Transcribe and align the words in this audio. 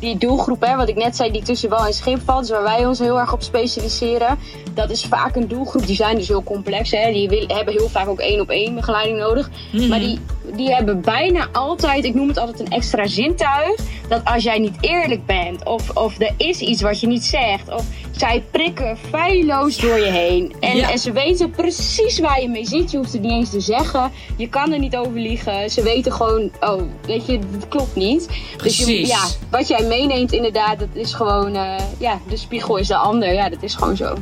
die 0.00 0.18
doelgroep, 0.18 0.60
hè, 0.60 0.76
wat 0.76 0.88
ik 0.88 0.96
net 0.96 1.16
zei, 1.16 1.30
die 1.30 1.42
tussen 1.42 1.70
wel 1.70 1.86
en 1.86 1.92
schip 1.92 2.20
valt, 2.24 2.40
dus 2.40 2.50
waar 2.50 2.62
wij 2.62 2.86
ons 2.86 2.98
heel 2.98 3.18
erg 3.18 3.32
op 3.32 3.42
specialiseren, 3.42 4.38
dat 4.74 4.90
is 4.90 5.04
vaak 5.04 5.36
een 5.36 5.48
doelgroep, 5.48 5.86
die 5.86 5.96
zijn 5.96 6.16
dus 6.16 6.28
heel 6.28 6.42
complex. 6.42 6.90
Hè. 6.90 7.12
Die 7.12 7.28
wil, 7.28 7.44
hebben 7.46 7.74
heel 7.74 7.88
vaak 7.88 8.08
ook 8.08 8.20
één 8.20 8.40
op 8.40 8.48
één 8.48 8.74
begeleiding 8.74 9.18
nodig. 9.18 9.50
Mhm. 9.72 9.88
Maar 9.88 9.98
die, 9.98 10.18
die 10.56 10.74
hebben 10.74 11.00
bijna 11.00 11.48
altijd, 11.52 12.04
ik 12.04 12.14
noem 12.14 12.28
het 12.28 12.38
altijd 12.38 12.60
een 12.60 12.68
extra 12.72 13.06
zintuig, 13.06 13.80
dat 14.08 14.24
als 14.24 14.42
jij 14.42 14.58
niet 14.58 14.76
eerlijk 14.80 15.26
bent, 15.26 15.64
of, 15.64 15.90
of 15.96 16.20
er 16.20 16.34
is 16.36 16.58
iets 16.60 16.82
wat 16.82 17.00
je 17.00 17.06
niet 17.06 17.24
zegt, 17.24 17.68
of 17.72 17.84
zij 18.10 18.42
prikken 18.50 18.96
feilloos 19.10 19.76
door 19.76 19.98
je 19.98 20.10
heen. 20.10 20.54
En, 20.60 20.76
Ja. 20.76 20.90
en 20.90 20.98
ze 20.98 21.12
weten 21.12 21.50
precies 21.50 22.18
waar 22.18 22.40
je 22.40 22.48
mee 22.48 22.66
zit. 22.66 22.90
Je 22.90 22.96
hoeft 22.96 23.12
het 23.12 23.22
niet 23.22 23.30
eens 23.30 23.50
te 23.50 23.60
zeggen. 23.60 24.10
Je 24.36 24.48
kan 24.48 24.72
er 24.72 24.78
niet 24.78 24.96
over 24.96 25.12
liegen. 25.20 25.70
Ze 25.70 25.82
weten 25.82 26.12
gewoon, 26.12 26.50
oh, 26.60 26.82
weet 27.06 27.26
je, 27.26 27.32
het 27.32 27.68
klopt 27.68 27.96
niet. 27.96 28.26
Dus 28.28 28.76
je, 28.78 28.84
Precies. 28.84 29.08
ja, 29.08 29.24
wat 29.50 29.68
jij 29.68 29.82
meeneemt 29.82 30.32
inderdaad, 30.32 30.78
dat 30.78 30.88
is 30.92 31.14
gewoon, 31.14 31.54
eh, 31.54 31.74
ja, 31.98 32.18
de 32.28 32.36
spiegel 32.36 32.76
is 32.76 32.88
de 32.88 32.96
ander. 32.96 33.32
Ja, 33.32 33.48
dat 33.48 33.62
is 33.62 33.74
gewoon 33.74 33.96
zo. 33.96 34.14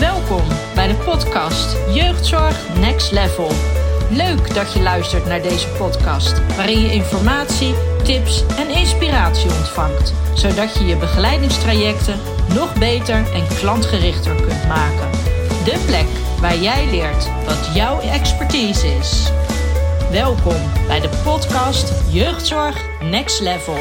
Welkom 0.00 0.42
bij 0.74 0.88
de 0.88 0.94
podcast 0.94 1.76
Jeugdzorg 1.94 2.78
Next 2.78 3.12
Level. 3.12 3.50
Leuk 4.10 4.54
dat 4.54 4.72
je 4.72 4.82
luistert 4.82 5.26
naar 5.26 5.42
deze 5.42 5.68
podcast, 5.68 6.56
waarin 6.56 6.80
je 6.80 6.92
informatie, 6.92 7.74
tips 8.02 8.44
en 8.56 8.68
inspiratie 8.68 9.50
ontvangt, 9.50 10.12
zodat 10.34 10.76
je 10.78 10.84
je 10.84 10.96
begeleidingstrajecten 10.96 12.18
nog 12.54 12.78
beter 12.78 13.32
en 13.32 13.46
klantgerichter 13.58 14.34
kunt 14.34 14.68
maken. 14.68 15.10
De 15.64 15.82
plek 15.86 16.08
waar 16.40 16.56
jij 16.56 16.86
leert 16.90 17.28
wat 17.44 17.70
jouw 17.74 18.00
expertise 18.00 18.86
is. 18.86 19.30
Welkom 20.10 20.60
bij 20.86 21.00
de 21.00 21.10
podcast 21.24 21.92
Jeugdzorg 22.10 22.76
Next 23.00 23.40
Level. 23.40 23.78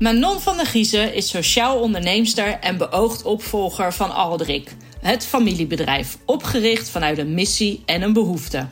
Manon 0.00 0.40
van 0.40 0.56
der 0.56 0.66
Giezen 0.66 1.14
is 1.14 1.28
sociaal 1.28 1.80
onderneemster 1.80 2.58
en 2.60 2.76
beoogd 2.76 3.22
opvolger 3.22 3.92
van 3.92 4.14
Aldrik, 4.14 4.70
het 5.00 5.26
familiebedrijf, 5.26 6.18
opgericht 6.26 6.88
vanuit 6.88 7.18
een 7.18 7.34
missie 7.34 7.82
en 7.86 8.02
een 8.02 8.12
behoefte. 8.12 8.68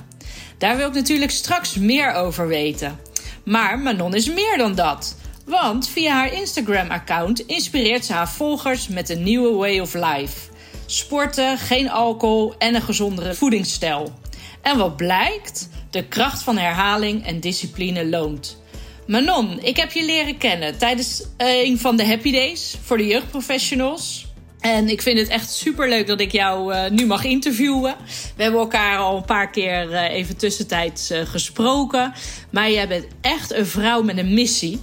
Daar 0.59 0.77
wil 0.77 0.89
ik 0.89 0.95
natuurlijk 0.95 1.31
straks 1.31 1.75
meer 1.75 2.12
over 2.12 2.47
weten. 2.47 3.01
Maar 3.45 3.79
Manon 3.79 4.15
is 4.15 4.29
meer 4.29 4.57
dan 4.57 4.75
dat. 4.75 5.17
Want 5.45 5.89
via 5.89 6.12
haar 6.12 6.33
Instagram-account 6.33 7.41
inspireert 7.41 8.05
ze 8.05 8.13
haar 8.13 8.31
volgers 8.31 8.89
met 8.89 9.09
een 9.09 9.23
nieuwe 9.23 9.57
way 9.57 9.79
of 9.79 9.95
life: 9.95 10.51
sporten, 10.87 11.59
geen 11.59 11.91
alcohol 11.91 12.55
en 12.59 12.75
een 12.75 12.83
gezondere 12.83 13.35
voedingsstijl. 13.35 14.13
En 14.63 14.79
wat 14.79 14.97
blijkt? 14.97 15.69
De 15.91 16.05
kracht 16.05 16.42
van 16.42 16.59
herhaling 16.59 17.27
en 17.27 17.41
discipline 17.41 18.07
loont. 18.07 18.59
Manon, 19.09 19.59
ik 19.62 19.77
heb 19.77 19.92
je 19.92 20.05
leren 20.05 20.39
kennen 20.39 20.78
tijdens 20.78 21.23
eh, 21.37 21.64
een 21.64 21.78
van 21.78 21.97
de 21.97 22.06
Happy 22.06 22.33
Days 22.33 22.77
voor 22.83 22.97
de 22.97 23.06
jeugdprofessionals. 23.06 24.27
En 24.61 24.89
ik 24.89 25.03
vind 25.03 25.19
het 25.19 25.28
echt 25.28 25.51
super 25.51 25.89
leuk 25.89 26.06
dat 26.06 26.20
ik 26.20 26.33
jou 26.33 26.75
eh, 26.75 26.91
nu 26.91 27.06
mag 27.06 27.25
interviewen. 27.25 27.97
We 28.36 28.42
hebben 28.42 28.61
elkaar 28.61 28.98
al 28.98 29.17
een 29.17 29.25
paar 29.25 29.51
keer 29.51 29.92
eh, 29.92 30.14
even 30.14 30.36
tussentijds 30.36 31.11
gesproken. 31.25 32.12
Maar 32.51 32.70
jij 32.70 32.89
bent 32.89 33.06
echt 33.20 33.53
een 33.53 33.67
vrouw 33.67 34.03
met 34.03 34.19
een 34.19 34.34
missie. 34.34 34.81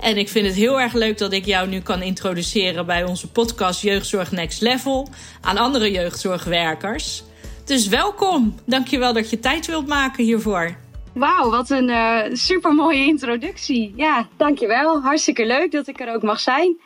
En 0.00 0.16
ik 0.16 0.28
vind 0.28 0.46
het 0.46 0.54
heel 0.54 0.80
erg 0.80 0.92
leuk 0.92 1.18
dat 1.18 1.32
ik 1.32 1.44
jou 1.44 1.68
nu 1.68 1.80
kan 1.80 2.02
introduceren 2.02 2.86
bij 2.86 3.04
onze 3.04 3.28
podcast 3.28 3.82
Jeugdzorg 3.82 4.32
Next 4.32 4.60
Level 4.60 5.08
aan 5.40 5.56
andere 5.56 5.90
jeugdzorgwerkers. 5.90 7.22
Dus 7.64 7.88
welkom. 7.88 8.54
Dankjewel 8.66 9.12
dat 9.12 9.30
je 9.30 9.40
tijd 9.40 9.66
wilt 9.66 9.86
maken 9.86 10.24
hiervoor. 10.24 10.76
Wauw, 11.18 11.50
wat 11.50 11.70
een 11.70 11.90
eh 11.90 12.22
super 12.32 12.74
mooie 12.74 13.04
introductie. 13.06 13.92
Ja, 13.96 14.28
dankjewel. 14.36 15.00
Hartstikke 15.02 15.46
leuk 15.46 15.72
dat 15.72 15.86
ik 15.86 16.00
er 16.00 16.14
ook 16.14 16.22
mag 16.22 16.40
zijn. 16.40 16.76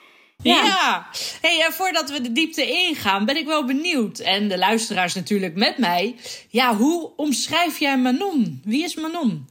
Ja. 0.42 0.64
Ja. 0.64 1.06
Hey, 1.40 1.62
en 1.66 1.72
voordat 1.72 2.10
we 2.10 2.20
de 2.20 2.32
diepte 2.32 2.66
ingaan, 2.66 3.24
ben 3.24 3.36
ik 3.36 3.46
wel 3.46 3.64
benieuwd. 3.64 4.18
En 4.18 4.48
de 4.48 4.58
luisteraars 4.58 5.14
natuurlijk 5.14 5.54
met 5.54 5.78
mij. 5.78 6.16
Ja, 6.50 6.76
hoe 6.76 7.12
omschrijf 7.16 7.78
jij 7.78 7.98
Manon? 7.98 8.60
Wie 8.64 8.84
is 8.84 8.94
Manon? 8.94 9.48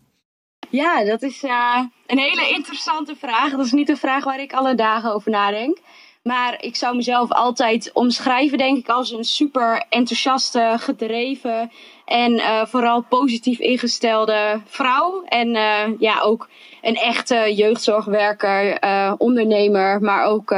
Ja, 0.70 1.04
dat 1.04 1.22
is 1.22 1.44
eh, 1.44 1.80
een 2.08 2.20
hele 2.20 2.50
interessante 2.50 3.16
vraag. 3.16 3.52
Dat 3.52 3.66
is 3.66 3.72
niet 3.72 3.90
een 3.90 3.98
vraag 3.98 4.24
waar 4.24 4.40
ik 4.40 4.54
alle 4.54 4.76
dagen 4.76 5.14
over 5.14 5.32
nadenk. 5.32 5.78
Maar 6.24 6.64
ik 6.64 6.76
zou 6.76 6.96
mezelf 6.96 7.32
altijd 7.32 7.92
omschrijven, 7.94 8.58
denk 8.58 8.78
ik, 8.78 8.90
als 8.90 9.12
een 9.12 9.24
super 9.24 9.86
enthousiaste, 9.90 10.76
gedreven 10.80 11.72
en 12.12 12.40
eh, 12.40 12.66
vooral 12.66 13.02
positief 13.02 13.60
ingestelde 13.60 14.62
vrouw. 14.66 15.24
En 15.26 15.56
eh, 15.56 16.00
ja, 16.00 16.22
ook 16.22 16.50
een 16.82 16.96
echte 16.96 17.54
jeugdzorgwerker, 17.56 18.74
eh, 18.74 19.14
ondernemer, 19.18 20.02
maar 20.02 20.26
ook, 20.26 20.56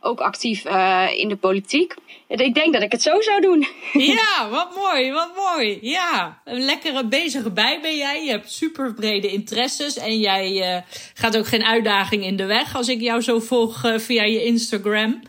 ook 0.00 0.20
actief 0.20 0.64
in 1.16 1.28
de 1.28 1.36
politiek. 1.40 1.94
Ik 2.26 2.54
denk 2.54 2.72
dat 2.72 2.82
ik 2.82 2.92
het 2.92 3.02
zo 3.02 3.20
zou 3.20 3.40
doen. 3.40 3.66
Ja, 4.16 4.48
wat 4.50 4.76
mooi, 4.76 5.12
wat 5.12 5.30
mooi. 5.36 5.78
Ja, 5.82 6.40
een 6.44 6.60
lekkere 6.60 7.04
bezige 7.04 7.50
bij 7.50 7.78
ben 7.82 7.96
jij. 7.96 8.24
Je 8.24 8.30
hebt 8.30 8.52
super 8.52 8.94
brede 8.94 9.28
interesses 9.28 9.96
en 9.96 10.18
jij 10.18 10.84
gaat 11.14 11.36
ook 11.36 11.46
geen 11.46 11.64
uitdaging 11.64 12.24
in 12.24 12.36
de 12.36 12.46
weg 12.46 12.76
als 12.76 12.88
ik 12.88 13.00
jou 13.00 13.20
zo 13.20 13.38
volg 13.38 13.94
via 13.96 14.22
je 14.22 14.44
Instagram. 14.44 15.22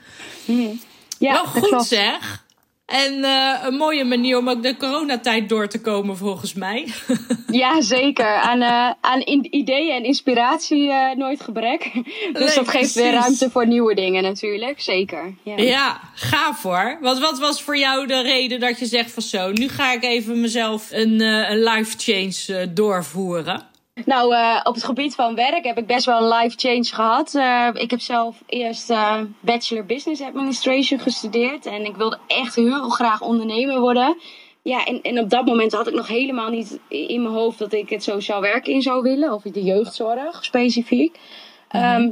Ja, 1.19 1.31
wel 1.31 1.45
goed 1.45 1.67
klopt. 1.67 1.85
zeg. 1.85 2.43
En 2.91 3.23
eh, 3.23 3.63
een 3.63 3.73
mooie 3.73 4.03
manier 4.03 4.37
om 4.37 4.49
ook 4.49 4.63
de 4.63 4.77
coronatijd 4.77 5.49
door 5.49 5.67
te 5.67 5.81
komen 5.81 6.17
volgens 6.17 6.53
mij. 6.53 6.87
Ja, 7.51 7.81
zeker. 7.81 8.35
Aan, 8.35 8.61
eh, 8.61 8.91
aan 9.01 9.21
ideeën 9.49 9.95
en 9.95 10.03
inspiratie 10.03 10.91
eh, 10.91 11.15
nooit 11.15 11.41
gebrek. 11.41 11.91
Dus 12.33 12.45
Nee, 12.45 12.55
dat 12.55 12.69
geeft 12.69 12.93
weer 12.93 13.11
ruimte 13.11 13.49
voor 13.49 13.67
nieuwe 13.67 13.95
dingen 13.95 14.23
natuurlijk. 14.23 14.81
Zeker. 14.81 15.33
Ja. 15.43 15.57
Ja, 15.57 15.99
gaaf 16.15 16.63
hoor. 16.63 16.97
Wat, 17.01 17.19
wat 17.19 17.39
was 17.39 17.61
voor 17.61 17.77
jou 17.77 18.07
de 18.07 18.21
reden 18.21 18.59
dat 18.59 18.79
je 18.79 18.85
zegt 18.85 19.11
van 19.11 19.23
zo, 19.23 19.51
nu 19.51 19.67
ga 19.67 19.93
ik 19.93 20.03
even 20.03 20.41
mezelf 20.41 20.87
een, 20.91 21.19
een 21.21 21.63
life 21.63 21.97
change 21.97 22.73
doorvoeren? 22.73 23.70
Nou, 23.93 24.35
eh, 24.35 24.59
op 24.63 24.73
het 24.73 24.83
gebied 24.83 25.15
van 25.15 25.35
werk 25.35 25.65
heb 25.65 25.77
ik 25.77 25.85
best 25.85 26.05
wel 26.05 26.21
een 26.21 26.39
life 26.39 26.57
change 26.57 26.83
gehad. 26.83 27.35
Eh, 27.35 27.67
ik 27.73 27.91
heb 27.91 27.99
zelf 27.99 28.43
eerst 28.45 28.89
eh, 28.89 29.21
Bachelor 29.39 29.85
Business 29.85 30.21
Administration 30.21 30.99
gestudeerd. 30.99 31.65
En 31.65 31.85
ik 31.85 31.95
wilde 31.95 32.17
echt 32.27 32.55
heel 32.55 32.89
graag 32.89 33.21
ondernemer 33.21 33.79
worden. 33.79 34.17
Ja, 34.61 34.85
en, 34.85 35.01
en 35.01 35.19
op 35.19 35.29
dat 35.29 35.45
moment 35.45 35.71
had 35.71 35.87
ik 35.87 35.93
nog 35.93 36.07
helemaal 36.07 36.49
niet 36.49 36.79
in 36.87 37.21
mijn 37.21 37.35
hoofd 37.35 37.59
dat 37.59 37.73
ik 37.73 37.89
het 37.89 38.03
sociaal 38.03 38.41
werk 38.41 38.67
in 38.67 38.81
zou 38.81 39.01
willen. 39.01 39.33
Of 39.33 39.41
de 39.41 39.63
jeugdzorg 39.63 40.45
specifiek. 40.45 41.19
Ehm, 41.69 42.09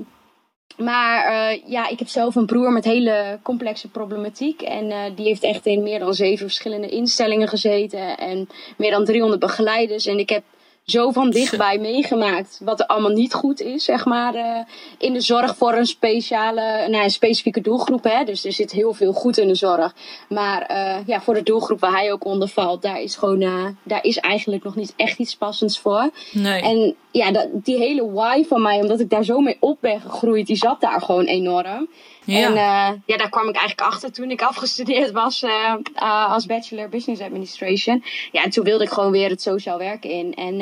maar 0.78 1.57
ja, 1.66 1.88
ik 1.88 2.00
heb 2.00 2.07
zelf 2.07 2.35
een 2.35 2.45
broer 2.45 2.72
met 2.72 2.85
hele 2.85 3.39
complexe 3.44 3.89
problematiek. 3.89 4.62
En 4.62 5.16
die 5.16 5.25
heeft 5.25 5.44
echt 5.44 5.66
in 5.66 5.84
meer 5.84 6.00
dan 6.00 6.13
zeven 6.13 6.45
verschillende 6.45 6.89
instellingen 6.89 7.47
gezeten. 7.47 8.18
En 8.18 8.50
meer 8.78 8.91
dan 8.91 9.06
300 9.06 9.41
begeleiders. 9.41 10.06
En 10.06 10.19
ik 10.19 10.29
heb 10.29 10.44
zo 10.89 11.11
van 11.11 11.29
dichtbij 11.29 11.77
meegemaakt 11.79 12.59
wat 12.63 12.79
er 12.79 12.85
allemaal 12.85 13.11
niet 13.11 13.33
goed 13.33 13.61
is, 13.61 13.83
zeg 13.83 14.05
maar, 14.05 14.35
eh, 14.35 14.59
in 14.97 15.13
de 15.13 15.22
zorg 15.22 15.55
voor 15.55 15.73
een 15.73 15.85
speciale, 15.85 16.88
nou, 16.89 17.03
een 17.03 17.09
specifieke 17.09 17.61
doelgroep. 17.61 18.03
Hè? 18.03 18.23
Dus 18.23 18.45
er 18.45 18.53
zit 18.53 18.72
heel 18.72 18.94
veel 18.94 19.13
goed 19.13 19.38
in 19.38 19.47
de 19.47 19.55
zorg. 19.55 19.95
Maar 20.29 20.61
eh, 20.61 20.97
ja, 21.05 21.22
voor 21.22 21.33
de 21.33 21.44
doelgroep 21.44 21.79
waar 21.79 21.91
hij 21.91 22.11
ook 22.11 22.25
onder 22.25 22.47
valt, 22.47 22.81
daar 22.81 23.01
is 23.01 23.16
gewoon, 23.16 23.41
eh, 23.41 23.66
daar 23.83 24.03
is 24.03 24.17
eigenlijk 24.17 24.63
nog 24.63 24.75
niet 24.75 24.94
echt 24.95 25.19
iets 25.19 25.35
passends 25.35 25.79
voor. 25.79 26.09
Nee. 26.31 26.61
En 26.61 26.95
ja, 27.11 27.31
dat, 27.31 27.47
die 27.51 27.77
hele 27.77 28.11
why 28.11 28.44
van 28.44 28.61
mij, 28.61 28.81
omdat 28.81 29.00
ik 29.00 29.09
daar 29.09 29.23
zo 29.23 29.39
mee 29.39 29.57
op 29.59 29.77
ben 29.81 30.01
gegroeid, 30.01 30.47
die 30.47 30.56
zat 30.56 30.81
daar 30.81 31.01
gewoon 31.01 31.25
enorm. 31.25 31.89
Ja. 32.29 32.47
En 32.47 32.56
eh, 32.56 33.00
ja, 33.06 33.17
daar 33.17 33.29
kwam 33.29 33.50
ik 33.50 33.56
eigenlijk 33.56 33.88
achter 33.91 34.12
toen 34.12 34.31
ik 34.31 34.41
afgestudeerd 34.41 35.12
was 35.12 35.44
eh, 35.44 35.73
eh, 35.95 36.31
als 36.31 36.45
Bachelor 36.45 36.90
Business 36.90 37.22
Administration. 37.22 38.03
Ja, 38.31 38.44
en 38.44 38.50
toen 38.50 38.63
wilde 38.63 38.84
ik 38.84 38.90
gewoon 38.90 39.12
weer 39.12 39.29
het 39.29 39.41
sociaal 39.41 39.78
werken 39.78 40.09
in. 40.09 40.34
En 40.34 40.56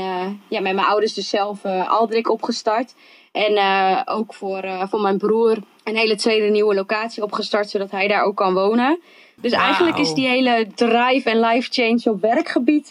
ja, 0.47 0.61
met 0.61 0.73
mijn 0.73 0.87
ouders 0.87 1.13
dus 1.13 1.29
zelf 1.29 1.65
Aldrik 1.65 2.29
opgestart. 2.29 2.93
En 3.31 3.57
ook 4.05 4.33
voor, 4.33 4.87
voor 4.89 5.01
mijn 5.01 5.17
broer 5.17 5.57
een 5.83 5.95
hele 5.95 6.15
tweede 6.15 6.49
nieuwe 6.49 6.75
locatie 6.75 7.23
opgestart, 7.23 7.69
zodat 7.69 7.91
hij 7.91 8.07
daar 8.07 8.23
ook 8.23 8.35
kan 8.35 8.53
wonen. 8.53 8.99
Dus 9.35 9.51
eigenlijk 9.51 9.97
is 9.97 10.13
die 10.13 10.27
hele 10.27 10.67
drive 10.75 11.29
en 11.29 11.39
life 11.39 11.69
change 11.71 12.01
op 12.03 12.21
werkgebied 12.21 12.87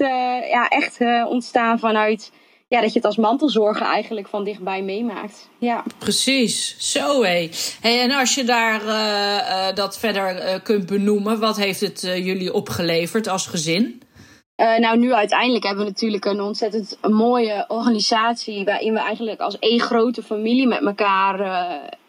ja, 0.51 0.69
echt 0.69 0.99
ontstaan 1.29 1.79
vanuit 1.79 2.33
ja, 2.69 2.81
dat 2.81 2.93
je 2.93 2.99
het 2.99 3.05
als 3.05 3.17
mantelzorger 3.17 3.87
eigenlijk 3.87 4.29
van 4.29 4.45
dichtbij 4.45 4.83
meemaakt. 4.83 5.49
Ja. 5.59 5.85
Precies, 5.99 6.77
zo 6.93 7.23
hé. 7.23 7.51
Hey, 7.81 8.01
en 8.01 8.11
als 8.11 8.35
je 8.35 8.45
daar 8.45 8.87
eh, 8.87 9.69
eh, 9.69 9.75
dat 9.75 9.99
verder 9.99 10.37
eh, 10.37 10.63
kunt 10.63 10.87
benoemen, 10.87 11.41
wat 11.41 11.57
heeft 11.57 11.81
het 11.81 12.01
jullie 12.01 12.53
opgeleverd 12.53 13.29
als 13.29 13.47
gezin? 13.47 14.01
Nou, 14.57 14.99
nu 14.99 15.13
uiteindelijk 15.13 15.65
hebben 15.65 15.85
we 15.85 15.91
natuurlijk 15.91 16.25
een 16.25 16.41
ontzettend 16.41 16.99
mooie 17.03 17.65
organisatie. 17.69 18.65
waarin 18.65 18.93
we 18.93 18.99
eigenlijk 18.99 19.41
als 19.41 19.59
één 19.59 19.81
grote 19.81 20.23
familie 20.23 20.67
met 20.67 20.81
elkaar. 20.81 21.39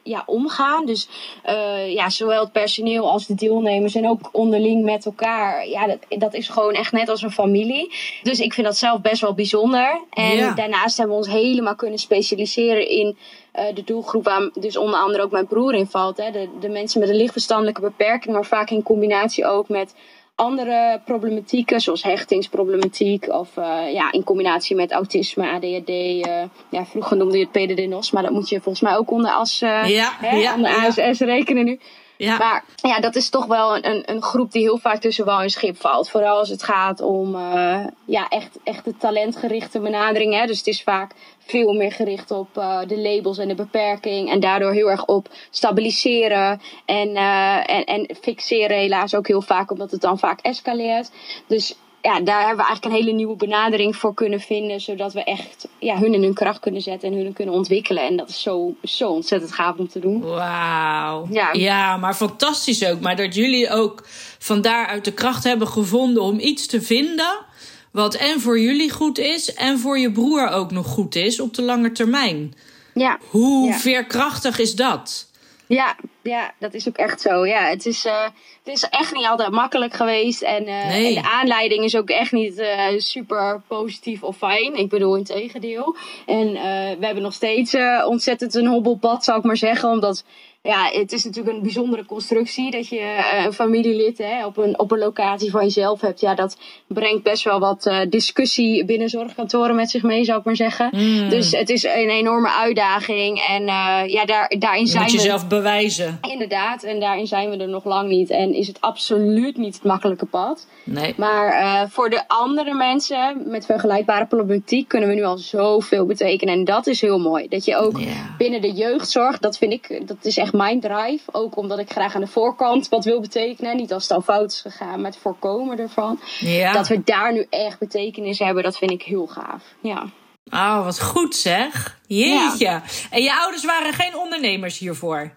Eh, 0.08 0.14
ja, 0.14 0.24
omgaan. 0.26 0.86
Dus 0.86 1.08
uh, 1.46 1.94
ja, 1.94 2.10
zowel 2.10 2.44
het 2.44 2.52
personeel 2.52 3.12
als 3.12 3.26
de 3.26 3.36
deelnemers 3.36 3.96
en 3.96 4.10
ook 4.10 4.30
onderling 4.32 4.84
met 4.84 5.06
elkaar. 5.06 5.68
Ja, 5.68 5.88
dat, 5.88 6.00
dat 6.10 6.34
is 6.34 6.48
gewoon 6.48 6.74
echt 6.74 6.92
net 6.92 7.10
als 7.10 7.22
een 7.22 7.32
familie. 7.32 7.94
Dus 8.24 8.40
ik 8.40 8.54
vind 8.54 8.68
dat 8.68 8.78
zelf 8.78 9.02
best 9.02 9.22
wel 9.22 9.34
bijzonder. 9.34 10.02
En 10.10 10.56
daarnaast 10.56 10.98
hebben 10.98 11.16
we 11.16 11.24
ons 11.24 11.34
helemaal 11.34 11.76
kunnen 11.76 12.00
specialiseren 12.00 12.90
in 12.90 13.18
uh, 13.56 13.64
de 13.74 13.84
doelgroep 13.84 14.24
waar 14.24 14.50
dus 14.54 14.78
onder 14.78 15.00
andere 15.00 15.24
ook 15.24 15.32
mijn 15.32 15.48
broer 15.48 15.74
in 15.74 15.88
valt. 15.88 16.18
Hè. 16.18 16.32
De, 16.32 16.50
de 16.60 16.70
mensen 16.70 17.00
met 17.00 17.10
een 17.10 17.16
lichtverstandelijke 17.16 17.82
beperking, 17.82 18.34
maar 18.34 18.46
vaak 18.46 18.70
in 18.70 18.84
combinatie 18.84 19.46
ook 19.46 19.70
met 19.70 19.94
andere 20.38 21.02
problematieken, 21.06 21.82
zoals 21.82 22.04
hechtingsproblematiek 22.04 23.28
of 23.28 23.58
uh, 23.58 23.94
ja, 23.94 24.12
in 24.12 24.24
combinatie 24.24 24.76
met 24.76 24.92
autisme, 24.92 25.50
ADHD. 25.50 25.90
Uh, 25.90 26.42
eh, 26.42 26.50
ja, 26.70 26.86
vroeger 26.86 27.18
noemde 27.18 27.38
je 27.38 27.48
het 27.52 27.52
PDD-NOS, 27.52 28.12
maar 28.12 28.24
dat 28.24 28.32
moet 28.32 28.50
je 28.50 28.62
volgens 28.62 28.84
mij 28.84 28.98
ook 28.98 29.12
onder, 29.12 29.32
als, 29.32 29.62
uh, 29.62 29.90
ja, 29.90 30.12
hè, 30.20 30.36
ja, 30.36 30.56
onder 30.56 30.72
ASS 30.72 31.20
rekenen 31.20 31.66
nu. 31.66 31.80
Ja. 32.18 32.38
Maar 32.38 32.64
ja, 32.76 33.00
dat 33.00 33.16
is 33.16 33.30
toch 33.30 33.46
wel 33.46 33.76
een, 33.76 34.12
een 34.12 34.22
groep 34.22 34.52
die 34.52 34.62
heel 34.62 34.78
vaak 34.78 35.02
tussen 35.02 35.26
wal 35.26 35.42
en 35.42 35.50
schip 35.50 35.78
valt. 35.78 36.10
Vooral 36.10 36.38
als 36.38 36.50
het 36.50 36.64
gaat 36.64 37.02
om 37.02 37.36
uh, 37.36 37.86
ja, 38.06 38.28
echt, 38.28 38.60
echt 38.64 38.86
de 38.86 38.98
talentgerichte 38.98 39.80
benadering. 39.80 40.34
Hè. 40.34 40.46
Dus 40.46 40.58
het 40.58 40.68
is 40.68 40.84
vaak 40.84 41.12
veel 41.38 41.74
meer 41.74 41.92
gericht 41.92 42.32
op 42.32 42.58
uh, 42.58 42.80
de 42.88 42.98
labels 42.98 43.38
en 43.38 43.48
de 43.48 43.56
beperking. 43.56 44.32
En 44.32 44.40
daardoor 44.40 44.72
heel 44.72 44.90
erg 44.90 45.06
op 45.06 45.30
stabiliseren 45.50 46.62
en, 46.86 47.10
uh, 47.10 47.70
en, 47.70 47.84
en 47.84 48.16
fixeren 48.22 48.78
helaas 48.78 49.16
ook 49.16 49.28
heel 49.28 49.42
vaak. 49.42 49.72
Omdat 49.72 49.92
het 49.92 50.02
dan 50.02 50.20
vaak 50.20 50.40
escaleert. 50.42 51.12
Dus 51.48 51.76
ja, 52.08 52.20
daar 52.20 52.40
hebben 52.40 52.58
we 52.58 52.66
eigenlijk 52.66 52.86
een 52.86 53.02
hele 53.02 53.18
nieuwe 53.18 53.36
benadering 53.36 53.96
voor 53.96 54.14
kunnen 54.14 54.40
vinden. 54.40 54.82
Zodat 54.82 55.14
we 55.14 55.24
echt 55.24 55.68
ja, 55.80 55.98
hun 55.98 56.14
in 56.14 56.24
hun 56.24 56.34
kracht 56.34 56.60
kunnen 56.60 56.82
zetten 56.82 57.12
en 57.12 57.18
hun 57.18 57.34
kunnen 57.34 57.54
ontwikkelen. 57.54 58.04
En 58.04 58.18
dat 58.18 58.30
is 58.30 58.42
zo, 58.42 58.76
zo 58.84 59.10
ontzettend 59.10 59.54
gaaf 59.54 59.78
om 59.78 59.88
te 59.88 60.00
doen. 60.00 60.22
Wauw. 60.22 61.28
Ja. 61.32 61.50
ja, 61.54 61.98
maar 61.98 62.16
fantastisch 62.16 62.86
ook. 62.86 63.00
Maar 63.00 63.16
dat 63.16 63.36
jullie 63.36 63.70
ook 63.70 64.04
van 64.40 64.62
daaruit 64.62 65.06
de 65.06 65.14
kracht 65.14 65.44
hebben 65.44 65.68
gevonden 65.68 66.24
om 66.24 66.40
iets 66.40 66.68
te 66.68 66.82
vinden. 66.82 67.46
Wat 67.92 68.16
en 68.16 68.42
voor 68.42 68.60
jullie 68.60 68.92
goed 68.92 69.18
is 69.18 69.54
en 69.54 69.80
voor 69.80 70.00
je 70.00 70.12
broer 70.12 70.50
ook 70.50 70.72
nog 70.72 70.88
goed 70.88 71.16
is 71.16 71.40
op 71.40 71.54
de 71.54 71.62
lange 71.62 71.92
termijn. 71.92 72.54
Ja. 72.94 73.20
Hoe 73.30 73.74
veerkrachtig 73.74 74.60
is 74.60 74.76
dat? 74.76 75.30
Ja, 75.68 75.96
ja, 76.22 76.54
dat 76.60 76.74
is 76.74 76.88
ook 76.88 76.98
echt 76.98 77.22
zo. 77.22 77.46
Ja, 77.46 77.64
het 77.70 77.86
is, 77.86 78.06
uh, 78.06 78.24
het 78.64 78.76
is 78.76 78.84
echt 78.84 79.14
niet 79.14 79.26
altijd 79.26 79.52
makkelijk 79.52 79.94
geweest. 79.94 80.42
En, 80.42 80.64
uh, 80.64 80.96
en 80.96 81.14
de 81.14 81.30
aanleiding 81.30 81.84
is 81.84 81.96
ook 81.96 82.10
echt 82.10 82.32
niet 82.32 82.60
uh, 82.60 82.88
super 82.98 83.62
positief 83.68 84.24
of 84.24 84.38
fijn. 84.38 84.76
Ik 84.76 84.90
bedoel, 84.90 85.16
in 85.16 85.24
tegendeel. 85.24 85.96
En 86.26 86.52
we 87.00 87.06
hebben 87.06 87.24
nog 87.24 87.34
steeds 87.34 87.76
ontzettend 88.06 88.56
een 88.56 88.68
hobbelpad, 88.68 89.24
zou 89.24 89.38
ik 89.38 89.44
maar 89.44 89.58
zeggen. 89.58 89.90
Omdat 89.90 90.24
ja, 90.68 90.90
het 90.92 91.12
is 91.12 91.24
natuurlijk 91.24 91.56
een 91.56 91.62
bijzondere 91.62 92.06
constructie 92.06 92.72
dat 92.72 92.88
je 92.88 93.00
eh, 93.00 93.46
een 93.46 93.54
familielid 93.54 94.18
hè, 94.18 94.46
op, 94.46 94.58
een, 94.58 94.80
op 94.80 94.92
een 94.92 94.98
locatie 94.98 95.52
van 95.52 95.64
jezelf 95.64 96.02
hebt. 96.02 96.20
Ja, 96.20 96.36
dat 96.36 96.58
brengt 96.88 97.24
best 97.24 97.44
wel 97.44 97.60
wat 97.60 97.86
uh, 97.86 98.00
discussie 98.10 98.86
binnen 98.86 99.10
zorgkantoren 99.10 99.76
met 99.76 99.90
zich 99.90 100.04
mee, 100.04 100.24
zou 100.24 100.40
ik 100.40 100.46
maar 100.46 100.56
zeggen. 100.56 100.90
Mm. 100.92 101.30
Dus 101.30 101.52
het 101.52 101.70
is 101.70 101.84
een 101.84 102.10
enorme 102.10 102.50
uitdaging. 102.50 103.46
En 103.48 103.62
uh, 103.62 104.02
ja, 104.08 104.26
daar, 104.26 104.54
daarin 104.60 104.88
zijn 104.88 105.06
je 105.06 105.12
moet 105.12 105.22
jezelf 105.22 105.48
bewijzen. 105.48 106.20
Inderdaad, 106.32 106.84
en 106.84 107.00
daarin 107.00 107.28
zijn 107.28 107.50
we 107.50 107.58
er 107.58 107.70
nog 107.70 107.86
lang 107.86 108.10
niet. 108.10 108.30
En 108.30 108.54
is 108.54 108.68
het 108.68 108.82
absoluut 108.82 109.58
niet 109.58 109.76
het 109.76 109.84
makkelijke 109.84 110.26
pad. 110.26 110.68
Nee. 110.84 111.14
Maar 111.18 111.90
voor 111.90 112.10
de 112.10 112.28
andere 112.28 112.74
mensen 112.74 113.44
met 113.46 113.66
vergelijkbare 113.66 114.26
problematiek 114.26 114.88
kunnen 114.88 115.10
we 115.10 115.16
nu 115.16 115.24
al 115.24 115.38
zoveel 115.38 116.06
betekenen. 116.06 116.54
En 116.54 116.66
dat 116.66 116.88
is 116.88 117.02
heel 117.02 117.20
mooi. 117.20 117.48
Dat 117.48 117.66
je 117.66 117.76
ook 117.76 118.00
binnen 118.38 118.62
de 118.62 118.72
jeugdzorg, 118.72 119.40
dat 119.40 119.58
vind 119.58 119.74
ik, 119.74 120.08
dat 120.08 120.18
is 120.22 120.38
echt 120.38 120.54
mijn 120.58 120.80
drive. 120.80 121.24
Ook 121.32 121.58
omdat 121.58 121.80
ik 121.80 121.92
graag 121.92 122.16
aan 122.16 122.22
de 122.22 122.28
voorkant 122.28 122.90
wat 122.90 123.06
wil 123.06 123.22
betekenen. 123.22 123.76
Niet 123.76 123.94
als 123.94 124.04
het 124.04 124.12
al 124.12 124.22
fout 124.22 124.52
is 124.52 124.62
gegaan, 124.62 125.02
maar 125.02 125.12
het 125.12 125.20
voorkomen 125.20 125.80
ervan. 125.80 126.20
Ja. 126.40 126.72
Dat 126.72 126.88
we 126.88 127.04
daar 127.04 127.34
nu 127.34 127.46
echt 127.50 127.80
betekenis 127.80 128.40
hebben, 128.40 128.64
dat 128.64 128.78
vind 128.78 128.92
ik 128.92 129.02
heel 129.02 129.28
gaaf. 129.28 129.64
Ja. 129.82 130.06
Oh, 130.52 130.84
wat 130.84 131.02
goed 131.02 131.36
zeg. 131.36 132.00
Jeetje. 132.08 132.82
En 133.10 133.22
je 133.22 133.40
ouders 133.40 133.66
waren 133.66 133.94
geen 133.94 134.18
ondernemers 134.18 134.78
hiervoor? 134.78 135.32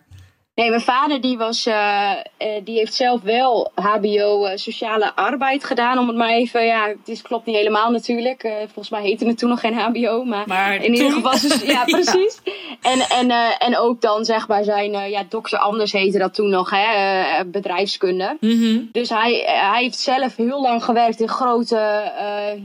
Nee, 0.60 0.68
mijn 0.70 0.80
vader 0.80 1.20
die 1.20 1.38
was, 1.38 1.66
uh, 1.66 2.12
die 2.64 2.78
heeft 2.78 2.94
zelf 2.94 3.22
wel 3.22 3.70
HBO 3.74 4.46
uh, 4.46 4.50
sociale 4.54 5.14
arbeid 5.14 5.64
gedaan. 5.64 5.98
Om 5.98 6.08
het 6.08 6.16
maar 6.16 6.30
even, 6.30 6.64
ja, 6.64 6.88
het 6.88 7.08
is, 7.08 7.22
klopt 7.22 7.46
niet 7.46 7.56
helemaal 7.56 7.90
natuurlijk. 7.90 8.48
volgens 8.64 8.90
mij 8.90 9.02
heette 9.02 9.26
het 9.26 9.38
toen 9.38 9.48
nog 9.48 9.60
geen 9.60 9.74
HBO. 9.74 10.24
Maar, 10.24 10.44
maar 10.46 10.74
in 10.74 10.94
ieder 10.94 11.12
geval, 11.12 11.30
dus, 11.30 11.62
ja, 11.74 11.84
precies. 11.84 12.40
En, 12.82 13.00
en, 13.00 13.30
en 13.58 13.78
ook 13.78 14.00
dan 14.00 14.24
zeg 14.24 14.48
maar 14.48 14.64
zijn, 14.64 15.10
ja, 15.10 15.24
dokter 15.28 15.58
Anders 15.58 15.92
heette 15.92 16.18
dat 16.18 16.34
toen 16.34 16.50
nog, 16.50 16.70
hè, 16.70 17.44
bedrijfskunde. 17.44 18.36
Mm 18.40 18.88
Dus 18.92 19.08
hij, 19.08 19.42
hij 19.46 19.82
heeft 19.82 19.98
zelf 19.98 20.36
heel 20.36 20.60
lang 20.60 20.84
gewerkt 20.84 21.20
in 21.20 21.28
grote, 21.28 22.12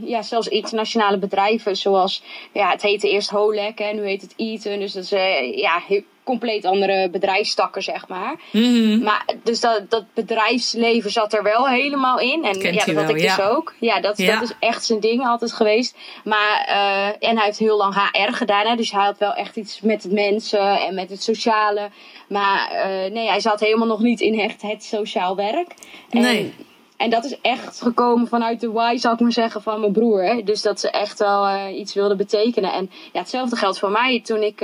ja, 0.04 0.22
zelfs 0.22 0.48
internationale 0.48 1.18
bedrijven. 1.18 1.76
Zoals, 1.76 2.22
ja, 2.52 2.70
het 2.70 2.82
heette 2.82 3.10
eerst 3.10 3.30
Holek 3.30 3.80
en 3.80 3.96
nu 3.96 4.06
heet 4.06 4.22
het 4.22 4.34
Eaton. 4.36 4.78
Dus 4.78 4.92
dat 4.92 5.02
is, 5.02 5.10
ja, 5.60 5.82
compleet 6.26 6.64
andere 6.64 7.10
bedrijfstakken, 7.10 7.82
zeg 7.82 8.08
maar. 8.08 8.40
Mhm. 8.52 9.02
Maar 9.02 9.24
dus 9.42 9.60
dat, 9.60 9.90
dat 9.90 10.04
bedrijfsleven 10.14 11.10
zat 11.10 11.32
er 11.32 11.42
wel 11.42 11.68
helemaal 11.68 12.18
in. 12.18 12.44
En 12.44 12.60
ja, 12.60 12.84
dat 12.84 12.94
had 12.94 13.08
ik 13.08 13.18
dus 13.18 13.40
ook. 13.40 13.74
Ja 13.80 14.00
dat, 14.00 14.16
dat 14.16 14.42
is 14.42 14.52
echt 14.60 14.84
zijn 14.84 15.00
ding 15.00 15.26
altijd 15.26 15.52
geweest. 15.52 15.96
Maar, 16.24 16.66
uh, 16.68 17.28
en 17.28 17.36
hij 17.36 17.44
heeft 17.44 17.58
heel 17.58 17.76
lang 17.76 17.94
HR 17.94 18.32
gedaan. 18.32 18.66
Hè, 18.66 18.76
dus 18.76 18.92
hij 18.92 19.04
had 19.04 19.18
wel 19.18 19.34
echt 19.34 19.56
iets 19.56 19.80
met 19.80 20.02
het 20.02 20.12
mensen 20.12 20.80
en 20.80 20.94
met 20.94 21.10
het 21.10 21.22
sociale. 21.22 21.90
Maar 22.28 22.72
uh, 22.72 23.12
nee, 23.12 23.28
hij 23.28 23.40
zat 23.40 23.60
helemaal 23.60 23.86
nog 23.86 24.00
niet 24.00 24.20
in 24.20 24.40
echt 24.40 24.62
het 24.62 24.84
sociaal 24.84 25.36
werk. 25.36 25.74
En, 26.10 26.20
nee. 26.20 26.54
En 26.96 27.10
dat 27.10 27.24
is 27.24 27.40
echt 27.40 27.80
gekomen 27.80 28.28
vanuit 28.28 28.60
de 28.60 28.72
why, 28.72 28.96
zou 28.96 29.14
ik 29.14 29.20
maar 29.20 29.32
zeggen, 29.32 29.62
van 29.62 29.80
mijn 29.80 29.92
broer. 29.92 30.24
Hè? 30.24 30.42
Dus 30.42 30.62
dat 30.62 30.80
ze 30.80 30.90
echt 30.90 31.18
wel 31.18 31.48
uh, 31.48 31.78
iets 31.78 31.94
wilden 31.94 32.16
betekenen. 32.16 32.72
En 32.72 32.90
ja, 33.12 33.20
hetzelfde 33.20 33.56
geldt 33.56 33.78
voor 33.78 33.90
mij. 33.90 34.20
Toen 34.24 34.42
ik 34.42 34.60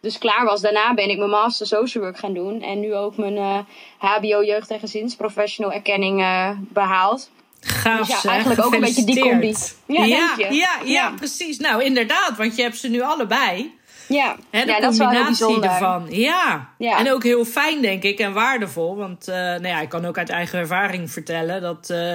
dus 0.00 0.18
klaar 0.18 0.44
was, 0.44 0.60
daarna 0.60 0.94
ben 0.94 1.10
ik 1.10 1.18
mijn 1.18 1.30
master 1.30 1.66
social 1.66 2.04
work 2.04 2.18
gaan 2.18 2.34
doen. 2.34 2.62
En 2.62 2.80
nu 2.80 2.94
ook 2.94 3.16
mijn 3.16 3.36
uh, 3.36 3.58
HBO 3.98 4.44
jeugd- 4.44 4.70
en 4.70 4.78
gezinsprofessional 4.78 5.72
erkenning 5.72 6.24
behaald. 6.58 7.30
Gaaf, 7.60 8.06
dus 8.06 8.22
ja, 8.22 8.30
eigenlijk 8.30 8.64
ook 8.64 8.74
een 8.74 8.80
beetje 8.80 9.04
die 9.04 9.20
combi. 9.20 9.54
Ja, 9.86 10.04
ja, 10.04 10.34
ja, 10.38 10.48
ja, 10.50 10.78
ja, 10.84 11.10
precies. 11.16 11.58
Nou, 11.58 11.84
inderdaad, 11.84 12.36
want 12.36 12.56
je 12.56 12.62
hebt 12.62 12.76
ze 12.76 12.88
nu 12.88 13.00
allebei. 13.00 13.78
Ja, 14.08 14.36
He, 14.50 14.64
de 14.64 14.70
ja 14.70 14.80
dat 14.80 14.92
is 14.92 14.98
wel 14.98 15.10
heel 15.10 15.62
ervan. 15.62 16.06
Ja. 16.08 16.68
ja. 16.78 16.98
en 16.98 17.12
ook 17.12 17.22
heel 17.22 17.44
fijn, 17.44 17.82
denk 17.82 18.02
ik, 18.02 18.18
en 18.18 18.32
waardevol. 18.32 18.96
Want 18.96 19.28
uh, 19.28 19.34
nou 19.34 19.66
ja, 19.66 19.80
ik 19.80 19.88
kan 19.88 20.06
ook 20.06 20.18
uit 20.18 20.28
eigen 20.28 20.58
ervaring 20.58 21.10
vertellen 21.10 21.60
dat 21.60 21.88
uh, 21.90 22.14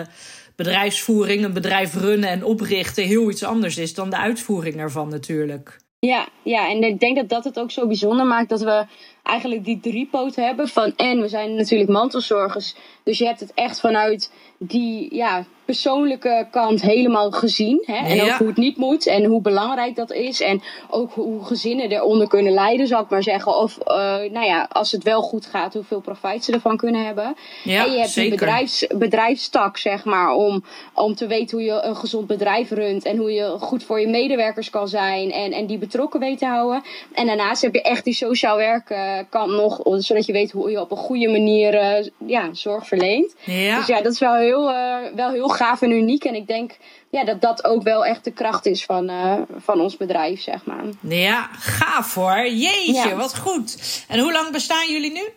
bedrijfsvoering, 0.56 1.44
een 1.44 1.54
bedrijf 1.54 1.94
runnen 1.94 2.30
en 2.30 2.44
oprichten 2.44 3.04
heel 3.04 3.30
iets 3.30 3.44
anders 3.44 3.78
is 3.78 3.94
dan 3.94 4.10
de 4.10 4.18
uitvoering 4.18 4.76
ervan, 4.76 5.10
natuurlijk. 5.10 5.78
Ja, 6.06 6.28
ja, 6.44 6.70
en 6.70 6.84
ik 6.84 7.00
denk 7.00 7.16
dat 7.16 7.30
dat 7.30 7.44
het 7.44 7.60
ook 7.60 7.72
zo 7.72 7.88
bijzonder 7.88 8.26
maakt 8.26 8.50
dat 8.50 8.62
we 8.62 8.86
eigenlijk 9.26 9.66
die 9.66 9.80
driepoot 9.80 10.36
hebben 10.36 10.68
van 10.68 10.94
en 10.96 11.22
we 11.22 11.28
zijn 11.28 11.56
natuurlijk 11.56 11.90
mantelzorgers. 11.90 12.76
Dus 13.04 13.18
je 13.18 13.26
hebt 13.26 13.40
het 13.40 13.52
echt 13.54 13.80
vanuit 13.80 14.32
die 14.58 15.16
ja, 15.16 15.46
persoonlijke 15.66 16.48
kant 16.52 16.82
helemaal 16.82 17.32
gezien. 17.32 17.84
Hè? 17.86 17.96
En 17.96 18.22
ook 18.22 18.38
hoe 18.38 18.48
het 18.48 18.58
niet 18.58 18.78
moet 18.78 19.08
en 19.08 19.26
hoe 19.26 19.42
belangrijk 19.42 19.96
dat 19.96 20.12
is. 20.12 20.42
En 20.42 20.62
ook 20.90 21.14
hoe 21.14 21.46
gezinnen 21.46 21.92
eronder 21.92 22.28
kunnen 22.28 22.54
leiden, 22.54 22.88
zal 22.88 23.02
ik 23.02 23.10
maar 23.10 23.24
zeggen. 23.24 23.58
Of 23.58 23.78
uh, 23.88 23.96
nou 24.32 24.46
ja, 24.46 24.68
als 24.72 24.92
het 24.92 25.04
wel 25.04 25.22
goed 25.22 25.46
gaat, 25.46 25.74
hoeveel 25.74 26.00
profijt 26.02 26.44
ze 26.44 26.52
ervan 26.52 26.78
kunnen 26.78 27.06
hebben. 27.06 27.36
Ja, 27.64 27.86
en 27.86 27.92
je 27.92 27.98
hebt 27.98 28.10
zeker. 28.10 28.30
die 28.30 28.40
bedrijfs, 28.40 28.88
bedrijfstak, 28.88 29.78
zeg 29.78 30.06
maar, 30.06 30.34
om, 30.34 30.64
om 30.94 31.16
te 31.16 31.28
weten 31.28 31.58
hoe 31.58 31.66
je 31.66 31.82
een 31.82 31.96
gezond 31.96 32.28
bedrijf 32.28 32.70
runt. 32.70 33.06
En 33.06 33.18
hoe 33.18 33.32
je 33.32 33.56
goed 33.60 33.84
voor 33.84 34.00
je 34.00 34.08
medewerkers 34.08 34.70
kan 34.70 34.88
zijn. 34.88 35.32
En, 35.32 35.52
en 35.52 35.66
die 35.66 35.78
betrokken 35.78 36.20
weet 36.20 36.38
te 36.38 36.46
houden. 36.46 36.84
En 37.14 37.26
daarnaast 37.26 37.62
heb 37.62 37.74
je 37.74 37.82
echt 37.82 38.04
die 38.04 38.14
sociaal 38.14 38.58
werken 38.58 39.15
kant 39.30 39.52
nog. 39.52 39.82
Zodat 39.84 40.26
je 40.26 40.34
weet 40.34 40.52
hoe 40.52 40.72
je 40.72 40.82
op 40.82 40.92
een 40.92 40.98
goede 40.98 41.28
manier 41.28 41.74
uh, 41.74 42.08
ja, 42.26 42.54
zorg 42.54 42.88
verleent. 42.88 43.36
Ja. 43.44 43.78
Dus 43.78 43.88
ja, 43.88 44.02
dat 44.02 44.14
is 44.14 44.20
wel 44.20 44.36
heel, 44.36 44.70
uh, 44.70 44.98
wel 45.16 45.30
heel 45.30 45.50
gaaf 45.50 45.82
en 45.82 45.92
uniek. 45.92 46.24
En 46.24 46.36
ik 46.36 46.48
denk 46.48 46.78
ja, 47.10 47.24
dat 47.24 47.42
dat 47.42 47.64
ook 47.64 47.84
wel 47.84 48.06
echt 48.06 48.24
de 48.24 48.32
kracht 48.32 48.66
is 48.66 48.86
van, 48.86 49.12
van 49.58 49.82
ons 49.82 49.98
bedrijf, 49.98 50.42
zeg 50.42 50.66
maar. 50.66 50.84
Ja, 51.02 51.50
gaaf 51.52 52.14
hoor. 52.14 52.48
Jeetje, 52.48 53.16
wat 53.16 53.38
goed. 53.38 54.04
En 54.08 54.20
hoe 54.20 54.32
lang 54.32 54.52
bestaan 54.52 54.92
jullie 54.92 55.12
nu? 55.12 55.30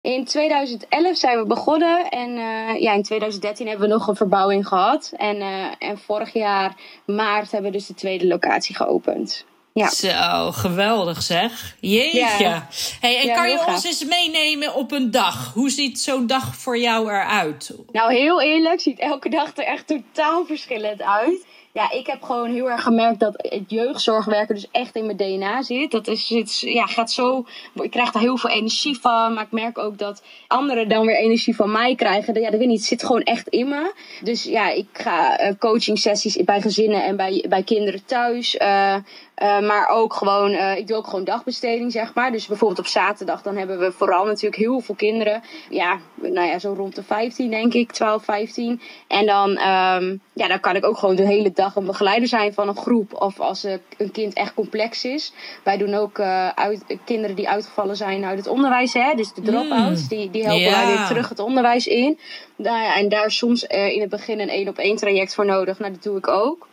In 0.00 0.24
2011 0.24 1.16
zijn 1.16 1.38
we 1.38 1.46
begonnen 1.46 2.08
en 2.08 2.30
uh, 2.30 2.80
ja, 2.80 2.92
in 2.92 3.02
2013 3.02 3.66
hebben 3.66 3.88
we 3.88 3.94
nog 3.94 4.08
een 4.08 4.16
verbouwing 4.16 4.68
gehad. 4.68 5.12
En, 5.16 5.36
uh, 5.36 5.66
en 5.78 5.98
vorig 5.98 6.32
jaar 6.32 6.76
maart 7.06 7.50
hebben 7.50 7.70
we 7.70 7.76
dus 7.76 7.86
de 7.86 7.94
tweede 7.94 8.26
locatie 8.26 8.76
geopend. 8.76 9.44
Ja. 9.78 9.90
Zo, 9.90 10.52
geweldig 10.52 11.22
zeg. 11.22 11.76
Jeetje. 11.80 12.62
Hey, 13.00 13.28
en 13.28 13.34
kan 13.34 13.50
je 13.50 13.64
ons 13.66 13.84
eens 13.84 14.04
meenemen 14.04 14.74
op 14.74 14.92
een 14.92 15.10
dag? 15.10 15.52
Hoe 15.54 15.70
ziet 15.70 16.00
zo'n 16.00 16.26
dag 16.26 16.56
voor 16.56 16.78
jou 16.78 17.08
eruit? 17.10 17.74
Nou, 17.92 18.14
heel 18.14 18.42
eerlijk, 18.42 18.80
ziet 18.80 18.98
elke 18.98 19.28
dag 19.28 19.56
er 19.56 19.64
echt 19.64 19.86
totaal 19.86 20.44
verschillend 20.46 21.02
uit. 21.02 21.46
ja, 21.72 21.90
ik 21.90 22.06
heb 22.06 22.22
gewoon 22.22 22.52
heel 22.52 22.70
erg 22.70 22.82
gemerkt 22.82 23.20
dat 23.20 23.34
het 23.36 23.64
jeugdzorgwerken 23.66 24.54
dus 24.54 24.68
echt 24.70 24.94
in 24.94 25.06
mijn 25.06 25.16
DNA 25.16 25.62
zit. 25.62 25.90
Dat 25.90 26.06
is, 26.06 26.28
het, 26.28 26.60
ja, 26.60 26.86
gaat 26.86 27.12
zo, 27.12 27.46
ik 27.74 27.90
krijg 27.90 28.10
daar 28.10 28.22
heel 28.22 28.36
veel 28.36 28.50
energie 28.50 28.98
van. 29.00 29.34
Maar 29.34 29.44
ik 29.44 29.52
merk 29.52 29.78
ook 29.78 29.98
dat 29.98 30.22
anderen 30.46 30.88
dan 30.88 31.06
weer 31.06 31.16
energie 31.16 31.56
van 31.56 31.70
mij 31.70 31.94
krijgen. 31.94 32.40
Ja, 32.40 32.50
dat 32.50 32.58
weet 32.58 32.68
niet, 32.68 32.78
het 32.78 32.88
zit 32.88 33.04
gewoon 33.04 33.22
echt 33.22 33.48
in 33.48 33.68
me. 33.68 33.92
Dus 34.22 34.44
ja, 34.44 34.70
ik 34.70 34.88
ga 34.92 35.40
uh, 35.40 35.52
coaching 35.58 35.98
sessies 35.98 36.36
bij 36.36 36.60
gezinnen 36.60 37.04
en 37.04 37.16
bij, 37.16 37.44
bij 37.48 37.62
kinderen 37.62 38.04
thuis. 38.04 38.54
Uh, 38.54 38.96
uh, 39.42 39.60
maar 39.60 39.88
ook 39.88 40.14
gewoon, 40.14 40.50
uh, 40.50 40.76
ik 40.76 40.86
doe 40.86 40.96
ook 40.96 41.06
gewoon 41.06 41.24
dagbesteding, 41.24 41.92
zeg 41.92 42.14
maar. 42.14 42.32
Dus 42.32 42.46
bijvoorbeeld 42.46 42.80
op 42.80 42.86
zaterdag, 42.86 43.42
dan 43.42 43.56
hebben 43.56 43.78
we 43.78 43.92
vooral 43.92 44.24
natuurlijk 44.24 44.62
heel 44.62 44.80
veel 44.80 44.94
kinderen. 44.94 45.42
Ja, 45.70 45.98
nou 46.14 46.46
ja, 46.46 46.58
zo 46.58 46.74
rond 46.76 46.94
de 46.94 47.02
15 47.02 47.50
denk 47.50 47.74
ik, 47.74 47.92
12, 47.92 48.24
15. 48.24 48.80
En 49.08 49.26
dan, 49.26 49.50
um, 49.50 50.20
ja, 50.32 50.48
dan 50.48 50.60
kan 50.60 50.76
ik 50.76 50.84
ook 50.84 50.98
gewoon 50.98 51.16
de 51.16 51.26
hele 51.26 51.52
dag 51.52 51.76
een 51.76 51.86
begeleider 51.86 52.28
zijn 52.28 52.52
van 52.52 52.68
een 52.68 52.76
groep. 52.76 53.14
Of 53.14 53.40
als 53.40 53.62
een 53.96 54.10
kind 54.12 54.34
echt 54.34 54.54
complex 54.54 55.04
is. 55.04 55.32
Wij 55.64 55.76
doen 55.76 55.94
ook 55.94 56.18
uh, 56.18 56.48
uit, 56.48 56.84
kinderen 57.04 57.36
die 57.36 57.48
uitgevallen 57.48 57.96
zijn 57.96 58.24
uit 58.24 58.38
het 58.38 58.48
onderwijs, 58.48 58.92
hè. 58.92 59.14
Dus 59.14 59.32
de 59.32 59.42
drop-outs, 59.42 60.02
mm. 60.02 60.08
die, 60.08 60.30
die 60.30 60.44
helpen 60.44 60.70
wij 60.70 60.86
weer 60.86 61.06
terug 61.06 61.28
het 61.28 61.38
onderwijs 61.38 61.86
in. 61.86 62.18
Nou 62.56 62.92
en 62.94 63.08
daar 63.08 63.30
soms 63.30 63.62
in 63.64 64.00
het 64.00 64.10
begin 64.10 64.40
een 64.40 64.48
één 64.48 64.68
op 64.68 64.78
één 64.78 64.96
traject 64.96 65.34
voor 65.34 65.46
nodig. 65.46 65.78
Nou, 65.78 65.92
dat 65.92 66.02
doe 66.02 66.18
ik 66.18 66.28
ook. 66.28 66.67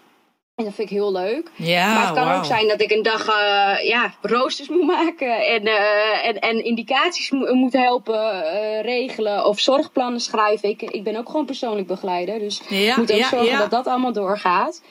En 0.55 0.63
dat 0.63 0.73
vind 0.73 0.89
ik 0.89 0.95
heel 0.95 1.11
leuk. 1.11 1.51
Ja, 1.55 1.93
maar 1.93 2.05
het 2.05 2.15
kan 2.15 2.27
wow. 2.27 2.37
ook 2.37 2.45
zijn 2.45 2.67
dat 2.67 2.81
ik 2.81 2.91
een 2.91 3.03
dag 3.03 3.27
uh, 3.27 3.87
ja, 3.87 4.13
roosters 4.21 4.69
moet 4.69 4.85
maken 4.85 5.45
en, 5.45 5.65
uh, 5.65 6.27
en, 6.27 6.39
en 6.39 6.63
indicaties 6.63 7.31
mo 7.31 7.53
moet 7.53 7.73
helpen 7.73 8.43
uh, 8.43 8.81
regelen 8.81 9.45
of 9.45 9.59
zorgplannen 9.59 10.19
schrijven. 10.19 10.69
Ik, 10.69 10.81
ik 10.81 11.03
ben 11.03 11.15
ook 11.15 11.29
gewoon 11.29 11.45
persoonlijk 11.45 11.87
begeleider, 11.87 12.39
dus 12.39 12.61
ja, 12.67 12.91
ik 12.91 12.97
moet 12.97 13.11
ook 13.11 13.17
ja, 13.17 13.29
zorgen 13.29 13.57
dat 13.57 13.69
dat 13.69 13.87
allemaal 13.87 14.13
doorgaat. 14.13 14.81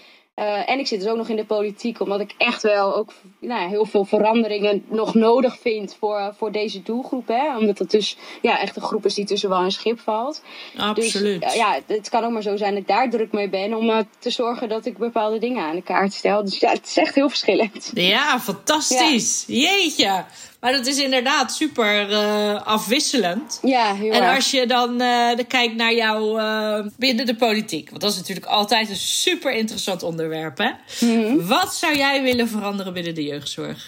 En 0.67 0.79
ik 0.79 0.87
zit 0.87 1.01
dus 1.01 1.09
ook 1.09 1.17
nog 1.17 1.29
in 1.29 1.37
de 1.37 1.45
politiek, 1.45 2.01
omdat 2.01 2.21
ik 2.21 2.35
echt 2.39 2.63
wel 2.63 2.97
ook 2.97 3.13
nou 3.47 3.61
ja, 3.61 3.69
heel 3.69 3.85
veel 3.85 4.05
veranderingen 4.05 4.85
nog 4.89 5.15
nodig 5.15 5.59
vind 5.61 5.97
voor, 5.99 6.35
voor 6.37 6.53
deze 6.53 6.83
doelgroep. 6.83 7.29
Hè? 7.29 7.57
Omdat 7.59 7.79
het 7.79 7.91
dus 7.91 8.17
ja, 8.43 8.61
echt 8.61 8.77
een 8.77 8.83
groep 8.83 9.05
is 9.05 9.15
die 9.15 9.25
tussen 9.25 9.49
wel 9.49 9.61
een 9.61 9.73
schip 9.73 10.01
valt. 10.01 10.43
Absoluut. 10.77 11.43
Dus 11.43 11.55
ja, 11.55 11.79
het 11.87 12.09
kan 12.09 12.25
ook 12.25 12.31
maar 12.31 12.43
zo 12.43 12.57
zijn 12.57 12.71
dat 12.71 12.81
ik 12.81 12.89
daar 12.89 13.11
druk 13.11 13.33
mee 13.33 13.49
ben 13.49 13.75
om 13.75 13.89
uh, 13.89 13.99
te 14.19 14.31
zorgen 14.31 14.69
dat 14.69 14.87
ik 14.87 14.99
bepaalde 14.99 15.39
dingen 15.39 15.65
aan 15.65 15.75
de 15.75 15.83
kaart 15.83 16.13
stel. 16.13 16.45
Dus 16.45 16.59
ja, 16.59 16.71
het 16.71 16.87
is 16.87 16.97
echt 16.97 17.15
heel 17.15 17.29
verschillend. 17.29 17.91
Ja, 17.95 18.41
fantastisch. 18.41 19.45
Ja. 19.47 19.55
Jeetje. 19.55 20.25
Maar 20.65 20.73
dat 20.73 20.87
is 20.87 20.99
inderdaad 20.99 21.53
super 21.53 22.11
uh, 22.11 22.63
afwisselend. 22.67 23.59
Ja, 23.63 23.95
heel 23.95 24.13
En 24.13 24.23
erg. 24.23 24.35
als 24.35 24.51
je 24.51 24.67
dan 24.67 25.03
uh, 25.03 25.31
kijkt 25.49 25.75
naar 25.77 25.95
jou 25.95 26.41
uh, 26.41 26.87
binnen 26.97 27.27
de 27.27 27.35
politiek, 27.35 27.91
want 27.91 28.03
dat 28.03 28.11
is 28.11 28.17
natuurlijk 28.17 28.47
altijd 28.47 28.89
een 28.89 28.97
super 28.97 29.53
interessant 29.53 30.03
onderwerp. 30.03 30.59
Hè? 30.59 30.71
Mhm. 31.01 31.13
Mm 31.15 31.25
-hmm. 31.25 31.47
Wat 31.47 31.75
zou 31.75 31.97
jij 31.97 32.23
willen 32.23 32.49
veranderen 32.49 32.93
binnen 32.93 33.15
de 33.15 33.23
jeugdzorg? 33.35 33.83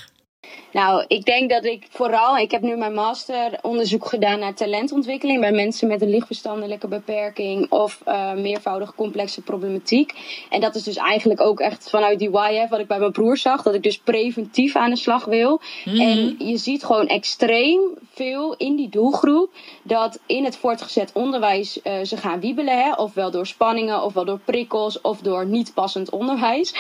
Nou, 0.73 1.05
ik 1.09 1.25
denk 1.25 1.51
dat 1.51 1.65
ik 1.65 1.87
vooral, 1.91 2.37
ik 2.39 2.51
heb 2.51 2.63
nu 2.63 2.77
mijn 2.77 2.95
masteronderzoek 2.95 4.07
gedaan 4.07 4.39
naar 4.39 4.55
talentontwikkeling 4.55 5.41
bij 5.41 5.53
mensen 5.53 5.89
met 5.89 6.03
een 6.03 6.11
lichtverstandelijke 6.11 6.89
beperking 6.89 7.71
of 7.71 8.01
uh, 8.09 8.33
meervoudig 8.33 8.95
complexe 8.95 9.43
problematiek. 9.43 10.13
En 10.51 10.61
dat 10.61 10.75
is 10.75 10.83
dus 10.83 10.97
eigenlijk 10.97 11.41
ook 11.41 11.61
echt 11.61 11.91
vanuit 11.91 12.19
die 12.19 12.31
YF 12.31 12.69
wat 12.69 12.81
ik 12.81 12.87
bij 12.87 12.99
mijn 12.99 13.13
broer 13.13 13.37
zag, 13.37 13.63
dat 13.63 13.75
ik 13.75 13.83
dus 13.83 13.99
preventief 13.99 14.77
aan 14.77 14.91
de 14.91 14.97
slag 14.97 15.25
wil. 15.25 15.61
Mm 15.85 15.93
-hmm. 15.93 16.01
En 16.01 16.37
je 16.39 16.57
ziet 16.57 16.85
gewoon 16.85 17.07
extreem 17.07 17.81
veel 18.13 18.55
in 18.57 18.77
die 18.77 18.89
doelgroep 18.89 19.51
dat 19.83 20.19
in 20.27 20.45
het 20.45 20.57
voortgezet 20.57 21.11
onderwijs 21.13 21.81
uh, 21.85 21.93
ze 22.05 22.17
gaan 22.17 22.41
wiebelen, 22.41 22.79
hè, 22.83 22.93
ofwel 22.93 23.31
door 23.31 23.47
spanningen, 23.47 24.03
ofwel 24.03 24.25
door 24.25 24.41
prikkels, 24.45 25.01
of 25.01 25.19
door 25.19 25.47
niet 25.47 25.75
passend 25.75 26.11
onderwijs. 26.11 26.75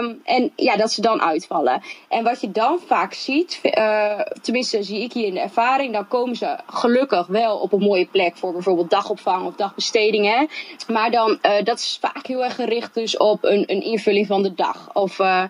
Um, 0.00 0.20
en 0.24 0.52
ja, 0.56 0.76
dat 0.76 0.92
ze 0.92 1.00
dan 1.00 1.22
uitvallen. 1.22 1.82
En 2.08 2.24
wat 2.24 2.40
je 2.40 2.50
dan 2.50 2.78
vaak 2.86 3.01
ziet, 3.10 3.60
uh, 3.62 4.20
tenminste 4.42 4.82
zie 4.82 5.02
ik 5.02 5.12
hier 5.12 5.26
in 5.26 5.34
de 5.34 5.40
ervaring, 5.40 5.92
dan 5.92 6.08
komen 6.08 6.36
ze 6.36 6.58
gelukkig 6.66 7.26
wel 7.26 7.58
op 7.58 7.72
een 7.72 7.82
mooie 7.82 8.06
plek 8.06 8.36
voor 8.36 8.52
bijvoorbeeld 8.52 8.90
dagopvang 8.90 9.46
of 9.46 9.54
dagbestedingen. 9.54 10.48
Maar 10.88 11.10
dan, 11.10 11.38
uh, 11.42 11.62
dat 11.64 11.78
is 11.78 11.98
vaak 12.00 12.26
heel 12.26 12.44
erg 12.44 12.54
gericht 12.54 12.94
dus 12.94 13.16
op 13.16 13.44
een, 13.44 13.64
een 13.66 13.82
invulling 13.82 14.26
van 14.26 14.42
de 14.42 14.54
dag. 14.54 14.90
Of 14.92 15.18
uh, 15.18 15.44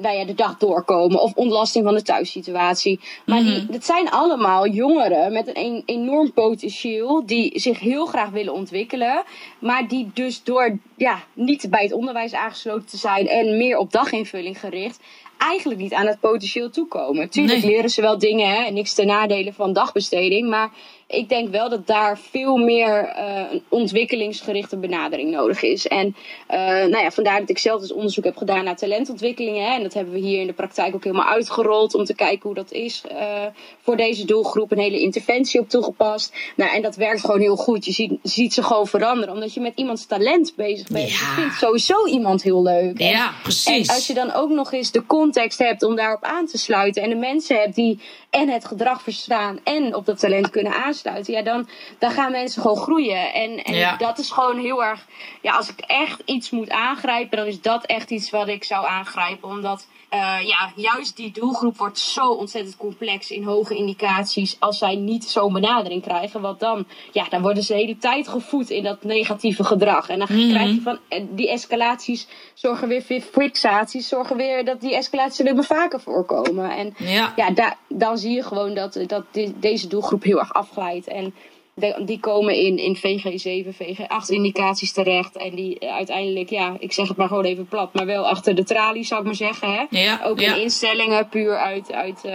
nou 0.00 0.16
ja, 0.16 0.24
de 0.24 0.34
dag 0.34 0.56
doorkomen. 0.56 1.20
Of 1.20 1.32
ontlasting 1.34 1.84
van 1.84 1.94
de 1.94 2.02
thuissituatie. 2.02 3.00
Maar 3.26 3.40
mm 3.40 3.46
-hmm. 3.46 3.54
die, 3.54 3.66
dat 3.66 3.84
zijn 3.84 4.10
allemaal 4.10 4.68
jongeren 4.68 5.32
met 5.32 5.56
een 5.56 5.82
enorm 5.86 6.32
potentieel. 6.32 7.26
Die 7.26 7.60
zich 7.60 7.78
heel 7.80 8.06
graag 8.06 8.30
willen 8.30 8.52
ontwikkelen. 8.52 9.22
Maar 9.58 9.88
die 9.88 10.10
dus 10.14 10.42
door 10.42 10.78
ja, 10.96 11.22
niet 11.32 11.66
bij 11.70 11.82
het 11.82 11.92
onderwijs 11.92 12.32
aangesloten 12.32 12.86
te 12.86 12.96
zijn. 12.96 13.28
En 13.28 13.56
meer 13.56 13.78
op 13.78 13.92
daginvulling 13.92 14.60
gericht 14.60 15.00
eigenlijk 15.38 15.80
niet 15.80 15.94
aan 15.94 16.06
het 16.06 16.20
potentieel 16.20 16.70
toekomen. 16.70 17.28
Tuurlijk 17.28 17.62
nee. 17.62 17.70
leren 17.70 17.90
ze 17.90 18.00
wel 18.00 18.18
dingen, 18.18 18.48
hè, 18.48 18.70
niks 18.70 18.94
ten 18.94 19.06
nadele 19.06 19.52
van 19.52 19.72
dagbesteding, 19.72 20.48
maar 20.48 20.70
ik 21.08 21.28
denk 21.28 21.50
wel 21.50 21.68
dat 21.68 21.86
daar 21.86 22.18
veel 22.18 22.56
meer 22.56 23.14
uh, 23.16 23.52
een 23.52 23.62
ontwikkelingsgerichte 23.68 24.76
benadering 24.76 25.30
nodig 25.30 25.62
is. 25.62 25.86
En 25.86 26.06
uh, 26.50 26.58
nou 26.66 26.98
ja, 26.98 27.10
vandaar 27.10 27.40
dat 27.40 27.50
ik 27.50 27.58
zelf 27.58 27.80
dus 27.80 27.92
onderzoek 27.92 28.24
heb 28.24 28.36
gedaan 28.36 28.64
naar 28.64 28.76
talentontwikkelingen. 28.76 29.64
Hè, 29.64 29.74
en 29.74 29.82
dat 29.82 29.94
hebben 29.94 30.14
we 30.14 30.20
hier 30.20 30.40
in 30.40 30.46
de 30.46 30.52
praktijk 30.52 30.94
ook 30.94 31.04
helemaal 31.04 31.26
uitgerold 31.26 31.94
om 31.94 32.04
te 32.04 32.14
kijken 32.14 32.42
hoe 32.42 32.54
dat 32.54 32.72
is 32.72 33.02
uh, 33.12 33.44
voor 33.80 33.96
deze 33.96 34.24
doelgroep. 34.24 34.70
Een 34.70 34.78
hele 34.78 35.00
interventie 35.00 35.60
op 35.60 35.68
toegepast. 35.68 36.34
Nou, 36.56 36.74
en 36.74 36.82
dat 36.82 36.96
werkt 36.96 37.20
gewoon 37.20 37.40
heel 37.40 37.56
goed. 37.56 37.84
Je 37.84 37.92
ziet, 37.92 38.12
ziet 38.22 38.54
ze 38.54 38.62
gewoon 38.62 38.86
veranderen, 38.86 39.34
omdat 39.34 39.54
je 39.54 39.60
met 39.60 39.72
iemands 39.74 40.06
talent 40.06 40.52
bezig 40.56 40.88
bent. 40.88 41.10
Ja. 41.10 41.16
Je 41.16 41.40
vindt 41.40 41.54
sowieso 41.54 42.06
iemand 42.06 42.42
heel 42.42 42.62
leuk. 42.62 42.98
Ja, 42.98 43.26
en, 43.26 43.34
precies. 43.42 43.88
En 43.88 43.94
als 43.94 44.06
je 44.06 44.14
dan 44.14 44.32
ook 44.32 44.50
nog 44.50 44.72
eens 44.72 44.90
de 44.90 45.06
context 45.06 45.58
hebt 45.58 45.82
om 45.82 45.96
daarop 45.96 46.22
aan 46.22 46.46
te 46.46 46.58
sluiten 46.58 47.02
en 47.02 47.08
de 47.08 47.16
mensen 47.16 47.56
hebt 47.56 47.74
die 47.74 48.00
en 48.30 48.48
het 48.48 48.64
gedrag 48.64 49.02
verstaan 49.02 49.60
en 49.64 49.94
op 49.94 50.06
dat 50.06 50.18
talent 50.18 50.50
kunnen 50.50 50.72
aansluiten, 50.72 51.32
ja, 51.32 51.42
dan, 51.42 51.68
dan 51.98 52.10
gaan 52.10 52.32
mensen 52.32 52.62
gewoon 52.62 52.76
groeien. 52.76 53.32
En, 53.32 53.64
en 53.64 53.74
ja. 53.74 53.96
dat 53.96 54.18
is 54.18 54.30
gewoon 54.30 54.58
heel 54.58 54.84
erg, 54.84 55.06
ja, 55.40 55.56
als 55.56 55.68
ik 55.68 55.80
echt 55.80 56.22
iets 56.24 56.50
moet 56.50 56.70
aangrijpen, 56.70 57.38
dan 57.38 57.46
is 57.46 57.60
dat 57.60 57.86
echt 57.86 58.10
iets 58.10 58.30
wat 58.30 58.48
ik 58.48 58.64
zou 58.64 58.86
aangrijpen. 58.86 59.48
Omdat, 59.48 59.86
uh, 60.14 60.46
ja, 60.46 60.72
juist 60.76 61.16
die 61.16 61.32
doelgroep 61.32 61.76
wordt 61.76 61.98
zo 61.98 62.30
ontzettend 62.30 62.76
complex 62.76 63.30
in 63.30 63.44
hoge 63.44 63.74
indicaties 63.74 64.56
als 64.58 64.78
zij 64.78 64.96
niet 64.96 65.24
zo'n 65.24 65.52
benadering 65.52 66.02
krijgen. 66.02 66.40
Want 66.40 66.60
dan, 66.60 66.86
ja, 67.12 67.26
dan 67.28 67.42
worden 67.42 67.62
ze 67.62 67.72
de 67.72 67.78
hele 67.78 67.98
tijd 67.98 68.28
gevoed 68.28 68.70
in 68.70 68.82
dat 68.82 69.02
negatieve 69.02 69.64
gedrag. 69.64 70.08
En 70.08 70.18
dan 70.18 70.26
Mhm. 70.30 70.36
mm 70.38 70.44
-hmm. 70.44 70.54
krijg 70.54 70.74
je 70.74 70.80
van, 70.80 70.98
die 71.30 71.50
escalaties 71.50 72.26
zorgen 72.54 72.88
weer 72.88 73.02
voor 73.02 73.20
fixaties, 73.20 74.08
zorgen 74.08 74.36
weer 74.36 74.64
dat 74.64 74.80
die 74.80 74.96
escalaties 74.96 75.40
alleen 75.40 75.54
maar 75.54 75.64
vaker 75.64 76.00
voorkomen. 76.00 76.70
En 76.70 76.94
ja, 76.98 77.76
dan 77.88 78.18
zie 78.18 78.34
je 78.34 78.42
gewoon 78.42 78.74
dat, 78.74 79.00
dat 79.06 79.24
deze 79.54 79.88
doelgroep 79.88 80.22
heel 80.22 80.38
erg 80.38 80.52
afglijdt. 80.52 81.06
En 81.06 81.34
de, 81.78 82.02
die 82.04 82.20
komen 82.20 82.54
in, 82.54 82.78
in 82.78 82.96
VG7, 82.96 83.76
VG8 83.76 84.26
indicaties 84.26 84.92
terecht. 84.92 85.36
En 85.36 85.54
die 85.54 85.90
uiteindelijk, 85.90 86.50
ja, 86.50 86.76
ik 86.78 86.92
zeg 86.92 87.08
het 87.08 87.16
maar 87.16 87.28
gewoon 87.28 87.44
even 87.44 87.66
plat, 87.66 87.94
maar 87.94 88.06
wel 88.06 88.28
achter 88.28 88.54
de 88.54 88.64
tralies, 88.64 89.08
zou 89.08 89.20
ik 89.20 89.26
maar 89.26 89.34
zeggen. 89.34 89.72
Hè? 89.72 89.98
Ja, 89.98 90.20
Ook 90.24 90.40
ja. 90.40 90.54
in 90.54 90.62
instellingen, 90.62 91.28
puur 91.28 91.56
uit, 91.56 91.92
uit 91.92 92.18
uh, 92.26 92.32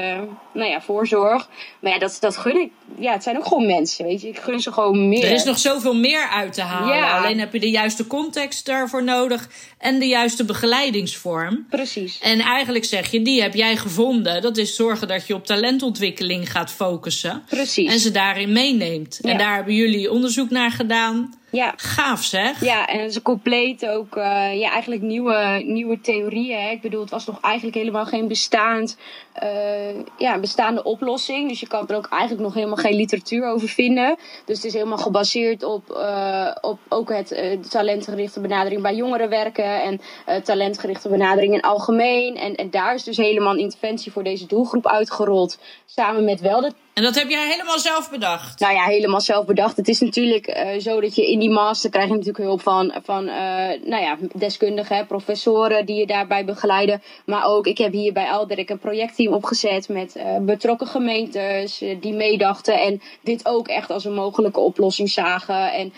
nou 0.53 0.69
ja, 0.69 0.81
voorzorg. 0.81 1.49
Maar 1.79 1.91
ja, 1.91 1.99
dat, 1.99 2.17
dat 2.19 2.37
gun 2.37 2.61
ik. 2.61 2.71
Ja, 2.99 3.11
het 3.11 3.23
zijn 3.23 3.37
ook 3.37 3.45
gewoon 3.45 3.65
mensen, 3.65 4.05
weet 4.05 4.21
je. 4.21 4.27
Ik 4.27 4.37
gun 4.37 4.59
ze 4.59 4.71
gewoon 4.71 5.09
meer. 5.09 5.23
Er 5.23 5.31
is 5.31 5.43
nog 5.43 5.59
zoveel 5.59 5.95
meer 5.95 6.27
uit 6.27 6.53
te 6.53 6.61
halen. 6.61 6.95
Ja. 6.95 7.17
Alleen 7.17 7.39
heb 7.39 7.53
je 7.53 7.59
de 7.59 7.69
juiste 7.69 8.07
context 8.07 8.65
daarvoor 8.65 9.03
nodig 9.03 9.49
en 9.77 9.99
de 9.99 10.07
juiste 10.07 10.45
begeleidingsvorm. 10.45 11.65
Precies. 11.69 12.19
En 12.21 12.39
eigenlijk 12.39 12.85
zeg 12.85 13.11
je, 13.11 13.21
die 13.21 13.41
heb 13.41 13.53
jij 13.53 13.77
gevonden. 13.77 14.41
Dat 14.41 14.57
is 14.57 14.75
zorgen 14.75 15.07
dat 15.07 15.27
je 15.27 15.33
op 15.33 15.45
talentontwikkeling 15.45 16.51
gaat 16.51 16.71
focussen. 16.71 17.43
Precies. 17.49 17.91
En 17.91 17.99
ze 17.99 18.11
daarin 18.11 18.51
meeneemt. 18.51 19.19
Ja. 19.21 19.32
En 19.33 19.39
daar 19.39 19.55
hebben 19.55 19.75
jullie 19.75 20.11
onderzoek 20.11 20.49
naar 20.49 20.71
gedaan. 20.71 21.33
Ja. 21.53 21.73
Gaaf 21.75 22.23
zeg. 22.23 22.63
Ja, 22.63 22.87
en 22.87 23.11
ze 23.11 23.21
compleet 23.21 23.87
ook 23.87 24.15
uh, 24.15 24.59
ja, 24.59 24.71
eigenlijk 24.71 25.01
nieuwe, 25.01 25.63
nieuwe 25.65 26.01
theorieën. 26.01 26.61
Hè. 26.61 26.69
Ik 26.69 26.81
bedoel, 26.81 27.01
het 27.01 27.09
was 27.09 27.25
nog 27.25 27.41
eigenlijk 27.41 27.75
helemaal 27.75 28.05
geen 28.05 28.27
bestaand, 28.27 28.97
uh, 29.43 29.49
ja, 30.17 30.39
bestaande 30.39 30.83
oplossing. 30.83 31.49
Dus 31.49 31.59
je 31.59 31.67
kan 31.67 31.87
er 31.87 31.95
ook 31.95 32.07
eigenlijk 32.09 32.41
nog 32.41 32.53
helemaal 32.53 32.75
geen 32.75 32.95
literatuur 32.95 33.47
over 33.47 33.67
vinden. 33.67 34.15
Dus 34.45 34.55
het 34.55 34.65
is 34.65 34.73
helemaal 34.73 34.97
gebaseerd 34.97 35.63
op, 35.63 35.89
uh, 35.89 36.51
op 36.61 36.79
ook 36.89 37.09
het 37.09 37.35
talentgerichte 37.69 38.39
benadering 38.39 38.81
bij 38.81 38.95
jongeren 38.95 39.29
werken. 39.29 39.81
En 39.81 40.01
talentgerichte 40.43 41.09
benadering 41.09 41.53
in 41.53 41.61
algemeen. 41.61 42.35
En, 42.35 42.55
en 42.55 42.69
daar 42.69 42.93
is 42.93 43.03
dus 43.03 43.17
helemaal 43.17 43.53
een 43.53 43.59
interventie 43.59 44.11
voor 44.11 44.23
deze 44.23 44.45
doelgroep 44.45 44.87
uitgerold. 44.87 45.59
Samen 45.85 46.23
met 46.23 46.41
wel 46.41 46.61
de 46.61 46.71
en 46.93 47.03
dat 47.03 47.15
heb 47.15 47.29
jij 47.29 47.47
helemaal 47.47 47.79
zelf 47.79 48.09
bedacht? 48.09 48.59
Nou 48.59 48.73
ja, 48.73 48.83
helemaal 48.83 49.21
zelf 49.21 49.45
bedacht. 49.45 49.77
Het 49.77 49.87
is 49.87 49.99
natuurlijk 49.99 50.75
zo 50.79 51.01
dat 51.01 51.15
je 51.15 51.31
in 51.31 51.41
die 51.43 51.51
master 51.51 51.89
krijg 51.89 52.07
je 52.07 52.13
natuurlijk 52.13 52.43
hulp 52.43 52.61
van, 52.61 52.93
van 53.03 53.27
uh, 53.27 53.33
nou 53.83 54.03
ja, 54.03 54.17
deskundigen, 54.33 55.07
professoren 55.07 55.85
die 55.85 55.95
je 55.95 56.07
daarbij 56.07 56.45
begeleiden. 56.45 57.01
Maar 57.25 57.45
ook, 57.45 57.67
ik 57.67 57.77
heb 57.77 57.91
hier 57.91 58.13
bij 58.13 58.29
Alderik 58.29 58.69
een 58.69 58.79
projectteam 58.79 59.33
opgezet 59.33 59.89
met 59.89 60.15
uh, 60.15 60.23
betrokken 60.41 60.87
gemeentes 60.87 61.81
uh, 61.81 61.97
die 62.01 62.13
meedachten. 62.13 62.81
En 62.81 63.01
dit 63.21 63.45
ook 63.45 63.67
echt 63.67 63.89
als 63.91 64.05
een 64.05 64.13
mogelijke 64.13 64.59
oplossing 64.59 65.09
zagen. 65.09 65.71
En 65.73 65.93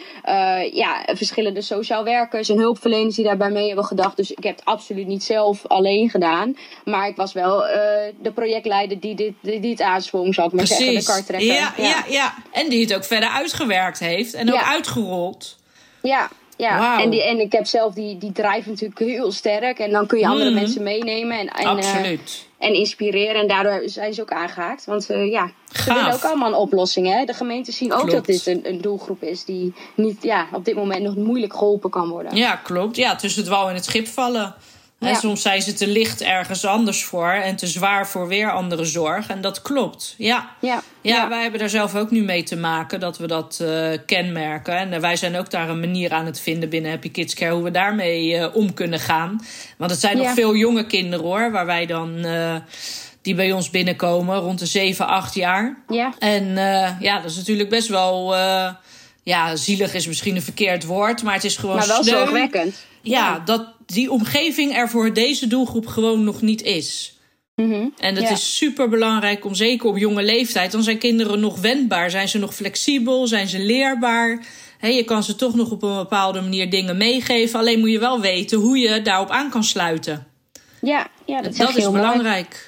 ja, 0.72 1.06
verschillende 1.06 1.62
sociaal 1.62 2.04
werkers 2.04 2.50
en 2.50 2.58
hulpverleners 2.58 3.16
die 3.16 3.25
daarbij 3.25 3.50
mee 3.50 3.68
hebben 3.68 3.86
gedacht. 3.86 4.18
Dus 4.18 4.32
ik 4.32 4.44
heb 4.44 4.56
het 4.56 4.66
absoluut 4.66 5.08
niet 5.08 5.24
zelf 5.24 5.68
alleen 5.68 6.10
gedaan. 6.10 6.58
Maar 6.86 7.08
ik 7.08 7.16
was 7.16 7.34
wel 7.34 7.60
de 8.22 8.32
projectleider 8.34 9.00
die 9.00 9.16
dit, 9.16 9.34
die, 9.42 9.60
die 9.60 9.72
het 9.72 9.82
aansprong, 9.82 10.34
zal 10.34 10.46
ik 10.46 10.52
maar 10.52 10.66
Precies. 10.66 11.06
zeggen. 11.06 11.38
De. 11.38 11.46
Ja, 11.46 11.74
ja. 11.78 11.88
Ja, 11.88 12.04
ja. 12.10 12.34
En 12.52 12.70
die 12.70 12.82
het 12.82 12.96
ook 12.96 13.04
verder 13.04 13.30
uitgewerkt 13.30 14.00
heeft 14.00 14.34
en 14.34 14.54
ook 14.54 14.64
uitgerold. 14.64 15.35
Ja, 16.01 16.30
ja. 16.58 16.77
Wow. 16.77 17.04
En, 17.04 17.10
die, 17.10 17.24
en 17.24 17.39
ik 17.39 17.51
heb 17.51 17.65
zelf 17.65 17.94
die, 17.94 18.18
die 18.18 18.32
drive 18.32 18.70
natuurlijk 18.70 19.00
heel 19.00 19.32
sterk. 19.32 19.80
En 19.80 19.92
dan 19.92 20.08
kun 20.08 20.20
je 20.20 20.27
andere 20.27 20.50
mm. 20.50 20.56
mensen 20.56 20.84
meenemen. 20.84 21.39
En, 21.39 21.48
en, 21.48 21.65
Absoluut. 21.65 22.46
Uh, 22.60 22.68
en 22.68 22.74
inspireren. 22.74 23.42
En 23.42 23.48
daardoor 23.48 23.82
zijn 23.86 24.13
ze 24.13 24.22
ook 24.22 24.32
aangehaakt. 24.32 24.86
Want 24.86 25.12
uh, 25.12 25.32
ja, 25.32 25.51
Gaaf. 25.72 25.84
ze 25.84 25.94
willen 25.94 26.13
ook 26.13 26.24
allemaal 26.24 26.48
een 26.48 26.58
oplossing. 26.58 27.08
Hè? 27.08 27.25
De 27.25 27.34
gemeenten 27.34 27.74
zien 27.74 27.94
ook 27.94 28.12
dat 28.12 28.25
dit 28.25 28.46
een, 28.48 28.62
een, 28.63 28.82
doelgroep 28.82 29.24
is 29.24 29.46
die 29.46 29.74
niet 29.96 30.24
ja, 30.24 30.48
op 30.51 30.65
dit 30.65 30.75
moment 30.75 31.01
nog 31.01 31.15
moeilijk 31.15 31.54
geholpen 31.54 31.89
kan 31.89 32.10
worden. 32.10 32.36
Ja, 32.36 32.56
klopt. 32.56 32.96
Ja, 32.96 33.15
tussen 33.15 33.42
het 33.42 33.51
wal 33.51 33.70
en 33.70 33.75
het 33.75 33.86
schip 33.86 34.08
vallen. 34.08 34.56
Ja. 35.00 35.08
En 35.08 35.15
soms 35.15 35.42
zijn 35.42 35.62
ze 35.62 35.74
te 35.74 35.88
licht 35.88 36.22
ergens 36.22 36.65
anders 36.65 37.04
voor 37.04 37.30
en 37.30 37.56
te 37.56 37.68
zwaar 37.68 38.08
voor 38.08 38.27
weer 38.27 38.51
andere 38.51 38.86
zorg. 38.86 39.27
En 39.27 39.42
dat 39.42 39.62
klopt. 39.62 40.15
Ja. 40.18 40.50
Ja. 40.60 40.84
Ja, 41.06 41.16
Ja. 41.16 41.30
wij 41.30 41.42
hebben 41.42 41.60
daar 41.60 41.70
zelf 41.70 41.96
ook 41.96 42.12
nu 42.12 42.22
mee 42.24 42.44
te 42.44 42.56
maken 42.56 43.00
dat 43.00 43.18
we 43.18 43.28
dat 43.28 43.60
uh, 43.62 43.88
kenmerken. 44.06 44.78
En 44.78 44.94
uh, 44.94 45.00
wij 45.00 45.16
zijn 45.16 45.38
ook 45.38 45.50
daar 45.50 45.70
een 45.70 45.80
manier 45.80 46.12
aan 46.12 46.26
het 46.26 46.40
vinden 46.40 46.70
binnen 46.70 46.92
Happy 46.92 47.12
Kids 47.12 47.34
Care 47.34 47.54
hoe 47.54 47.64
we 47.64 47.72
daarmee 47.72 48.30
uh, 48.36 48.56
om 48.56 48.74
kunnen 48.74 49.00
gaan. 49.00 49.46
Want 49.78 49.92
het 49.92 50.00
zijn 50.00 50.18
Ja. 50.18 50.24
nog 50.24 50.34
veel 50.34 50.56
jonge 50.56 50.86
kinderen 50.86 51.26
hoor, 51.26 51.52
waar 51.52 51.66
wij 51.66 51.86
dan. 51.86 52.26
die 53.22 53.36
bij 53.36 53.52
ons 53.52 53.70
binnenkomen, 53.70 54.38
rond 54.40 54.60
de 54.60 54.66
7, 54.66 55.08
8 55.08 55.36
jaar. 55.36 55.78
Ja. 55.88 56.14
En 56.20 56.46
ja, 57.00 57.20
dat 57.22 57.32
is 57.32 57.38
natuurlijk 57.38 57.70
best 57.70 57.88
wel. 57.88 58.36
ja, 59.24 59.56
zielig 59.56 59.94
is 59.94 60.08
misschien 60.08 60.36
een 60.36 60.42
verkeerd 60.42 60.86
woord, 60.86 61.24
maar 61.24 61.34
het 61.34 61.44
is 61.44 61.58
gewoon. 61.58 61.76
Maar 61.76 61.88
wel 61.88 62.04
sneu. 62.04 62.18
zorgwekkend. 62.18 62.76
Ja, 63.02 63.40
dat 63.46 63.74
die 63.86 64.12
omgeving 64.12 64.76
er 64.78 64.90
voor 64.90 65.14
deze 65.14 65.48
doelgroep 65.48 65.88
gewoon 65.88 66.24
nog 66.24 66.42
niet 66.42 66.62
is. 66.62 67.14
Mm 67.56 67.72
-hmm. 67.72 67.94
En 67.98 68.16
dat 68.16 68.24
ja. 68.24 68.30
is 68.30 68.58
super 68.58 68.90
belangrijk 68.90 69.46
om 69.46 69.56
zeker 69.56 69.88
op 69.90 69.98
jonge 69.98 70.24
leeftijd. 70.24 70.72
Dan 70.72 70.84
zijn 70.84 70.98
kinderen 70.98 71.40
nog 71.40 71.60
wendbaar. 71.60 72.10
Zijn 72.10 72.28
ze 72.28 72.38
nog 72.38 72.56
flexibel? 72.56 73.28
Zijn 73.28 73.48
ze 73.48 73.60
leerbaar? 73.60 74.46
He, 74.78 74.88
je 74.88 75.04
kan 75.04 75.24
ze 75.24 75.36
toch 75.36 75.56
nog 75.56 75.72
op 75.72 75.84
een 75.84 75.96
bepaalde 75.96 76.42
manier 76.42 76.70
dingen 76.70 76.98
meegeven. 76.98 77.60
Alleen 77.60 77.80
moet 77.80 77.92
je 77.92 78.00
wel 78.00 78.20
weten 78.22 78.58
hoe 78.58 78.78
je 78.78 79.02
daarop 79.02 79.30
aan 79.30 79.50
kan 79.50 79.64
sluiten. 79.64 80.28
Ja, 80.82 81.08
ja 81.26 81.42
dat, 81.42 81.56
dat 81.56 81.70
is 81.70 81.76
heel 81.76 81.92
belangrijk. 81.92 82.68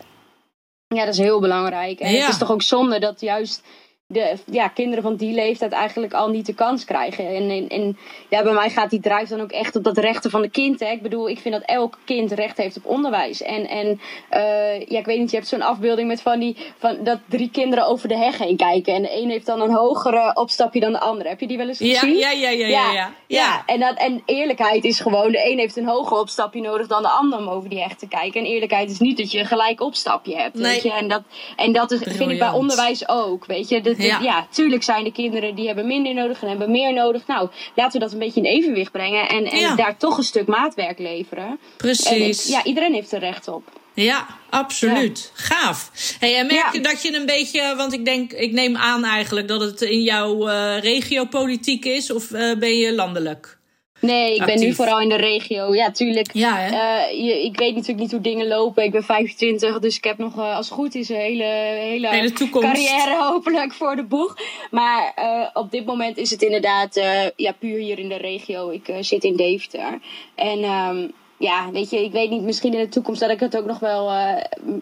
Ja, 0.87 1.05
dat 1.05 1.13
is 1.13 1.19
heel 1.19 1.39
belangrijk. 1.39 1.99
En 1.99 2.11
Ja. 2.11 2.19
het 2.19 2.29
is 2.29 2.37
toch 2.37 2.51
ook 2.51 2.61
zonde 2.61 2.99
dat 2.99 3.21
juist 3.21 3.63
de 4.07 4.35
ja, 4.45 4.67
kinderen 4.67 5.03
van 5.03 5.15
die 5.15 5.33
leeftijd 5.33 5.71
eigenlijk 5.71 6.13
al 6.13 6.29
niet 6.29 6.45
de 6.45 6.53
kans 6.53 6.85
krijgen. 6.85 7.27
En, 7.27 7.49
en, 7.49 7.67
en 7.67 7.97
ja, 8.29 8.43
bij 8.43 8.53
mij 8.53 8.69
gaat 8.69 8.89
die 8.89 8.99
drive 8.99 9.27
dan 9.27 9.41
ook 9.41 9.51
echt 9.51 9.75
op 9.75 9.83
dat 9.83 9.97
rechten 9.97 10.31
van 10.31 10.41
de 10.41 10.49
kind. 10.49 10.79
Hè. 10.79 10.91
Ik 10.91 11.01
bedoel, 11.01 11.29
ik 11.29 11.39
vind 11.39 11.53
dat 11.53 11.63
elk 11.65 11.97
kind 12.05 12.31
recht 12.31 12.57
heeft 12.57 12.77
op 12.77 12.85
onderwijs. 12.85 13.41
En, 13.41 13.67
en 13.67 13.87
uh, 14.31 14.79
ja, 14.79 14.99
ik 14.99 15.05
weet 15.05 15.19
niet, 15.19 15.29
je 15.29 15.35
hebt 15.35 15.49
zo'n 15.49 15.61
afbeelding 15.61 16.07
met 16.07 16.21
van 16.21 16.39
die 16.39 16.57
van 16.77 16.97
dat 17.03 17.19
drie 17.25 17.49
kinderen 17.51 17.87
over 17.87 18.07
de 18.07 18.17
heg 18.17 18.37
heen 18.37 18.57
kijken. 18.57 18.93
En 18.93 19.01
de 19.01 19.21
een 19.21 19.29
heeft 19.29 19.45
dan 19.45 19.61
een 19.61 19.73
hogere 19.73 20.35
opstapje 20.35 20.79
dan 20.79 20.91
de 20.91 20.99
andere. 20.99 21.29
Heb 21.29 21.39
je 21.39 21.47
die 21.47 21.57
wel 21.57 21.67
eens 21.67 21.79
Ja, 21.79 21.99
gezien? 21.99 22.17
ja, 22.17 22.31
ja, 22.31 22.49
ja, 22.49 22.67
ja. 22.67 22.91
ja, 22.93 23.13
ja. 23.27 23.63
En, 23.65 23.79
dat, 23.79 23.97
en 23.97 24.21
eerlijkheid 24.25 24.83
is 24.83 24.99
gewoon, 24.99 25.31
de 25.31 25.51
een 25.51 25.57
heeft 25.57 25.77
een 25.77 25.87
hoger 25.87 26.17
opstapje 26.17 26.61
nodig 26.61 26.87
dan 26.87 27.01
de 27.01 27.09
ander 27.09 27.39
om 27.39 27.47
over 27.47 27.69
die 27.69 27.81
heg 27.81 27.95
te 27.95 28.07
kijken. 28.07 28.41
En 28.41 28.47
eerlijkheid 28.47 28.91
is 28.91 28.99
niet 28.99 29.17
dat 29.17 29.31
je 29.31 29.39
een 29.39 29.45
gelijk 29.45 29.81
opstapje 29.81 30.35
hebt. 30.35 30.55
Nee. 30.55 30.73
Weet 30.73 30.83
je? 30.83 30.93
En 30.93 31.07
dat, 31.07 31.21
en 31.55 31.71
dat 31.71 31.91
is, 31.91 31.99
vind 32.03 32.31
ik 32.31 32.39
bij 32.39 32.51
onderwijs 32.51 33.09
ook. 33.09 33.45
Weet 33.45 33.69
je? 33.69 33.95
Dat, 33.97 34.05
Ja. 34.05 34.19
ja, 34.19 34.47
tuurlijk 34.51 34.83
zijn 34.83 35.05
er 35.05 35.11
kinderen 35.11 35.55
die 35.55 35.67
hebben 35.67 35.87
minder 35.87 36.13
nodig 36.13 36.41
en 36.41 36.49
hebben 36.49 36.71
meer 36.71 36.93
nodig. 36.93 37.27
Nou, 37.27 37.49
laten 37.75 37.93
we 37.99 38.05
dat 38.05 38.13
een 38.13 38.19
beetje 38.19 38.39
in 38.41 38.45
evenwicht 38.45 38.91
brengen. 38.91 39.29
En, 39.29 39.45
en 39.45 39.59
Ja. 39.59 39.75
daar 39.75 39.97
toch 39.97 40.17
een 40.17 40.23
stuk 40.23 40.47
maatwerk 40.47 40.99
leveren. 40.99 41.45
En 41.47 41.59
Precies. 41.77 42.47
ja, 42.47 42.63
iedereen 42.63 42.93
heeft 42.93 43.11
er 43.11 43.19
recht 43.19 43.47
op. 43.47 43.63
Ja, 43.93 44.27
absoluut. 44.49 45.31
Gaaf. 45.33 45.91
Hey, 46.19 46.35
en 46.37 46.45
merk 46.47 46.59
Ja. 46.59 46.69
je 46.71 46.79
dat 46.79 47.01
je 47.01 47.15
een 47.15 47.25
beetje, 47.25 47.73
want 47.77 47.93
ik 47.93 48.05
denk, 48.05 48.33
ik 48.33 48.51
neem 48.51 48.75
aan 48.75 49.03
eigenlijk 49.03 49.47
dat 49.47 49.61
het 49.61 49.81
in 49.81 50.01
jouw 50.01 50.47
eh 50.47 50.79
regiopolitiek 50.79 51.85
is, 51.85 52.11
of 52.11 52.31
eh, 52.31 52.57
ben 52.57 52.77
je 52.77 52.93
landelijk? 52.95 53.56
Nee, 53.99 54.35
ik 54.35 54.45
ben 54.45 54.59
nu 54.59 54.73
vooral 54.73 55.01
in 55.01 55.09
de 55.09 55.15
regio. 55.15 55.75
Ja, 55.75 55.91
tuurlijk. 55.91 56.33
Ja? 56.33 56.65
Eh, 56.65 57.25
je, 57.25 57.43
ik 57.43 57.57
weet 57.57 57.73
natuurlijk 57.73 57.99
niet 57.99 58.11
hoe 58.11 58.21
dingen 58.21 58.47
lopen. 58.47 58.83
Ik 58.83 58.91
ben 58.91 59.03
25, 59.03 59.79
dus 59.79 59.97
ik 59.97 60.03
heb 60.03 60.17
nog, 60.17 60.37
eh, 60.37 60.55
als 60.55 60.65
het 60.69 60.75
goed 60.75 60.95
is, 60.95 61.09
een 61.09 61.15
hele, 61.15 61.43
hele, 61.43 62.31
carrière 62.51 63.17
hopelijk 63.17 63.73
voor 63.73 63.95
de 63.95 64.03
boeg. 64.03 64.37
Maar 64.71 65.11
eh, 65.15 65.47
op 65.53 65.71
dit 65.71 65.85
moment 65.85 66.17
is 66.17 66.29
het 66.29 66.41
inderdaad 66.41 67.01
ja, 67.35 67.51
puur 67.59 67.77
hier 67.77 67.99
in 67.99 68.09
de 68.09 68.17
regio. 68.17 68.69
Ik 68.69 68.93
zit 68.99 69.23
in 69.23 69.35
Deventer. 69.35 69.99
En 70.35 70.63
ehm, 70.63 71.07
ja, 71.37 71.71
weet 71.71 71.89
je, 71.89 72.03
ik 72.03 72.11
weet 72.11 72.29
niet, 72.29 72.41
misschien 72.41 72.73
in 72.73 72.79
de 72.79 72.89
toekomst 72.89 73.19
dat 73.19 73.29
ik 73.29 73.39
het 73.39 73.57
ook 73.57 73.65
nog 73.65 73.79
wel 73.79 74.11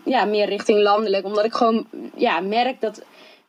ja, 0.05 0.25
meer 0.25 0.47
richting 0.47 0.79
landelijk. 0.79 1.25
Omdat 1.25 1.45
ik 1.45 1.53
gewoon 1.53 1.87
ja, 2.15 2.39
merk 2.39 2.81
dat 2.81 3.01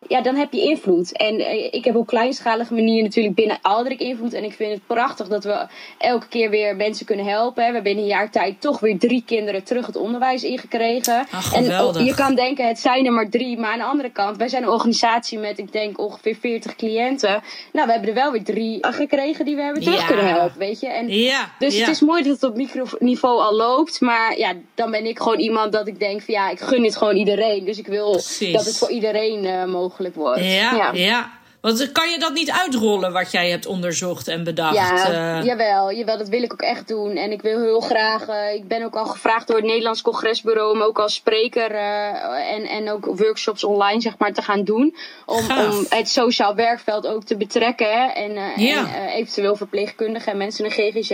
ja, 0.09 0.21
dan 0.21 0.35
heb 0.35 0.53
je 0.53 0.61
invloed. 0.61 1.13
En 1.17 1.39
eh, 1.41 1.65
ik 1.75 1.85
heb 1.85 1.97
op 1.97 2.07
kleinschalige 2.07 2.75
manier 2.75 3.03
natuurlijk 3.03 3.35
binnen 3.35 3.59
Aldrik 3.63 4.01
invloed. 4.01 4.33
En 4.33 4.45
ik 4.45 4.53
vind 4.53 4.73
het 4.73 4.87
prachtig 4.87 5.29
dat 5.29 5.45
we 5.45 5.67
elke 5.99 6.29
keer 6.29 6.51
weer 6.51 6.77
mensen 6.77 7.07
kunnen 7.07 7.27
helpen. 7.27 7.63
hè. 7.63 7.69
We 7.69 7.75
hebben 7.75 7.93
in 7.93 7.99
een 7.99 8.07
jaar 8.07 8.31
tijd 8.31 8.61
toch 8.61 8.81
weer 8.81 8.99
drie 8.99 9.23
kinderen 9.27 9.65
terug 9.65 9.87
het 9.87 9.97
onderwijs 9.97 10.45
ingekregen. 10.45 11.27
Ach, 11.31 11.55
en 11.55 11.81
oh, 11.81 12.05
je 12.05 12.15
kan 12.15 12.35
denken, 12.35 12.67
het 12.69 12.79
zijn 12.79 13.07
er 13.07 13.13
maar 13.13 13.29
drie. 13.29 13.59
Maar 13.59 13.73
aan 13.73 13.79
de 13.79 13.85
andere 13.85 14.11
kant, 14.11 14.37
wij 14.37 14.49
zijn 14.49 14.63
een 14.63 14.69
organisatie 14.69 15.39
met, 15.39 15.59
ik 15.59 15.73
denk, 15.73 15.99
ongeveer 15.99 16.37
40 16.41 16.77
cliënten. 16.77 17.43
Nou, 17.73 17.87
we 17.87 17.93
hebben 17.93 18.09
er 18.09 18.15
wel 18.15 18.33
weer 18.33 18.45
drie 18.45 18.79
gekregen 18.81 19.45
die 19.45 19.57
we 19.57 19.63
hebben 19.63 19.83
terug 19.83 20.01
Ja. 20.01 20.07
kunnen 20.07 20.27
helpen, 20.29 20.59
weet 20.59 20.81
je. 20.81 20.87
En 20.87 21.09
Ja. 21.09 21.53
dus 21.59 21.75
ja. 21.75 21.81
het 21.81 21.89
is 21.95 22.01
mooi 22.01 22.23
dat 22.23 22.33
het 22.33 22.43
op 22.43 22.57
microniveau 22.57 23.41
al 23.41 23.55
loopt. 23.55 24.01
Maar 24.01 24.39
ja, 24.39 24.53
dan 24.75 24.91
ben 24.91 25.07
ik 25.07 25.19
gewoon 25.19 25.39
iemand 25.39 25.73
dat 25.73 25.89
ik 25.89 25.99
denk 25.99 26.23
van 26.23 26.35
ja, 26.35 26.51
ik 26.51 26.61
gun 26.61 26.83
dit 26.83 26.97
gewoon 26.97 27.17
iedereen. 27.17 27.65
Dus 27.65 27.79
ik 27.79 27.87
wil 27.87 28.11
Precies. 28.11 28.53
dat 28.53 28.65
het 28.65 28.79
voor 28.79 28.91
iedereen 28.91 29.45
eh, 29.45 29.65
mogelijk 29.97 30.15
wordt. 30.15 30.41
Ja, 30.41 30.91
ja. 30.93 31.31
Want 31.67 31.93
kan 31.93 32.11
je 32.11 32.19
dat 32.19 32.33
niet 32.33 32.51
uitrollen 32.51 33.13
wat 33.13 33.31
jij 33.31 33.51
hebt 33.51 33.67
onderzocht 33.67 34.29
en 34.29 34.45
bedacht? 34.45 34.75
Ja, 34.75 35.39
eh? 35.39 35.45
jawel, 35.45 35.93
jawel, 35.93 36.19
dat 36.19 36.29
wil 36.29 36.43
ik 36.43 36.53
ook 36.53 36.61
echt 36.61 36.89
doen. 36.89 37.17
En 37.17 37.33
ik 37.33 37.43
wil 37.43 37.61
heel 37.61 37.81
graag, 37.81 38.29
eh, 38.29 38.55
ik 38.55 38.69
ben 38.69 38.83
ook 38.85 38.97
al 38.97 39.05
gevraagd 39.07 39.47
door 39.47 39.57
het 39.57 39.65
Nederlands 39.65 40.03
Congresbureau 40.03 40.73
om 40.73 40.83
ook 40.83 40.99
als 40.99 41.15
spreker 41.15 41.71
eh, 41.71 42.55
en, 42.55 42.63
en 42.65 42.91
ook 42.91 43.05
workshops 43.05 43.65
online 43.65 44.01
zeg 44.01 44.19
maar 44.19 44.33
te 44.33 44.43
gaan 44.43 44.65
doen. 44.65 44.97
Om, 45.25 45.43
Gaaf. 45.43 45.79
om 45.79 45.87
het 45.89 46.09
sociaal 46.09 46.55
werkveld 46.55 47.07
ook 47.07 47.25
te 47.25 47.37
betrekken 47.37 47.91
hè, 47.91 48.07
en, 48.07 48.63
Ja. 48.63 48.95
en 48.95 49.09
eventueel 49.09 49.57
verpleegkundigen 49.57 50.33
en 50.33 50.39
mensen 50.39 50.65
in 50.65 50.71
de 50.71 50.77
GGZ. 50.77 51.11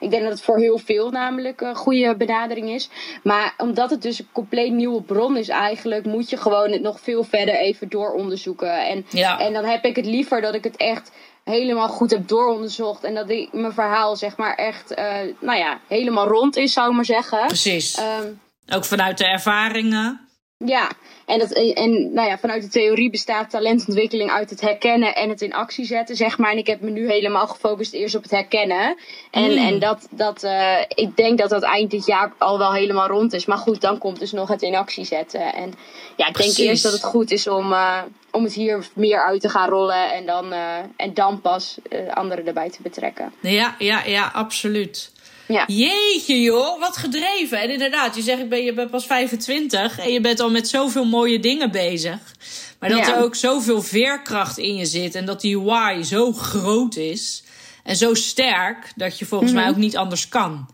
Ik 0.00 0.10
denk 0.10 0.22
dat 0.22 0.32
het 0.32 0.42
voor 0.42 0.58
heel 0.58 0.78
veel 0.78 1.10
namelijk 1.10 1.60
een 1.60 1.76
goede 1.76 2.16
benadering 2.16 2.70
is. 2.70 2.88
Maar 3.22 3.54
omdat 3.56 3.90
het 3.90 4.02
dus 4.02 4.18
een 4.18 4.28
compleet 4.32 4.72
nieuwe 4.72 5.02
bron 5.02 5.36
is 5.36 5.48
eigenlijk, 5.48 6.04
moet 6.04 6.30
je 6.30 6.36
gewoon 6.36 6.70
het 6.70 6.82
nog 6.82 7.00
veel 7.00 7.24
verder 7.24 7.54
even 7.54 7.88
dooronderzoeken. 7.88 8.86
En, 8.86 9.06
Ja. 9.10 9.38
en 9.40 9.52
dan 9.52 9.64
heb 9.64 9.84
ik 9.84 9.90
het 9.96 10.06
liever 10.06 10.40
dat 10.40 10.54
ik 10.54 10.64
het 10.64 10.76
echt 10.76 11.12
helemaal 11.44 11.88
goed 11.88 12.10
heb 12.10 12.28
dooronderzocht. 12.28 13.04
En 13.04 13.14
dat 13.14 13.30
ik 13.30 13.52
mijn 13.52 13.72
verhaal 13.72 14.16
zeg 14.16 14.36
maar 14.36 14.54
echt, 14.54 14.94
eh, 14.94 15.20
nou 15.40 15.58
ja, 15.58 15.80
helemaal 15.88 16.28
rond 16.28 16.56
is, 16.56 16.72
zou 16.72 16.88
ik 16.88 16.94
maar 16.94 17.04
zeggen. 17.04 17.46
Precies. 17.46 17.94
Ehm, 17.96 18.26
Ook 18.74 18.84
vanuit 18.84 19.18
de 19.18 19.26
ervaringen. 19.26 20.28
ja, 20.56 20.88
en, 21.26 21.38
dat, 21.38 21.52
en 21.52 22.12
nou 22.12 22.28
ja, 22.28 22.38
vanuit 22.38 22.62
de 22.62 22.68
theorie 22.68 23.10
bestaat 23.10 23.50
talentontwikkeling 23.50 24.30
uit 24.30 24.50
het 24.50 24.60
herkennen 24.60 25.14
en 25.14 25.28
het 25.28 25.40
in 25.40 25.52
actie 25.54 25.84
zetten, 25.84 26.16
zeg 26.16 26.38
maar. 26.38 26.50
En 26.50 26.58
ik 26.58 26.66
heb 26.66 26.80
me 26.80 26.90
nu 26.90 27.10
helemaal 27.10 27.46
gefocust 27.46 27.92
eerst 27.92 28.14
op 28.14 28.22
het 28.22 28.30
herkennen. 28.30 28.96
En, 29.30 29.50
Mm. 29.50 29.56
en 29.66 29.78
dat, 29.78 30.08
dat 30.10 30.42
eh, 30.42 30.78
ik 30.88 31.16
denk 31.16 31.38
dat 31.38 31.50
dat 31.50 31.62
eind 31.62 31.90
dit 31.90 32.06
jaar 32.06 32.32
al 32.38 32.58
wel 32.58 32.72
helemaal 32.72 33.08
rond 33.08 33.32
is. 33.32 33.46
Maar 33.46 33.58
goed, 33.58 33.80
dan 33.80 33.98
komt 33.98 34.18
dus 34.18 34.32
nog 34.32 34.48
het 34.48 34.62
in 34.62 34.74
actie 34.74 35.04
zetten. 35.04 35.54
En 35.54 35.74
ja, 36.16 36.26
ik 36.26 36.32
Precies. 36.32 36.56
denk 36.56 36.68
eerst 36.68 36.82
dat 36.82 36.92
het 36.92 37.04
goed 37.04 37.30
is 37.30 37.46
om, 37.46 37.72
eh, 37.72 37.98
om 38.30 38.44
het 38.44 38.54
hier 38.54 38.86
meer 38.94 39.24
uit 39.24 39.40
te 39.40 39.48
gaan 39.48 39.68
rollen. 39.68 40.12
En 40.12 40.26
dan, 40.26 40.52
eh, 40.52 40.76
en 40.96 41.14
dan 41.14 41.40
pas 41.40 41.78
eh, 41.90 42.08
anderen 42.08 42.46
erbij 42.46 42.70
te 42.70 42.82
betrekken. 42.82 43.32
Ja, 43.40 43.74
ja, 43.78 44.04
ja, 44.04 44.30
absoluut. 44.34 45.11
Ja. 45.48 45.64
Jeetje 45.66 46.40
joh, 46.40 46.80
wat 46.80 46.96
gedreven. 46.96 47.60
En 47.60 47.70
inderdaad, 47.70 48.16
je 48.16 48.22
zegt 48.22 48.40
ik 48.40 48.48
ben, 48.48 48.64
je 48.64 48.72
bent 48.72 48.90
pas 48.90 49.06
25 49.06 49.98
en 49.98 50.12
je 50.12 50.20
bent 50.20 50.40
al 50.40 50.50
met 50.50 50.68
zoveel 50.68 51.04
mooie 51.04 51.40
dingen 51.40 51.70
bezig. 51.70 52.18
Maar 52.80 52.88
dat 52.90 52.98
Ja. 53.06 53.16
er 53.16 53.22
ook 53.22 53.34
zoveel 53.34 53.82
veerkracht 53.82 54.58
in 54.58 54.74
je 54.74 54.84
zit 54.86 55.14
en 55.14 55.24
dat 55.24 55.40
die 55.40 55.60
why 55.60 56.02
zo 56.02 56.32
groot 56.32 56.96
is 56.96 57.42
en 57.84 57.96
zo 57.96 58.14
sterk 58.14 58.92
dat 58.96 59.18
je 59.18 59.24
volgens 59.26 59.52
Mhm. 59.52 59.60
mij 59.60 59.70
ook 59.70 59.76
niet 59.76 59.96
anders 59.96 60.28
kan. 60.28 60.66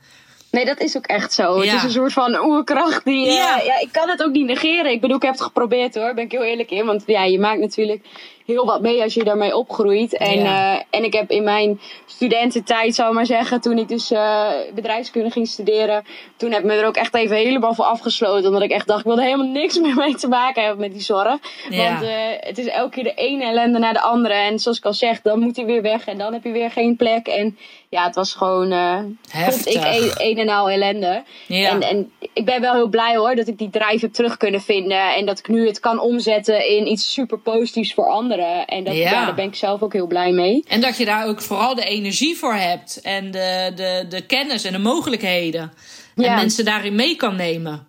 Nee, 0.51 0.65
dat 0.65 0.81
is 0.81 0.97
ook 0.97 1.07
echt 1.07 1.33
zo. 1.33 1.65
Ja. 1.65 1.71
Het 1.73 1.79
is 1.79 1.83
een 1.83 1.91
soort 1.91 2.13
van 2.13 2.45
oerkracht 2.45 3.05
die... 3.05 3.27
eh, 3.27 3.35
ja. 3.35 3.81
ik 3.81 3.89
kan 3.93 4.09
het 4.09 4.23
ook 4.23 4.33
niet 4.33 4.47
negeren. 4.47 4.91
Ik 4.93 5.01
bedoel, 5.01 5.17
ik 5.17 5.23
heb 5.23 5.33
het 5.33 5.43
geprobeerd 5.43 5.95
hoor. 5.95 6.15
Ben 6.15 6.25
ik 6.25 6.33
heel 6.33 6.43
eerlijk 6.45 6.71
in. 6.71 6.87
Want 6.87 7.03
ja, 7.07 7.25
je 7.25 7.39
maakt 7.39 7.61
natuurlijk 7.61 8.05
heel 8.49 8.67
wat 8.67 8.81
mee 8.81 9.03
als 9.03 9.15
je 9.15 9.25
daarmee 9.25 9.57
opgroeit. 9.57 10.17
En, 10.17 10.39
Ja. 10.39 10.75
eh, 10.79 10.83
en 10.91 11.05
ik 11.05 11.13
heb 11.13 11.31
in 11.31 11.45
mijn 11.45 11.81
studententijd, 12.07 12.95
zou 12.95 13.09
ik 13.09 13.15
maar 13.15 13.27
zeggen, 13.27 13.61
toen 13.61 13.79
ik 13.79 13.89
dus 13.89 14.11
eh, 14.11 14.49
bedrijfskunde 14.75 15.31
ging 15.31 15.49
studeren, 15.49 16.05
toen 16.37 16.51
heb 16.51 16.61
ik 16.61 16.67
me 16.67 16.75
er 16.75 16.87
ook 16.87 16.97
echt 16.97 17.15
even 17.15 17.37
helemaal 17.37 17.75
voor 17.75 17.85
afgesloten. 17.85 18.47
Omdat 18.47 18.63
ik 18.63 18.71
echt 18.71 18.87
dacht, 18.87 19.01
ik 19.01 19.07
wilde 19.07 19.23
helemaal 19.23 19.47
niks 19.47 19.79
meer 19.85 19.95
mee 19.95 20.15
te 20.15 20.29
maken 20.29 20.63
hebben 20.63 20.81
met 20.81 20.93
die 20.93 21.03
zorg. 21.03 21.39
Ja. 21.71 21.85
Want 21.93 22.03
eh, 22.03 22.11
het 22.41 22.59
is 22.59 22.67
elke 22.67 22.91
keer 22.95 23.05
de 23.05 23.15
ene 23.15 23.45
ellende 23.45 23.79
naar 23.79 23.93
de 23.93 24.01
andere. 24.01 24.35
En 24.35 24.59
zoals 24.59 24.79
ik 24.79 24.85
al 24.85 24.93
zeg, 24.93 25.23
dan 25.23 25.39
moet 25.41 25.57
hij 25.57 25.65
weer 25.65 25.83
weg 25.83 26.07
en 26.07 26.19
dan 26.19 26.33
heb 26.33 26.45
je 26.45 26.53
weer 26.53 26.71
geen 26.71 26.97
plek. 26.97 27.27
En 27.27 27.59
ja, 27.89 28.05
het 28.05 28.15
was 28.15 28.35
gewoon, 28.35 28.73
eh 28.73 28.95
vond 28.97 29.67
ik, 29.67 29.73
Heftig. 29.83 30.19
een, 30.19 30.27
een 30.29 30.39
en 30.39 30.49
al 30.49 30.71
ellende. 30.71 31.23
Ja. 31.47 31.71
En, 31.71 31.81
en 31.83 32.13
ik 32.33 32.45
ben 32.45 32.61
wel 32.61 32.75
heel 32.75 32.89
blij 32.89 33.17
hoor 33.17 33.35
dat 33.35 33.49
ik 33.49 33.59
die 33.59 33.71
drive 33.71 34.05
heb 34.05 34.13
terug 34.13 34.37
kunnen 34.37 34.61
vinden. 34.61 35.15
En 35.15 35.27
dat 35.27 35.39
ik 35.39 35.49
nu 35.49 35.67
het 35.67 35.81
kan 35.81 36.01
omzetten 36.01 36.69
in 36.69 36.87
iets 36.91 37.13
super 37.13 37.39
positiefs 37.39 37.95
voor 37.95 38.07
anderen. 38.09 38.37
En 38.67 38.85
dat, 38.85 38.95
Ja. 38.95 39.11
ja. 39.11 39.25
daar 39.25 39.35
ben 39.35 39.45
ik 39.45 39.55
zelf 39.55 39.83
ook 39.83 39.93
heel 39.93 40.07
blij 40.07 40.33
mee. 40.33 40.65
En 40.69 40.81
dat 40.81 40.97
je 40.97 41.05
daar 41.05 41.27
ook 41.27 41.41
vooral 41.43 41.75
de 41.75 41.85
energie 41.85 42.37
voor 42.37 42.55
hebt. 42.55 43.01
En 43.01 43.31
de, 43.31 43.73
de, 43.75 44.07
de 44.09 44.21
kennis 44.27 44.65
en 44.65 44.73
de 44.73 44.79
mogelijkheden. 44.79 45.73
En 46.17 46.25
Ja. 46.25 46.35
mensen 46.35 46.65
daarin 46.65 46.95
mee 46.95 47.17
kan 47.17 47.37
nemen. 47.37 47.87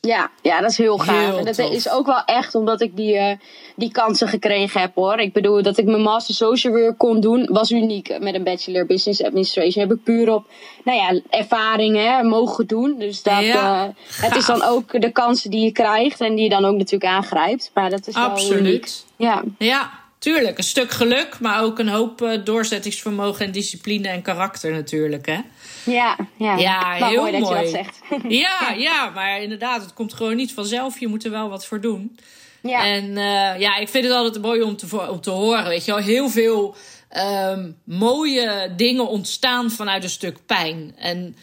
Ja, 0.00 0.30
ja, 0.42 0.60
dat 0.60 0.70
is 0.70 0.76
heel 0.76 0.98
gaaf. 0.98 1.26
Heel 1.26 1.38
en 1.38 1.44
dat 1.44 1.54
tof. 1.54 1.72
is 1.72 1.88
ook 1.88 2.06
wel 2.06 2.24
echt 2.24 2.54
omdat 2.54 2.80
ik 2.80 2.96
die, 2.96 3.16
eh, 3.16 3.36
die 3.76 3.92
kansen 3.92 4.28
gekregen 4.28 4.80
heb 4.80 4.94
hoor. 4.94 5.18
Ik 5.18 5.32
bedoel, 5.32 5.62
dat 5.62 5.78
ik 5.78 5.84
mijn 5.84 6.02
Master 6.02 6.34
Social 6.34 6.72
Work 6.72 6.98
kon 6.98 7.20
doen, 7.20 7.48
was 7.52 7.70
uniek. 7.70 8.18
Met 8.20 8.34
een 8.34 8.44
Bachelor 8.44 8.86
Business 8.86 9.22
Administration 9.22 9.88
heb 9.88 9.96
ik 9.96 10.04
puur 10.04 10.32
op, 10.32 10.46
nou 10.84 10.98
ja, 10.98 11.20
ervaringen 11.30 12.12
hè, 12.12 12.22
mogen 12.22 12.66
doen. 12.66 12.98
Dus 12.98 13.22
dat, 13.22 13.44
Ja, 13.44 13.84
eh, 13.84 14.24
het 14.24 14.36
is 14.36 14.46
dan 14.46 14.62
ook 14.62 15.00
de 15.00 15.12
kansen 15.12 15.50
die 15.50 15.64
je 15.64 15.72
krijgt 15.72 16.20
en 16.20 16.34
die 16.34 16.44
je 16.44 16.50
dan 16.50 16.64
ook 16.64 16.76
natuurlijk 16.76 17.12
aangrijpt. 17.12 17.70
Maar 17.74 17.90
dat 17.90 18.06
is 18.06 18.14
wel 18.14 18.24
uniek. 18.24 18.40
Absoluut. 18.40 19.04
Ja, 19.16 19.42
Ja, 19.58 19.90
tuurlijk. 20.18 20.58
Een 20.58 20.64
stuk 20.64 20.90
geluk, 20.90 21.40
maar 21.40 21.62
ook 21.62 21.78
een 21.78 21.88
hoop 21.88 22.22
eh, 22.22 22.44
doorzettingsvermogen 22.44 23.46
en 23.46 23.52
discipline 23.52 24.08
en 24.08 24.22
karakter 24.22 24.72
natuurlijk. 24.72 25.26
Hè? 25.26 25.38
Ja, 25.84 26.16
ja. 26.36 26.56
Ja, 26.56 26.94
heel 26.94 27.20
mooi 27.20 27.32
dat 27.40 27.48
je 27.48 27.54
dat 27.54 27.68
zegt. 27.68 28.00
Ja, 28.28 28.74
ja, 28.76 29.10
maar 29.14 29.42
inderdaad, 29.42 29.82
het 29.82 29.94
komt 29.94 30.14
gewoon 30.14 30.36
niet 30.36 30.52
vanzelf. 30.52 31.00
Je 31.00 31.08
moet 31.08 31.24
er 31.24 31.30
wel 31.30 31.48
wat 31.48 31.66
voor 31.66 31.80
doen. 31.80 32.18
ja. 32.62 32.84
En 32.84 33.16
eh, 33.16 33.60
ja, 33.60 33.76
ik 33.76 33.88
vind 33.88 34.04
het 34.04 34.12
altijd 34.12 34.42
mooi 34.42 34.62
om 34.62 34.76
te, 34.76 35.08
om 35.10 35.20
te 35.20 35.30
horen. 35.30 35.68
Weet 35.68 35.84
je 35.84 35.92
wel, 35.92 36.00
heel 36.00 36.28
veel 36.28 36.74
ehm, 37.08 37.70
mooie 37.84 38.72
dingen 38.76 39.08
ontstaan 39.08 39.70
vanuit 39.70 40.02
een 40.02 40.10
stuk 40.10 40.36
pijn. 40.46 40.94
En 40.98 41.36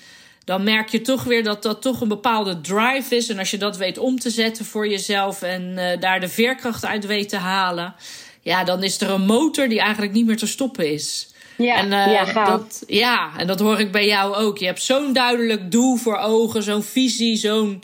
dan 0.45 0.63
merk 0.63 0.89
je 0.89 1.02
toch 1.02 1.23
weer 1.23 1.43
dat 1.43 1.63
dat 1.63 1.82
toch 1.82 2.02
een 2.02 2.08
bepaalde 2.08 2.62
drive 2.62 3.15
is. 3.15 3.30
En 3.30 3.39
als 3.39 3.52
je 3.52 3.58
dat 3.58 3.78
weet 3.78 3.97
om 3.97 4.19
te 4.19 4.30
zetten 4.30 4.65
voor 4.65 4.88
jezelf 4.88 5.41
en 5.41 5.78
eh, 5.78 6.00
daar 6.00 6.19
de 6.19 6.30
veerkracht 6.30 6.86
uit 6.86 7.06
weet 7.06 7.30
te 7.30 7.38
halen. 7.38 7.95
Ja, 8.41 8.63
dan 8.63 8.84
is 8.84 9.02
er 9.02 9.10
een 9.10 9.26
motor 9.26 9.67
die 9.69 9.80
eigenlijk 9.80 10.13
niet 10.13 10.26
meer 10.26 10.38
te 10.38 10.47
stoppen 10.47 10.91
is. 10.91 11.28
Ja, 11.58 11.76
en, 11.76 11.91
eh, 11.93 12.12
ja, 12.12 12.46
dat, 12.46 12.84
ja, 12.88 13.30
en 13.38 13.48
dat 13.48 13.60
hoor 13.60 13.80
ik 13.80 13.91
bij 13.91 14.06
jou 14.08 14.36
ook. 14.36 14.58
Je 14.58 14.65
hebt 14.65 14.82
zo'n 14.82 15.13
duidelijk 15.13 15.72
doel 15.72 15.96
voor 15.96 16.17
ogen, 16.17 16.63
zo'n 16.63 16.84
visie, 16.84 17.36
zo'n 17.36 17.84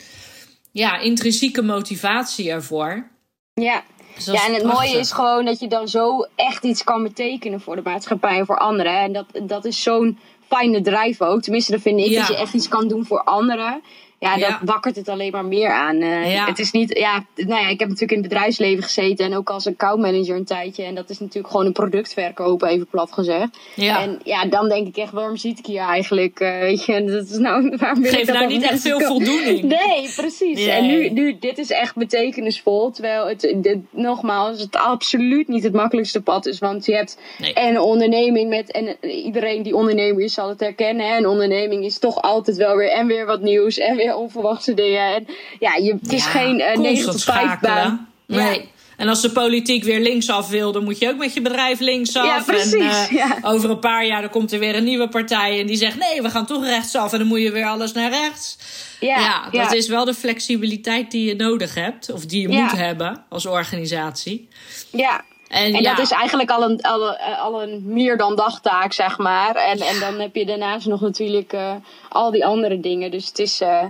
ja, 0.71 0.97
intrinsieke 0.97 1.61
motivatie 1.61 2.51
ervoor. 2.51 3.07
Ja. 3.53 3.83
Dus 4.15 4.25
ja, 4.25 4.45
en 4.45 4.53
het 4.53 4.61
prachtig. 4.63 4.83
mooie 4.83 4.99
is 4.99 5.11
gewoon 5.11 5.45
dat 5.45 5.59
je 5.59 5.67
dan 5.67 5.87
zo 5.87 6.27
echt 6.35 6.63
iets 6.63 6.83
kan 6.83 7.03
betekenen 7.03 7.61
voor 7.61 7.75
de 7.75 7.81
maatschappij 7.81 8.39
en 8.39 8.45
voor 8.45 8.57
anderen. 8.57 8.99
En 8.99 9.13
dat, 9.13 9.25
dat 9.43 9.65
is 9.65 9.83
zo'n 9.83 10.19
fijne 10.47 10.81
drijf 10.81 11.21
ook. 11.21 11.41
Tenminste, 11.41 11.71
dat 11.71 11.81
vind 11.81 11.99
ik 11.99 12.05
Ja. 12.05 12.19
dat 12.19 12.27
je 12.27 12.37
echt 12.37 12.53
iets 12.53 12.67
kan 12.67 12.87
doen 12.87 13.05
voor 13.05 13.23
anderen. 13.23 13.81
Ja, 14.23 14.37
dat 14.37 14.57
wakkert 14.61 14.95
het 14.95 15.09
alleen 15.09 15.31
maar 15.31 15.45
meer 15.45 15.71
aan. 15.71 16.01
Eh. 16.01 16.45
Het 16.45 16.59
is 16.59 16.71
niet, 16.71 16.97
ja, 16.97 17.25
nou 17.35 17.61
ja, 17.61 17.67
ik 17.67 17.79
heb 17.79 17.89
natuurlijk 17.89 18.11
in 18.11 18.19
het 18.19 18.27
bedrijfsleven 18.27 18.83
gezeten 18.83 19.25
en 19.25 19.35
ook 19.35 19.49
als 19.49 19.67
accountmanager 19.67 20.35
een 20.35 20.45
tijdje. 20.45 20.83
En 20.83 20.95
dat 20.95 21.09
is 21.09 21.19
natuurlijk 21.19 21.47
gewoon 21.51 21.65
een 21.65 21.71
product 21.71 22.13
verkopen, 22.13 22.67
even 22.67 22.87
plat 22.87 23.11
gezegd. 23.11 23.57
En 23.75 24.19
ja, 24.23 24.45
dan 24.45 24.69
denk 24.69 24.87
ik 24.87 24.97
echt, 24.97 25.11
waarom 25.11 25.37
zit 25.37 25.59
ik 25.59 25.65
hier 25.65 25.81
eigenlijk? 25.81 26.39
Eh, 26.39 26.59
weet 26.59 26.85
je, 26.85 27.03
dat 27.03 27.29
is 27.29 27.37
nou, 27.37 27.69
waarom 27.77 28.01
wil 28.01 28.11
ik 28.11 28.17
Geeft 28.17 28.27
dat 28.27 28.35
nou 28.35 28.47
niet 28.47 28.63
echt 28.63 28.81
veel 28.81 28.99
voldoening. 28.99 29.61
Nee, 29.83 30.09
precies. 30.15 30.57
Nee. 30.57 30.69
En 30.69 30.87
nu, 30.87 31.09
nu, 31.09 31.37
dit 31.39 31.57
is 31.57 31.69
echt 31.69 31.95
betekenisvol. 31.95 32.91
Terwijl 32.91 33.27
het, 33.27 33.55
dit, 33.55 33.77
nogmaals, 33.89 34.59
het 34.59 34.75
absoluut 34.75 35.47
niet 35.47 35.63
het 35.63 35.73
makkelijkste 35.73 36.21
pad 36.21 36.45
is. 36.45 36.59
Want 36.59 36.85
je 36.85 36.95
hebt 36.95 37.17
Nee. 37.37 37.53
en 37.53 37.67
een 37.67 37.81
onderneming 37.81 38.49
met, 38.49 38.71
en 38.71 38.97
iedereen 39.01 39.63
die 39.63 39.75
ondernemer 39.75 40.23
is 40.23 40.33
zal 40.33 40.49
het 40.49 40.59
herkennen. 40.59 41.07
Hè? 41.07 41.17
Een 41.17 41.27
onderneming 41.27 41.83
is 41.83 41.99
toch 41.99 42.21
altijd 42.21 42.57
wel 42.57 42.75
weer 42.75 42.91
en 42.91 43.07
weer 43.07 43.25
wat 43.25 43.41
nieuws 43.41 43.77
en 43.77 43.95
weer 43.95 44.12
onverwachte 44.17 44.73
dingen. 44.73 45.15
En 45.15 45.25
ja, 45.59 45.75
je, 45.75 45.97
het 46.01 46.13
is 46.13 46.23
Ja, 46.23 46.29
geen 46.29 46.59
uh, 46.59 46.75
9 46.77 47.11
tot 47.11 47.23
5 47.23 47.59
baan. 47.59 48.07
Nee. 48.25 48.59
Ja. 48.59 48.65
En 48.97 49.09
als 49.09 49.21
de 49.21 49.29
politiek 49.31 49.83
weer 49.83 49.99
linksaf 49.99 50.49
wil, 50.49 50.71
dan 50.71 50.83
moet 50.83 50.99
je 50.99 51.09
ook 51.09 51.17
met 51.17 51.33
je 51.33 51.41
bedrijf 51.41 51.79
linksaf. 51.79 52.25
Ja, 52.25 52.43
precies, 52.45 52.73
En 52.73 52.81
eh, 52.81 53.11
ja. 53.11 53.37
over 53.41 53.69
een 53.69 53.79
paar 53.79 54.05
jaar 54.05 54.21
dan 54.21 54.29
komt 54.29 54.51
er 54.51 54.59
weer 54.59 54.75
een 54.75 54.83
nieuwe 54.83 55.09
partij 55.09 55.59
en 55.59 55.67
die 55.67 55.75
zegt 55.75 55.97
nee, 55.97 56.21
we 56.21 56.29
gaan 56.29 56.45
toch 56.45 56.65
rechtsaf 56.65 57.11
en 57.13 57.19
dan 57.19 57.27
moet 57.27 57.41
je 57.41 57.51
weer 57.51 57.65
alles 57.65 57.91
naar 57.91 58.09
rechts. 58.09 58.57
Ja, 58.99 59.19
Ja, 59.19 59.47
ja. 59.51 59.63
dat 59.63 59.73
is 59.73 59.87
wel 59.87 60.05
de 60.05 60.13
flexibiliteit 60.13 61.11
die 61.11 61.25
je 61.25 61.35
nodig 61.35 61.75
hebt, 61.75 62.11
of 62.11 62.25
die 62.25 62.41
je 62.41 62.47
moet 62.47 62.71
hebben 62.71 63.23
als 63.29 63.45
organisatie. 63.45 64.47
Ja. 64.91 65.23
En, 65.53 65.73
En 65.73 65.81
ja, 65.81 65.89
dat 65.95 65.99
is 66.05 66.11
eigenlijk 66.11 66.49
al 66.51 66.63
een, 66.63 66.81
al, 66.81 67.07
een- 67.09 67.35
al 67.35 67.63
een 67.63 67.81
meer 67.85 68.17
dan 68.17 68.35
dagtaak, 68.35 68.93
zeg 68.93 69.17
maar. 69.17 69.55
En, 69.55 69.79
en 69.79 69.99
dan 69.99 70.19
heb 70.19 70.35
je 70.35 70.45
daarnaast 70.45 70.87
nog 70.87 71.01
natuurlijk 71.01 71.53
eh, 71.53 71.71
al 72.09 72.31
die 72.31 72.45
andere 72.45 72.79
dingen. 72.79 73.11
Dus 73.11 73.27
het 73.27 73.39
is, 73.39 73.61
eh, 73.61 73.83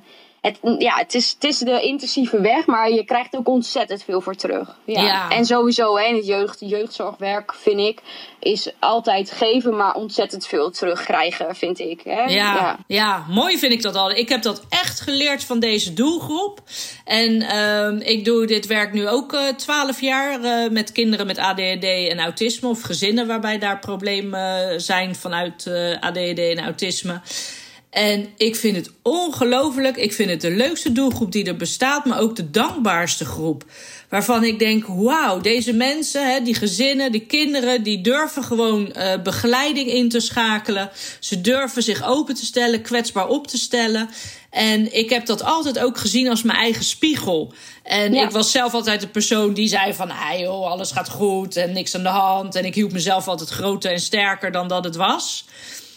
het, 0.43 0.59
ja, 0.77 0.95
het, 0.95 1.13
is, 1.13 1.31
het 1.31 1.43
is 1.43 1.57
de 1.57 1.81
intensieve 1.81 2.41
weg, 2.41 2.65
maar 2.65 2.91
je 2.91 3.03
krijgt 3.03 3.35
ook 3.35 3.47
ontzettend 3.47 4.03
veel 4.03 4.21
voor 4.21 4.35
terug. 4.35 4.75
Ja. 4.85 5.01
Ja. 5.01 5.29
En 5.29 5.45
sowieso, 5.45 5.97
hè, 5.97 6.05
in 6.05 6.15
het 6.15 6.25
jeugd, 6.25 6.59
jeugdzorgwerk, 6.59 7.53
vind 7.53 7.79
ik, 7.79 7.99
is 8.39 8.71
altijd 8.79 9.31
geven, 9.31 9.75
maar 9.75 9.95
ontzettend 9.95 10.47
veel 10.47 10.71
terugkrijgen, 10.71 11.55
vind 11.55 11.79
ik. 11.79 12.01
Hè? 12.03 12.23
Ja, 12.23 12.77
ja. 12.87 13.25
mooi 13.29 13.57
vind 13.57 13.73
ik 13.73 13.81
dat 13.81 13.95
al. 13.95 14.11
Ik 14.11 14.29
heb 14.29 14.41
dat 14.41 14.65
echt 14.69 14.99
geleerd 14.99 15.43
van 15.43 15.59
deze 15.59 15.93
doelgroep. 15.93 16.61
En 17.05 17.41
ehm, 17.41 17.97
ik 17.97 18.25
doe 18.25 18.45
dit 18.45 18.67
werk 18.67 18.93
nu 18.93 19.07
ook 19.07 19.35
twaalf 19.57 20.01
jaar 20.01 20.43
eh, 20.43 20.71
met 20.71 20.91
kinderen 20.91 21.27
met 21.27 21.37
ADHD 21.37 21.83
en 21.83 22.19
autisme. 22.19 22.69
Of 22.69 22.81
gezinnen 22.81 23.27
waarbij 23.27 23.59
daar 23.59 23.79
problemen 23.79 24.69
eh, 24.69 24.79
zijn 24.79 25.15
vanuit 25.15 25.67
eh, 25.67 25.99
ADHD 25.99 26.39
en 26.39 26.59
autisme. 26.59 27.21
En 27.93 28.27
ik 28.37 28.55
vind 28.55 28.75
het 28.75 28.91
ongelooflijk. 29.01 29.97
Ik 29.97 30.13
vind 30.13 30.29
het 30.29 30.41
de 30.41 30.51
leukste 30.51 30.91
doelgroep 30.91 31.31
die 31.31 31.45
er 31.45 31.55
bestaat, 31.55 32.05
maar 32.05 32.19
ook 32.19 32.35
de 32.35 32.51
dankbaarste 32.51 33.25
groep. 33.25 33.63
Waarvan 34.09 34.43
ik 34.43 34.59
denk, 34.59 34.85
wauw, 34.87 35.41
deze 35.41 35.73
mensen, 35.73 36.31
hè, 36.31 36.41
die 36.41 36.55
gezinnen, 36.55 37.11
die 37.11 37.25
kinderen, 37.25 37.83
die 37.83 38.01
durven 38.01 38.43
gewoon 38.43 38.93
eh, 38.93 39.21
begeleiding 39.21 39.89
in 39.89 40.09
te 40.09 40.19
schakelen. 40.19 40.89
Ze 41.19 41.41
durven 41.41 41.83
zich 41.83 42.07
open 42.07 42.35
te 42.35 42.45
stellen, 42.45 42.81
kwetsbaar 42.81 43.27
op 43.27 43.47
te 43.47 43.57
stellen. 43.57 44.09
En 44.49 44.95
ik 44.95 45.09
heb 45.09 45.25
dat 45.25 45.43
altijd 45.43 45.79
ook 45.79 45.97
gezien 45.97 46.29
als 46.29 46.43
mijn 46.43 46.57
eigen 46.57 46.83
spiegel. 46.83 47.53
En 47.83 48.13
Ja. 48.13 48.23
ik 48.23 48.31
was 48.31 48.51
zelf 48.51 48.73
altijd 48.73 49.01
de 49.01 49.07
persoon 49.07 49.53
die 49.53 49.67
zei 49.67 49.93
van... 49.93 50.11
Ah 50.11 50.39
joh, 50.39 50.71
alles 50.71 50.91
gaat 50.91 51.09
goed 51.09 51.55
en 51.55 51.71
niks 51.71 51.95
aan 51.95 52.03
de 52.03 52.09
hand. 52.09 52.55
En 52.55 52.65
ik 52.65 52.75
hield 52.75 52.91
mezelf 52.91 53.27
altijd 53.27 53.49
groter 53.49 53.91
en 53.91 53.99
sterker 53.99 54.51
dan 54.51 54.67
dat 54.67 54.83
het 54.83 54.95
was. 54.95 55.45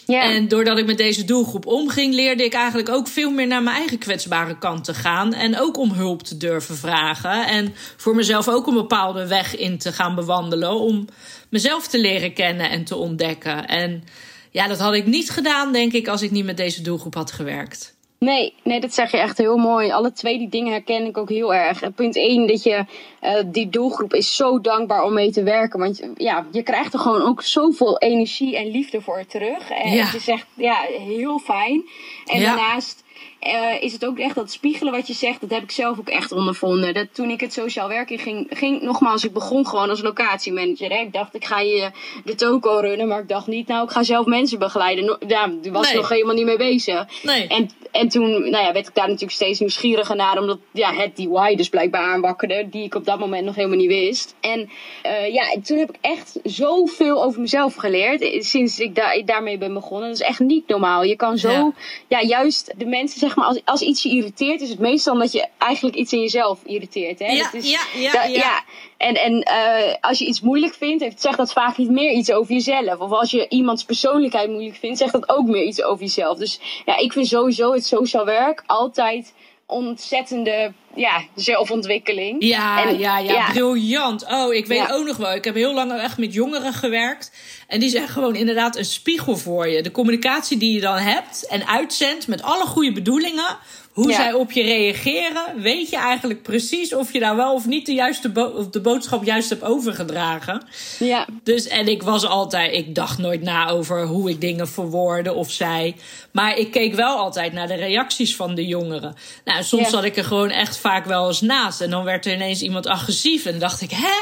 En 0.06 0.48
doordat 0.48 0.78
ik 0.78 0.86
met 0.86 0.96
deze 0.96 1.24
doelgroep 1.24 1.66
omging, 1.66 2.14
leerde 2.14 2.44
ik 2.44 2.52
eigenlijk 2.52 2.88
ook 2.88 3.08
veel 3.08 3.30
meer 3.30 3.46
naar 3.46 3.62
mijn 3.62 3.76
eigen 3.76 3.98
kwetsbare 3.98 4.58
kant 4.58 4.84
te 4.84 4.94
gaan. 4.94 5.32
En 5.32 5.60
ook 5.60 5.76
om 5.76 5.92
hulp 5.92 6.22
te 6.22 6.36
durven 6.36 6.76
vragen. 6.76 7.46
En 7.46 7.74
voor 7.96 8.14
mezelf 8.14 8.48
ook 8.48 8.66
een 8.66 8.74
bepaalde 8.74 9.26
weg 9.26 9.56
in 9.56 9.78
te 9.78 9.92
gaan 9.92 10.14
bewandelen. 10.14 10.80
Om 10.80 11.08
mezelf 11.48 11.88
te 11.88 12.00
leren 12.00 12.32
kennen 12.32 12.70
en 12.70 12.84
te 12.84 12.96
ontdekken. 12.96 13.66
En 13.66 14.04
ja, 14.50 14.68
dat 14.68 14.78
had 14.78 14.94
ik 14.94 15.06
niet 15.06 15.30
gedaan, 15.30 15.72
denk 15.72 15.92
ik, 15.92 16.08
als 16.08 16.22
ik 16.22 16.30
niet 16.30 16.44
met 16.44 16.56
deze 16.56 16.82
doelgroep 16.82 17.14
had 17.14 17.32
gewerkt. 17.32 17.95
Nee, 18.18 18.54
nee, 18.62 18.80
dat 18.80 18.94
zeg 18.94 19.10
je 19.10 19.16
echt 19.18 19.38
heel 19.38 19.56
mooi. 19.56 19.90
Alle 19.90 20.12
twee 20.12 20.38
die 20.38 20.48
dingen 20.48 20.72
herken 20.72 21.06
ik 21.06 21.16
ook 21.18 21.28
heel 21.28 21.54
erg. 21.54 21.94
Punt 21.94 22.16
1, 22.16 22.46
dat 22.46 22.62
je 22.62 22.84
eh, 23.20 23.34
die 23.46 23.68
doelgroep 23.68 24.14
is 24.14 24.36
zo 24.36 24.60
dankbaar 24.60 25.02
om 25.02 25.12
mee 25.12 25.30
te 25.30 25.42
werken. 25.42 25.78
Want 25.78 26.02
ja, 26.16 26.46
je 26.50 26.62
krijgt 26.62 26.92
er 26.92 26.98
gewoon 26.98 27.22
ook 27.22 27.42
zoveel 27.42 27.98
energie 27.98 28.56
en 28.56 28.70
liefde 28.70 29.00
voor 29.00 29.24
terug. 29.26 29.70
En 29.70 29.92
Ja. 29.92 30.04
het 30.04 30.14
is 30.14 30.28
echt 30.28 30.46
ja, 30.54 30.76
heel 30.88 31.38
fijn. 31.38 31.84
En 32.26 32.40
Ja. 32.40 32.46
daarnaast 32.46 33.04
eh, 33.40 33.82
is 33.82 33.92
het 33.92 34.06
ook 34.06 34.18
echt 34.18 34.34
dat 34.34 34.50
spiegelen 34.50 34.92
wat 34.92 35.06
je 35.06 35.12
zegt. 35.12 35.40
Dat 35.40 35.50
heb 35.50 35.62
ik 35.62 35.70
zelf 35.70 35.98
ook 35.98 36.08
echt 36.08 36.32
ondervonden. 36.32 36.94
Dat 36.94 37.06
toen 37.14 37.30
ik 37.30 37.40
het 37.40 37.52
sociaal 37.52 37.88
werken 37.88 38.18
ging, 38.18 38.46
ging 38.50 38.82
nogmaals, 38.82 39.24
ik 39.24 39.32
begon 39.32 39.66
gewoon 39.66 39.90
als 39.90 40.02
locatiemanager. 40.02 40.90
Hè. 40.90 40.98
Ik 41.00 41.12
dacht, 41.12 41.34
ik 41.34 41.44
ga 41.44 41.60
je 41.60 41.90
de 42.24 42.34
toko 42.34 42.78
runnen. 42.78 43.08
Maar 43.08 43.20
ik 43.20 43.28
dacht 43.28 43.46
niet, 43.46 43.66
nou, 43.68 43.84
ik 43.84 43.90
ga 43.90 44.02
zelf 44.02 44.26
mensen 44.26 44.58
begeleiden. 44.58 45.04
No- 45.04 45.16
Ja, 45.26 45.46
daar 45.62 45.72
was 45.72 45.86
Nee. 45.86 45.96
nog 45.96 46.08
helemaal 46.08 46.34
niet 46.34 46.44
mee 46.44 46.56
bezig. 46.56 47.06
Nee. 47.22 47.46
En, 47.46 47.70
en 47.92 48.08
toen 48.08 48.30
nou 48.30 48.64
ja, 48.64 48.72
werd 48.72 48.88
ik 48.88 48.94
daar 48.94 49.06
natuurlijk 49.06 49.32
steeds 49.32 49.58
nieuwsgieriger 49.60 50.16
naar. 50.16 50.38
Omdat 50.40 50.58
ja, 50.70 50.92
het 50.94 51.24
why 51.28 51.54
dus 51.54 51.68
blijkbaar 51.68 52.02
aanwakkerde. 52.12 52.68
Die 52.70 52.84
ik 52.84 52.94
op 52.94 53.04
dat 53.04 53.18
moment 53.18 53.44
nog 53.44 53.54
helemaal 53.54 53.76
niet 53.76 53.88
wist. 53.88 54.34
En 54.40 54.70
eh, 55.02 55.32
ja, 55.32 55.52
en 55.52 55.62
toen 55.62 55.78
heb 55.78 55.88
ik 55.88 55.96
echt 56.00 56.38
zoveel 56.44 57.24
over 57.24 57.40
mezelf 57.40 57.74
geleerd. 57.74 58.20
eh, 58.20 58.40
Sinds 58.42 58.80
ik 58.80 58.94
daar 58.94 59.22
daarmee 59.24 59.58
ben 59.58 59.74
begonnen. 59.74 60.08
Dat 60.08 60.20
is 60.20 60.26
echt 60.26 60.40
niet 60.40 60.68
normaal. 60.68 61.02
Je 61.02 61.16
kan 61.16 61.38
zo... 61.38 61.50
Ja. 61.50 61.72
Ja, 62.08 62.22
juist 62.22 62.72
de 62.76 62.86
mensen 62.86 63.20
zeg 63.26 63.36
maar, 63.36 63.46
als, 63.46 63.60
als 63.64 63.80
iets 63.80 64.02
je 64.02 64.08
irriteert, 64.08 64.60
is 64.60 64.68
het 64.68 64.78
meestal 64.78 65.12
omdat 65.12 65.32
je 65.32 65.46
eigenlijk 65.58 65.96
iets 65.96 66.12
in 66.12 66.20
jezelf 66.20 66.60
irriteert. 66.64 67.18
Hè? 67.18 67.26
Ja, 67.26 67.52
is, 67.52 67.70
ja, 67.70 67.80
ja, 67.94 68.24
ja. 68.24 68.64
En, 68.96 69.14
en 69.14 69.32
uh, 69.34 69.94
als 70.00 70.18
je 70.18 70.26
iets 70.26 70.40
moeilijk 70.40 70.74
vindt, 70.74 71.02
heeft, 71.02 71.20
zegt 71.20 71.36
dat 71.36 71.52
vaak 71.52 71.76
niet 71.76 71.90
meer 71.90 72.12
iets 72.12 72.32
over 72.32 72.52
jezelf. 72.52 72.98
Of 72.98 73.10
als 73.10 73.30
je 73.30 73.48
iemands 73.48 73.84
persoonlijkheid 73.84 74.50
moeilijk 74.50 74.76
vindt, 74.76 74.98
zegt 74.98 75.12
dat 75.12 75.28
ook 75.28 75.46
meer 75.46 75.64
iets 75.64 75.82
over 75.82 76.04
jezelf. 76.04 76.38
Dus 76.38 76.60
ja, 76.84 76.96
ik 76.96 77.12
vind 77.12 77.26
sowieso 77.26 77.72
het 77.72 77.86
sociaal 77.86 78.24
werk 78.24 78.62
altijd 78.66 79.32
ontzettende 79.66 80.72
ja, 80.94 81.24
zelfontwikkeling. 81.34 82.44
Ja, 82.44 82.84
en, 82.84 82.98
ja, 82.98 83.18
ja, 83.18 83.50
briljant. 83.50 84.26
Oh, 84.30 84.54
ik 84.54 84.66
weet 84.66 84.92
ook 84.92 85.06
nog 85.06 85.16
wel. 85.16 85.34
Ik 85.34 85.44
heb 85.44 85.54
heel 85.54 85.74
lang 85.74 85.92
echt 85.92 86.18
met 86.18 86.32
jongeren 86.32 86.72
gewerkt. 86.72 87.32
En 87.66 87.80
die 87.80 87.88
zijn 87.88 88.08
gewoon 88.08 88.36
inderdaad 88.36 88.76
een 88.76 88.84
spiegel 88.84 89.36
voor 89.36 89.68
je. 89.68 89.82
De 89.82 89.90
communicatie 89.90 90.58
die 90.58 90.72
je 90.72 90.80
dan 90.80 90.98
hebt 90.98 91.46
en 91.46 91.66
uitzendt 91.66 92.28
met 92.28 92.42
alle 92.42 92.66
goede 92.66 92.92
bedoelingen 92.92 93.56
hoe 93.96 94.12
zij 94.12 94.32
op 94.32 94.52
je 94.52 94.62
reageren, 94.62 95.60
weet 95.62 95.90
je 95.90 95.96
eigenlijk 95.96 96.42
precies 96.42 96.94
of 96.94 97.12
je 97.12 97.18
nou 97.18 97.36
wel 97.36 97.54
of 97.54 97.66
niet 97.66 97.86
de 97.86 97.92
juiste 97.92 98.28
bo 98.28 98.44
of 98.44 98.68
de 98.68 98.80
boodschap 98.80 99.24
juist 99.24 99.48
hebt 99.48 99.62
overgedragen. 99.62 100.62
Ja. 100.98 101.26
Dus 101.42 101.66
en 101.66 101.88
ik 101.88 102.02
was 102.02 102.26
altijd, 102.26 102.74
ik 102.74 102.94
dacht 102.94 103.18
nooit 103.18 103.42
na 103.42 103.68
over 103.68 104.06
hoe 104.06 104.30
ik 104.30 104.40
dingen 104.40 104.68
verwoordde 104.68 105.34
of 105.34 105.50
zei. 105.50 105.94
Maar 106.36 106.56
ik 106.56 106.70
keek 106.70 106.94
wel 106.94 107.16
altijd 107.16 107.52
naar 107.52 107.66
de 107.66 107.74
reacties 107.74 108.36
van 108.36 108.54
de 108.54 108.66
jongeren. 108.66 109.14
Nou, 109.44 109.62
soms 109.62 109.82
ja. 109.82 109.88
zat 109.88 110.04
ik 110.04 110.16
er 110.16 110.24
gewoon 110.24 110.50
echt 110.50 110.76
vaak 110.76 111.04
wel 111.04 111.26
eens 111.26 111.40
naast. 111.40 111.80
En 111.80 111.90
dan 111.90 112.04
werd 112.04 112.26
er 112.26 112.32
ineens 112.32 112.62
iemand 112.62 112.86
agressief. 112.86 113.44
En 113.44 113.58
dacht 113.58 113.80
ik, 113.80 113.90
hè? 113.90 114.14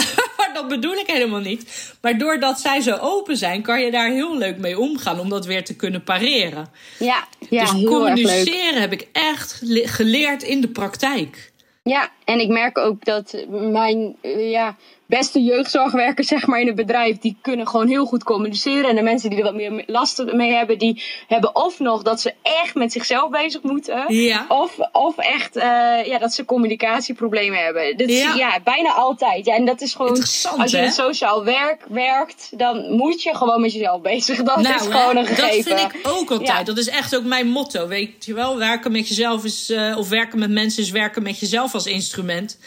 maar 0.36 0.50
dat 0.54 0.68
bedoel 0.68 0.94
ik 0.94 1.06
helemaal 1.06 1.40
niet. 1.40 1.92
Maar 2.00 2.18
doordat 2.18 2.60
zij 2.60 2.80
zo 2.80 2.96
open 3.00 3.36
zijn, 3.36 3.62
kan 3.62 3.80
je 3.80 3.90
daar 3.90 4.10
heel 4.10 4.38
leuk 4.38 4.58
mee 4.58 4.78
omgaan. 4.78 5.20
Om 5.20 5.28
dat 5.28 5.46
weer 5.46 5.64
te 5.64 5.76
kunnen 5.76 6.04
pareren. 6.04 6.68
Ja, 6.98 7.24
ja 7.50 7.60
dus 7.60 7.72
heel 7.72 7.84
communiceren 7.84 8.80
heb 8.80 8.92
ik 8.92 9.08
echt 9.20 9.62
geleerd 9.84 10.42
in 10.42 10.60
de 10.60 10.68
praktijk. 10.68 11.52
Ja, 11.82 12.10
en 12.24 12.40
ik 12.40 12.48
merk 12.48 12.78
ook 12.78 13.04
dat 13.04 13.44
mijn 13.48 14.16
ja, 14.22 14.76
beste 15.10 15.42
jeugdzorgwerkers 15.42 16.28
zeg 16.28 16.46
maar, 16.46 16.60
in 16.60 16.66
het 16.66 16.76
bedrijf, 16.76 17.18
die 17.18 17.36
kunnen 17.42 17.68
gewoon 17.68 17.88
heel 17.88 18.06
goed 18.06 18.24
communiceren. 18.24 18.88
En 18.88 18.96
de 18.96 19.02
mensen 19.02 19.30
die 19.30 19.38
er 19.38 19.44
wat 19.44 19.54
meer 19.54 19.82
last 19.86 20.24
mee 20.32 20.52
hebben, 20.52 20.78
die 20.78 21.02
hebben 21.28 21.56
of 21.56 21.78
nog 21.78 22.02
dat 22.02 22.20
ze 22.20 22.34
echt 22.42 22.74
met 22.74 22.92
zichzelf 22.92 23.30
bezig 23.30 23.62
moeten. 23.62 24.04
Ja. 24.14 24.46
Of, 24.48 24.76
of 24.92 25.18
echt 25.18 25.56
uh, 25.56 25.62
ja, 26.06 26.18
dat 26.18 26.32
ze 26.34 26.44
communicatieproblemen 26.44 27.64
hebben. 27.64 27.96
Dat 27.96 28.08
is, 28.08 28.22
Ja. 28.22 28.34
ja. 28.34 28.58
bijna 28.64 28.92
altijd. 28.92 29.46
Ja, 29.46 29.54
en 29.54 29.64
dat 29.64 29.80
is 29.80 29.94
gewoon, 29.94 30.16
als 30.58 30.70
je 30.70 30.76
in 30.76 30.84
het 30.84 30.94
sociaal 30.94 31.44
werk 31.44 31.84
werkt, 31.88 32.48
dan 32.58 32.92
moet 32.92 33.22
je 33.22 33.36
gewoon 33.36 33.60
met 33.60 33.72
jezelf 33.72 34.00
bezig. 34.00 34.42
Dat 34.42 34.58
is 34.58 34.62
Nou, 34.68 34.80
hè, 34.80 34.90
gewoon 34.90 35.16
een 35.16 35.24
dat 35.24 35.34
gegeven. 35.34 35.78
vind 35.78 35.94
ik 35.94 36.00
ook 36.08 36.30
altijd. 36.30 36.48
Ja. 36.58 36.62
Dat 36.62 36.78
is 36.78 36.88
echt 36.88 37.16
ook 37.16 37.24
mijn 37.24 37.48
motto. 37.48 37.88
Weet 37.88 38.24
je 38.24 38.34
wel, 38.34 38.58
werken 38.58 38.92
met 38.92 39.08
jezelf 39.08 39.44
is, 39.44 39.70
eh, 39.70 39.98
of 39.98 40.08
werken 40.08 40.38
met 40.38 40.50
mensen 40.50 40.82
is 40.82 40.90
werken 40.90 41.22
met 41.22 41.38
jezelf 41.38 41.74
als 41.74 41.86
instrument. 41.86 42.58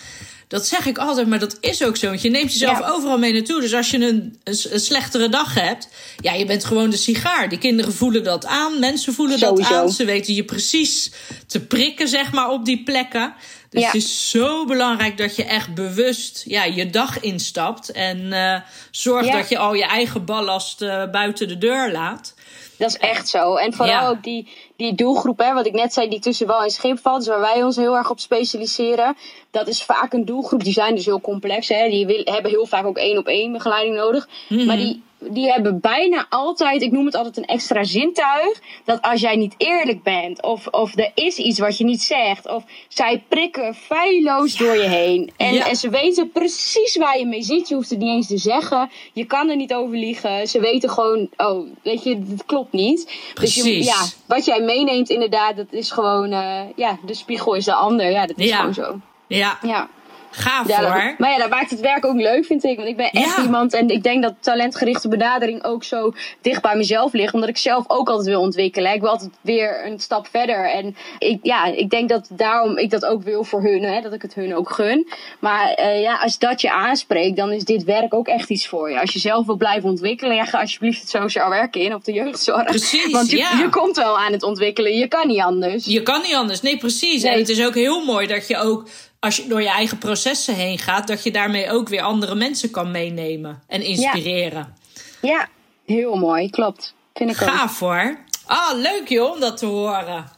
Dat 0.53 0.67
zeg 0.67 0.85
ik 0.85 0.97
altijd, 0.97 1.27
maar 1.27 1.39
dat 1.39 1.57
is 1.59 1.83
ook 1.83 1.97
zo. 1.97 2.07
Want 2.07 2.21
je 2.21 2.29
neemt 2.29 2.51
jezelf 2.51 2.79
Ja. 2.79 2.89
overal 2.89 3.17
mee 3.17 3.33
naartoe. 3.33 3.61
Dus 3.61 3.73
als 3.73 3.89
je 3.89 3.97
een, 3.97 4.37
een, 4.43 4.57
een 4.69 4.79
slechtere 4.79 5.29
dag 5.29 5.53
hebt, 5.53 5.87
ja, 6.19 6.33
je 6.33 6.45
bent 6.45 6.65
gewoon 6.65 6.89
de 6.89 6.97
sigaar. 6.97 7.49
Die 7.49 7.57
kinderen 7.57 7.93
voelen 7.93 8.23
dat 8.23 8.45
aan, 8.45 8.79
mensen 8.79 9.13
voelen 9.13 9.39
Sowieso. 9.39 9.69
dat 9.69 9.81
aan. 9.81 9.91
Ze 9.91 10.05
weten 10.05 10.33
je 10.33 10.43
precies 10.43 11.11
te 11.47 11.65
prikken, 11.65 12.07
zeg 12.07 12.31
maar, 12.31 12.49
op 12.49 12.65
die 12.65 12.83
plekken. 12.83 13.33
Dus 13.69 13.81
Ja. 13.81 13.87
het 13.87 13.95
is 13.95 14.29
zo 14.29 14.65
belangrijk 14.65 15.17
dat 15.17 15.35
je 15.35 15.43
echt 15.43 15.73
bewust 15.73 16.43
ja, 16.47 16.63
je 16.63 16.89
dag 16.89 17.19
instapt. 17.19 17.91
En 17.91 18.33
eh 18.33 18.59
zorg 18.91 19.25
Ja. 19.25 19.31
dat 19.37 19.49
je 19.49 19.57
al 19.57 19.73
je 19.73 19.85
eigen 19.85 20.25
ballast 20.25 20.81
eh, 20.81 21.09
buiten 21.11 21.47
de 21.47 21.57
deur 21.57 21.91
laat. 21.91 22.33
Dat 22.77 22.89
is 22.89 22.97
echt 22.97 23.29
zo. 23.29 23.55
En 23.55 23.73
vooral 23.73 24.07
ook 24.07 24.23
die, 24.23 24.47
die 24.83 24.95
doelgroep, 24.95 25.39
hè, 25.39 25.53
wat 25.53 25.65
ik 25.65 25.73
net 25.73 25.93
zei, 25.93 26.09
die 26.09 26.19
tussen 26.19 26.47
wal 26.47 26.63
en 26.63 26.69
schip 26.69 26.99
valt. 26.99 27.17
Dus 27.17 27.27
waar 27.27 27.39
wij 27.39 27.63
ons 27.63 27.75
heel 27.75 27.97
erg 27.97 28.09
op 28.09 28.19
specialiseren. 28.19 29.15
Dat 29.51 29.67
is 29.67 29.83
vaak 29.83 30.13
een 30.13 30.25
doelgroep. 30.25 30.63
Die 30.63 30.73
zijn 30.73 30.95
dus 30.95 31.05
heel 31.05 31.21
complex. 31.21 31.67
Hè. 31.67 31.89
Die 31.89 32.05
wil, 32.05 32.21
hebben 32.23 32.51
heel 32.51 32.65
vaak 32.65 32.85
ook 32.85 32.97
één 32.97 33.17
op 33.17 33.27
één 33.27 33.51
begeleiding 33.51 33.95
nodig. 33.95 34.27
Mhm. 34.49 34.65
Maar 34.65 34.77
die, 34.77 35.01
die 35.29 35.51
hebben 35.51 35.79
bijna 35.79 36.25
altijd, 36.29 36.81
ik 36.81 36.91
noem 36.91 37.05
het 37.05 37.15
altijd 37.15 37.37
een 37.37 37.45
extra 37.45 37.83
zintuig. 37.83 38.61
Dat 38.85 39.01
als 39.01 39.21
jij 39.21 39.35
niet 39.35 39.55
eerlijk 39.57 40.03
bent, 40.03 40.41
of, 40.41 40.67
of 40.67 40.97
er 40.97 41.11
is 41.15 41.37
iets 41.37 41.59
wat 41.59 41.77
je 41.77 41.83
niet 41.83 42.01
zegt, 42.01 42.47
of 42.49 42.63
zij 42.87 43.23
prikken 43.27 43.75
feilloos 43.75 44.57
door 44.57 44.75
je 44.75 44.87
heen. 44.87 45.31
En, 45.37 45.53
Ja. 45.53 45.67
en 45.67 45.75
ze 45.75 45.89
weten 45.89 46.31
precies 46.31 46.97
waar 46.97 47.19
je 47.19 47.25
mee 47.25 47.41
zit. 47.43 47.67
Je 47.69 47.75
hoeft 47.75 47.89
het 47.89 47.99
niet 47.99 48.09
eens 48.15 48.27
te 48.27 48.37
zeggen. 48.37 48.89
Je 49.13 49.25
kan 49.25 49.49
er 49.49 49.55
niet 49.55 49.73
over 49.73 49.97
liegen. 49.97 50.47
Ze 50.47 50.59
weten 50.59 50.89
gewoon, 50.89 51.29
oh, 51.37 51.67
weet 51.83 52.03
je, 52.03 52.23
dit 52.23 52.45
klopt 52.45 52.71
niet. 52.71 53.05
Dus 53.33 53.55
je, 53.55 53.61
Precies. 53.61 53.85
ja, 53.85 54.01
wat 54.25 54.45
jij 54.45 54.61
meeneemt 54.61 55.09
inderdaad, 55.09 55.55
dat 55.55 55.67
is 55.69 55.91
gewoon, 55.91 56.31
eh, 56.31 56.59
ja, 56.75 56.97
de 57.05 57.13
spiegel 57.13 57.53
is 57.53 57.65
de 57.65 57.73
ander. 57.73 58.11
Ja, 58.11 58.25
dat 58.25 58.37
is 58.37 58.47
Ja. 58.49 58.57
gewoon 58.57 58.73
zo. 58.73 58.99
Ja, 59.27 59.57
Ja. 59.61 59.89
Gaaf 60.35 60.67
Ja, 60.67 60.79
dat- 60.81 60.89
hoor. 60.91 61.15
maar 61.17 61.31
ja, 61.31 61.37
dat 61.37 61.49
maakt 61.49 61.69
het 61.69 61.79
werk 61.79 62.05
ook 62.05 62.15
leuk, 62.15 62.45
vind 62.45 62.63
ik. 62.63 62.75
Want 62.75 62.87
ik 62.87 62.97
ben 62.97 63.09
echt 63.11 63.35
Ja. 63.35 63.43
iemand, 63.43 63.73
en 63.73 63.87
ik 63.89 64.03
denk 64.03 64.23
dat 64.23 64.33
talentgerichte 64.39 65.07
benadering 65.07 65.63
ook 65.63 65.83
zo 65.83 66.13
dicht 66.41 66.61
bij 66.61 66.75
mezelf 66.75 67.13
ligt. 67.13 67.33
Omdat 67.33 67.49
ik 67.49 67.57
zelf 67.57 67.83
ook 67.87 68.09
altijd 68.09 68.27
wil 68.27 68.41
ontwikkelen. 68.41 68.93
Ik 68.93 69.01
wil 69.01 69.09
altijd 69.09 69.31
weer 69.41 69.85
een 69.85 69.99
stap 69.99 70.27
verder. 70.31 70.71
En 70.71 70.95
ik, 71.19 71.39
ja, 71.41 71.65
ik 71.65 71.89
denk 71.89 72.09
dat 72.09 72.27
daarom 72.31 72.77
ik 72.77 72.89
dat 72.89 73.05
ook 73.05 73.23
wil 73.23 73.43
voor 73.43 73.61
hun, 73.61 73.83
hè, 73.83 74.01
dat 74.01 74.13
ik 74.13 74.21
het 74.21 74.33
hun 74.33 74.55
ook 74.55 74.69
gun. 74.69 75.07
Maar 75.39 75.69
eh, 75.73 76.01
ja, 76.01 76.15
als 76.15 76.37
dat 76.39 76.61
je 76.61 76.71
aanspreekt, 76.71 77.35
dan 77.37 77.51
is 77.51 77.63
dit 77.63 77.83
werk 77.83 78.13
ook 78.13 78.27
echt 78.27 78.49
iets 78.49 78.67
voor 78.67 78.89
je. 78.91 78.99
Als 78.99 79.13
je 79.13 79.19
zelf 79.19 79.45
wil 79.45 79.55
blijven 79.57 79.89
ontwikkelen, 79.89 80.35
ja, 80.35 80.45
ga 80.45 80.59
alsjeblieft 80.59 81.01
het 81.01 81.09
sociaal 81.09 81.49
werken 81.49 81.81
in 81.81 81.93
op 81.93 82.03
de 82.05 82.13
jeugdzorg. 82.13 82.63
Precies, 82.63 83.11
Want 83.11 83.29
je, 83.31 83.37
ja. 83.37 83.57
je 83.59 83.69
komt 83.69 83.95
wel 83.97 84.19
aan 84.19 84.31
het 84.31 84.43
ontwikkelen, 84.43 84.93
je 84.97 85.07
kan 85.07 85.27
niet 85.27 85.39
anders. 85.41 85.85
Je 85.85 86.03
kan 86.03 86.21
niet 86.21 86.33
anders. 86.35 86.61
Nee, 86.61 86.77
precies. 86.77 87.23
Nee. 87.23 87.31
En 87.31 87.39
het 87.39 87.49
is 87.49 87.65
ook 87.65 87.73
heel 87.75 88.05
mooi 88.05 88.27
dat 88.27 88.47
je 88.47 88.57
ook, 88.57 88.87
als 89.23 89.35
je 89.35 89.47
door 89.47 89.61
je 89.61 89.69
eigen 89.69 89.97
processen 89.97 90.55
heen 90.55 90.79
gaat, 90.79 91.07
dat 91.07 91.23
je 91.23 91.31
daarmee 91.31 91.71
ook 91.71 91.89
weer 91.89 92.01
andere 92.01 92.35
mensen 92.35 92.71
kan 92.71 92.91
meenemen 92.91 93.63
en 93.67 93.81
inspireren. 93.81 94.75
Ja, 95.21 95.49
heel 95.85 96.15
mooi, 96.15 96.49
klopt. 96.49 96.93
Vind 97.13 97.29
ik 97.29 97.41
ook. 97.41 97.47
Gaaf 97.49 97.79
hoor. 97.79 98.17
Ah, 98.45 98.73
leuk 98.73 99.07
joh 99.07 99.31
om 99.31 99.39
dat 99.39 99.57
te 99.57 99.65
horen. 99.65 100.31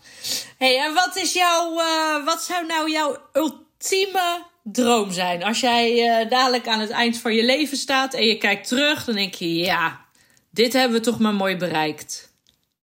hey, 0.58 0.80
en 0.80 0.94
wat 0.94 1.16
is 1.16 1.34
jouw, 1.34 1.80
eh, 1.80 2.26
wat 2.26 2.44
zou 2.44 2.66
nou 2.66 2.92
jouw 2.92 3.18
ultieme 3.34 4.44
droom 4.64 5.12
zijn? 5.12 5.44
Als 5.44 5.60
jij 5.60 6.04
eh, 6.04 6.30
dadelijk 6.30 6.68
aan 6.68 6.80
het 6.80 6.90
eind 6.90 7.18
van 7.18 7.34
je 7.34 7.44
leven 7.44 7.78
staat 7.78 8.14
en 8.14 8.26
je 8.26 8.38
kijkt 8.38 8.68
terug, 8.68 9.06
dan 9.06 9.16
denk 9.16 9.34
je, 9.34 9.56
ja, 9.56 10.00
dit 10.52 10.74
hebben 10.74 10.98
we 10.98 11.04
toch 11.04 11.20
maar 11.20 11.34
mooi 11.34 11.58
bereikt. 11.58 12.25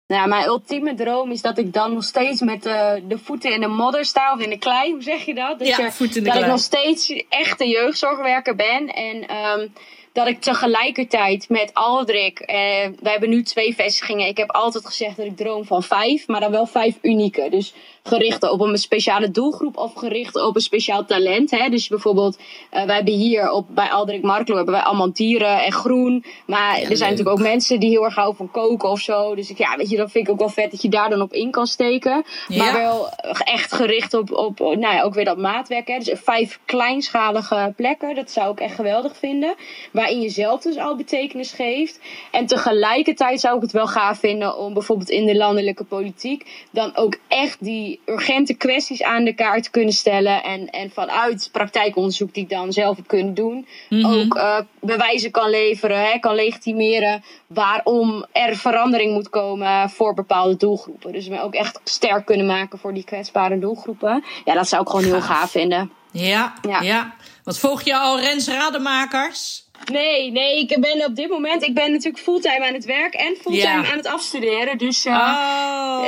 Nou, 0.09 0.29
mijn 0.29 0.47
ultieme 0.47 0.95
droom 0.95 1.31
is 1.31 1.43
dat 1.43 1.59
ik 1.59 1.73
dan 1.73 1.93
nog 1.93 2.05
steeds 2.05 2.41
met 2.41 2.63
de, 2.63 3.03
de 3.09 3.19
voeten 3.19 3.53
in 3.53 3.61
de 3.61 3.67
modder 3.67 4.05
sta 4.05 4.33
of 4.33 4.41
in 4.41 4.51
de 4.51 4.59
klei. 4.59 4.91
Hoe 4.93 5.03
zeg 5.03 5.25
je 5.25 5.35
dat? 5.35 5.59
Dat, 5.59 5.69
Ja, 5.69 5.85
je, 5.85 5.93
voeten 5.93 6.17
in 6.17 6.23
de 6.23 6.29
dat 6.29 6.39
ik 6.39 6.45
klei. 6.45 6.53
nog 6.53 6.61
steeds 6.61 7.25
echt 7.29 7.61
een 7.61 7.69
jeugdzorgwerker 7.69 8.55
ben. 8.57 8.87
En 8.87 9.29
ehm, 9.29 9.69
dat 10.13 10.27
ik 10.27 10.41
tegelijkertijd 10.41 11.49
met 11.49 11.75
Aldrik, 11.75 12.39
eh, 12.39 12.57
wij 13.01 13.13
hebben 13.13 13.29
nu 13.29 13.43
twee 13.43 13.75
vestigingen. 13.75 14.27
Ik 14.27 14.37
heb 14.37 14.51
altijd 14.51 14.87
gezegd 14.87 15.17
dat 15.17 15.27
ik 15.27 15.37
droom 15.37 15.65
van 15.65 15.83
vijf, 15.83 16.27
maar 16.27 16.41
dan 16.41 16.51
wel 16.51 16.67
vijf 16.67 16.99
unieke. 17.03 17.49
Dus 17.51 17.75
gericht 18.09 18.51
op 18.51 18.61
een 18.61 18.79
speciale 18.79 19.31
doelgroep 19.31 19.77
of 19.77 19.95
gericht 19.95 20.37
op 20.37 20.55
een 20.55 20.61
speciaal 20.61 21.05
talent. 21.05 21.51
Hè? 21.51 21.69
Dus 21.69 21.89
bijvoorbeeld, 21.89 22.39
eh, 22.71 22.85
wij 22.85 22.95
hebben 22.95 23.15
hier 23.15 23.51
op, 23.51 23.67
bij 23.69 23.89
Aldrik 23.89 24.23
Marklo 24.23 24.57
hebben 24.57 24.75
wij 24.75 24.83
allemaal 24.83 25.13
dieren 25.13 25.65
en 25.65 25.73
groen. 25.73 26.25
Maar 26.47 26.75
er 26.75 26.79
zijn 26.79 26.89
leuk. 26.89 26.99
natuurlijk 26.99 27.29
ook 27.29 27.39
mensen 27.39 27.81
die 27.81 27.91
heel 27.91 28.05
erg 28.05 28.15
houden 28.15 28.37
van 28.37 28.51
koken 28.51 28.89
of 28.89 29.01
zo. 29.01 29.35
Dus 29.35 29.51
ik, 29.51 29.59
ja, 29.59 29.77
weet 29.77 29.91
je, 29.91 29.97
dat 29.97 30.11
vind 30.11 30.27
ik 30.27 30.33
ook 30.33 30.39
wel 30.39 30.49
vet 30.49 30.71
dat 30.71 30.83
je 30.83 30.89
daar 30.89 31.11
dan 31.11 31.21
op 31.21 31.33
in 31.33 31.51
kan 31.51 31.67
steken. 31.67 32.25
Ja. 32.49 32.65
Maar 32.65 32.73
wel 32.73 33.09
echt 33.45 33.73
gericht 33.73 34.15
op, 34.15 34.33
op 34.33 34.59
nou 34.59 34.81
ja, 34.81 35.03
ook 35.03 35.15
weer 35.15 35.25
dat 35.25 35.39
maatwerk. 35.39 35.89
Hè? 35.89 35.99
Dus 35.99 36.19
vijf 36.23 36.61
kleinschalige 36.65 37.73
plekken, 37.77 38.15
dat 38.15 38.31
zou 38.31 38.53
ik 38.53 38.61
echt 38.61 38.75
geweldig 38.75 39.17
vinden. 39.17 39.55
Waarin 39.93 40.21
je 40.21 40.29
zelf 40.29 40.63
dus 40.63 40.77
al 40.77 40.97
betekenis 40.97 41.53
geeft. 41.53 42.01
En 42.31 42.47
tegelijkertijd 42.47 43.41
zou 43.41 43.57
ik 43.57 43.63
het 43.63 43.73
wel 43.73 43.87
gaaf 43.87 44.19
vinden 44.19 44.57
om 44.57 44.73
bijvoorbeeld 44.73 45.11
in 45.11 45.27
de 45.27 45.37
landelijke 45.37 45.85
politiek 45.85 46.67
dan 46.71 46.97
ook 46.97 47.17
echt 47.29 47.65
die 47.65 47.98
urgente 48.07 48.55
kwesties 48.55 49.03
aan 49.03 49.25
de 49.25 49.35
kaart 49.35 49.71
kunnen 49.71 49.93
stellen. 49.93 50.43
En, 50.43 50.71
en 50.71 50.91
vanuit 50.91 51.49
praktijkonderzoek 51.53 52.35
die 52.35 52.43
ik 52.43 52.49
dan 52.49 52.73
zelf 52.73 52.97
heb 52.97 53.07
kunnen 53.07 53.35
doen, 53.35 53.67
ook 54.03 54.35
eh, 54.35 54.59
bewijzen 54.81 55.31
kan 55.31 55.51
leveren, 55.51 56.11
hè, 56.11 56.19
kan 56.19 56.35
legitimeren 56.35 57.23
waarom 57.47 58.27
er 58.33 58.57
verandering 58.57 59.13
moet 59.13 59.31
komen 59.31 59.91
voor 59.91 60.15
bepaalde 60.15 60.57
doelgroepen. 60.57 61.13
Dus 61.13 61.29
me 61.29 61.41
ook 61.41 61.55
echt 61.55 61.81
sterk 61.85 62.27
kunnen 62.27 62.47
maken 62.47 62.79
voor 62.79 62.95
die 62.95 63.05
kwetsbare 63.05 63.59
doelgroepen. 63.59 64.25
Ja, 64.45 64.55
dat 64.55 64.69
zou 64.69 64.83
ik 64.83 64.89
gewoon 64.89 65.05
heel 65.05 65.21
Gaaf. 65.21 65.51
vinden. 65.51 65.93
Ja, 66.13 66.55
ja. 66.69 66.81
Ja. 66.81 67.15
Wat 67.45 67.59
volg 67.59 67.83
je 67.83 67.97
al, 67.97 68.21
Rens 68.21 68.49
Rademakers? 68.49 69.68
Nee, 69.93 70.31
nee, 70.31 70.59
ik 70.59 70.77
ben 70.81 71.05
op 71.05 71.15
dit 71.17 71.29
moment, 71.29 71.63
ik 71.63 71.75
ben 71.75 71.91
natuurlijk 71.91 72.23
fulltime 72.23 72.67
aan 72.67 72.75
het 72.75 72.85
werk 72.85 73.15
en 73.15 73.37
fulltime 73.41 73.63
Ja. 73.83 73.91
aan 73.91 73.97
het 73.97 74.07
afstuderen. 74.07 74.79
Dus 74.79 75.05
eh, 75.05 75.13
Oh, 75.15 76.05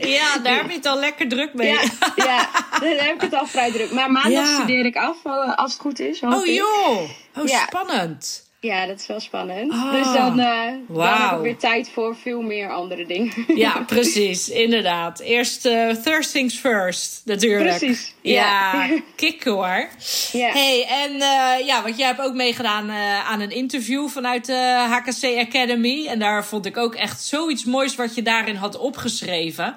ja, 0.18 0.38
daar 0.38 0.56
heb 0.56 0.68
je 0.70 0.76
het 0.76 0.86
al 0.86 0.98
lekker 0.98 1.28
druk 1.28 1.54
mee. 1.54 1.68
ja, 1.68 1.80
ja, 2.16 2.48
dan 2.80 2.88
heb 2.88 3.14
ik 3.14 3.20
het 3.20 3.34
al 3.34 3.46
vrij 3.46 3.70
druk. 3.70 3.90
Maar 3.90 4.10
maandag 4.10 4.32
Ja. 4.32 4.54
studeer 4.54 4.84
ik 4.84 4.96
af, 4.96 5.16
eh, 5.24 5.54
als 5.54 5.72
het 5.72 5.80
goed 5.80 6.00
is. 6.00 6.20
Oh 6.20 6.46
joh, 6.46 6.98
oh 7.38 7.46
Ja. 7.46 7.58
spannend. 7.66 8.44
Ja, 8.60 8.86
dat 8.86 9.00
is 9.00 9.06
wel 9.06 9.20
spannend. 9.20 9.72
Ah, 9.72 9.92
dus 9.92 10.12
dan, 10.12 10.40
uh, 10.40 10.72
wow. 10.86 11.04
dan 11.04 11.28
heb 11.28 11.36
ik 11.36 11.42
weer 11.42 11.56
tijd 11.56 11.90
voor 11.90 12.16
veel 12.16 12.40
meer 12.42 12.70
andere 12.70 13.06
dingen. 13.06 13.32
Ja, 13.56 13.84
precies. 13.86 14.48
Inderdaad. 14.48 15.20
Eerst 15.20 15.66
uh, 15.66 15.94
first 15.94 16.32
things 16.32 16.54
first, 16.54 17.22
natuurlijk. 17.24 17.78
Precies. 17.78 18.14
Ja, 18.20 18.88
ja. 19.16 19.32
hoor. 19.52 19.88
Ja. 20.32 20.50
hey, 20.52 20.86
en 20.88 21.12
uh, 21.12 21.66
ja, 21.66 21.82
want 21.82 21.98
jij 21.98 22.06
hebt 22.06 22.20
ook 22.20 22.34
meegedaan 22.34 22.90
aan 23.26 23.40
een 23.40 23.50
interview 23.50 24.08
vanuit 24.08 24.46
de 24.46 24.86
HKC 24.88 25.38
Academy. 25.38 26.06
En 26.06 26.18
daar 26.18 26.44
vond 26.44 26.66
ik 26.66 26.76
ook 26.76 26.94
echt 26.94 27.22
zoiets 27.22 27.64
moois 27.64 27.96
wat 27.96 28.14
je 28.14 28.22
daarin 28.22 28.56
had 28.56 28.78
opgeschreven. 28.78 29.76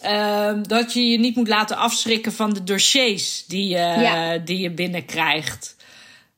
Ehm, 0.00 0.62
dat 0.62 0.92
je 0.92 1.10
je 1.10 1.18
niet 1.18 1.36
moet 1.36 1.48
laten 1.48 1.76
afschrikken 1.76 2.32
van 2.32 2.52
de 2.52 2.64
dossiers 2.64 3.44
die, 3.46 3.78
die 4.44 4.58
je 4.58 4.70
binnenkrijgt. 4.70 5.76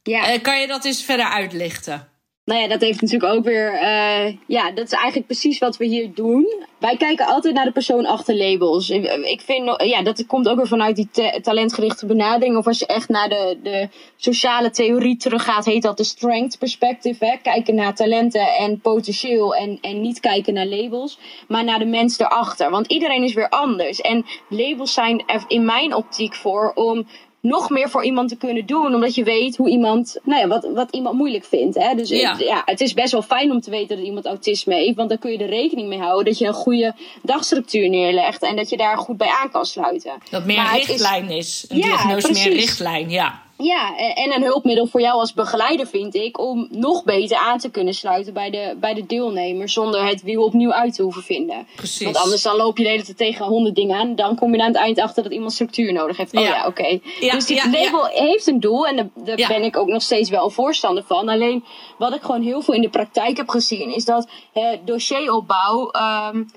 Ja. 0.03 0.39
kan 0.39 0.61
je 0.61 0.67
dat 0.67 0.85
eens 0.85 1.05
verder 1.05 1.27
uitlichten? 1.27 2.13
Nou 2.45 2.61
ja, 2.61 2.69
dat 2.69 2.81
heeft 2.81 3.01
natuurlijk 3.01 3.33
ook 3.33 3.45
weer. 3.45 3.73
Uh, 3.73 4.37
ja, 4.47 4.71
dat 4.71 4.85
is 4.85 4.93
eigenlijk 4.93 5.27
precies 5.27 5.59
wat 5.59 5.77
we 5.77 5.85
hier 5.85 6.15
doen. 6.15 6.65
Wij 6.79 6.97
kijken 6.97 7.27
altijd 7.27 7.55
naar 7.55 7.65
de 7.65 7.73
persoon 7.73 8.07
achter 8.07 8.37
labels. 8.37 8.91
Ik 8.91 9.41
vind, 9.41 9.83
ja, 9.83 10.03
dat 10.03 10.27
komt 10.27 10.49
ook 10.49 10.57
weer 10.57 10.67
vanuit 10.67 10.97
die 10.97 11.41
talentgerichte 11.41 12.07
benadering. 12.07 12.57
Of 12.57 12.67
als 12.67 12.79
je 12.79 12.87
echt 12.87 13.09
naar 13.09 13.29
de, 13.29 13.59
de 13.63 13.89
sociale 14.17 14.71
theorie 14.71 15.17
teruggaat, 15.17 15.65
heet 15.65 15.83
dat 15.83 15.97
de 15.97 16.05
strength 16.05 16.59
perspective. 16.59 17.27
Hè? 17.27 17.37
Kijken 17.43 17.75
naar 17.75 17.95
talenten 17.95 18.47
en 18.57 18.81
potentieel 18.81 19.55
en, 19.55 19.79
en 19.81 20.01
niet 20.01 20.21
kijken 20.21 20.55
naar 20.55 20.67
labels, 20.67 21.19
maar 21.49 21.65
naar 21.65 21.79
de 21.79 21.85
mens 21.85 22.19
erachter. 22.19 22.71
Want 22.71 22.87
iedereen 22.87 23.23
is 23.23 23.35
weer 23.35 23.49
anders. 23.49 24.01
En 24.01 24.25
labels 24.49 24.93
zijn 24.93 25.23
er 25.27 25.45
in 25.49 25.65
mijn 25.65 25.95
optiek 25.95 26.35
voor 26.35 26.73
om 26.75 27.07
nog 27.43 27.71
meer 27.71 27.91
voor 27.91 28.05
iemand 28.05 28.29
te 28.29 28.37
kunnen 28.37 28.67
doen. 28.67 28.95
Omdat 28.95 29.15
je 29.15 29.25
weet 29.25 29.57
hoe 29.57 29.69
iemand, 29.69 30.17
nou 30.23 30.41
ja, 30.41 30.47
wat, 30.47 30.69
wat 30.75 30.91
iemand 30.91 31.17
moeilijk 31.17 31.45
vindt. 31.45 31.75
Hè? 31.79 31.95
Dus 31.95 32.09
ja. 32.09 32.31
Het, 32.31 32.41
ja, 32.41 32.63
het 32.65 32.81
is 32.81 32.95
best 32.95 33.13
wel 33.13 33.23
fijn 33.23 33.51
om 33.51 33.61
te 33.61 33.71
weten 33.71 33.97
dat 33.97 34.07
iemand 34.07 34.27
autisme 34.27 34.75
heeft. 34.75 34.97
Want 34.97 35.09
dan 35.09 35.19
kun 35.19 35.33
je 35.33 35.39
er 35.39 35.49
rekening 35.49 35.89
mee 35.89 35.99
houden 35.99 36.25
dat 36.25 36.39
je 36.39 36.47
een 36.47 36.53
goede 36.53 36.95
dagstructuur 37.23 37.89
neerlegt. 37.89 38.43
En 38.43 38.57
dat 38.57 38.69
je 38.69 38.77
daar 38.77 38.99
goed 38.99 39.17
bij 39.17 39.35
aan 39.43 39.51
kan 39.51 39.65
sluiten. 39.65 40.13
Dat 40.31 40.45
meer 40.45 40.71
richtlijn 40.73 41.31
is. 41.31 41.37
is. 41.39 41.65
Een 41.69 41.77
ja, 41.77 41.83
diagnose 41.83 42.33
meer 42.33 42.53
richtlijn, 42.53 43.11
ja. 43.11 43.43
Ja, 43.63 43.97
en 43.97 44.35
een 44.35 44.43
hulpmiddel 44.43 44.87
voor 44.87 45.01
jou 45.01 45.19
als 45.19 45.35
begeleider 45.35 45.87
vind 45.87 46.15
ik 46.15 46.39
om 46.39 46.67
nog 46.71 47.05
beter 47.05 47.37
aan 47.37 47.59
te 47.59 47.71
kunnen 47.71 47.95
sluiten 47.95 48.33
bij 48.33 48.51
de, 48.51 48.77
bij 48.81 48.95
de 48.95 49.07
deelnemer 49.07 49.69
zonder 49.69 50.07
het 50.07 50.23
wiel 50.23 50.45
opnieuw 50.45 50.73
uit 50.73 50.95
te 50.95 51.03
hoeven 51.03 51.23
vinden. 51.23 51.67
Precies. 51.77 52.05
Want 52.05 52.17
anders 52.17 52.43
dan 52.43 52.57
loop 52.57 52.79
je 52.79 52.85
de 52.85 52.91
hele 52.91 53.05
tijd 53.05 53.17
tegen 53.17 53.47
honderd 53.47 53.75
dingen 53.75 53.97
aan. 53.97 54.15
Dan 54.15 54.37
kom 54.37 54.55
je 54.55 54.61
aan 54.61 54.67
het 54.67 54.77
eind 54.77 55.01
achter 55.01 55.23
dat 55.23 55.33
iemand 55.33 55.53
structuur 55.53 55.93
nodig 55.93 56.17
heeft. 56.17 56.37
Oh 56.37 56.43
ja, 56.43 56.67
oké. 56.67 57.01
dus 57.21 57.47
die 57.47 57.71
label 57.71 58.07
heeft 58.07 58.47
een 58.47 58.61
doel 58.61 58.87
en 58.87 59.13
daar, 59.15 59.37
ben 59.49 59.63
ik 59.63 59.77
ook 59.77 59.89
nog 59.89 60.03
steeds 60.03 60.31
wel 60.31 60.51
voorstander 60.51 61.05
van. 61.05 61.29
Alleen 61.29 61.65
wat 61.99 62.15
ik 62.15 62.23
gewoon 62.23 62.43
heel 62.43 62.63
veel 62.63 62.75
in 62.75 62.83
de 62.83 62.91
praktijk 62.91 63.37
heb 63.37 63.49
gezien 63.49 63.95
is 63.95 64.05
dat 64.05 64.29
hè, 64.53 64.77
dossieropbouw. 64.85 65.91
Um, 66.33 66.49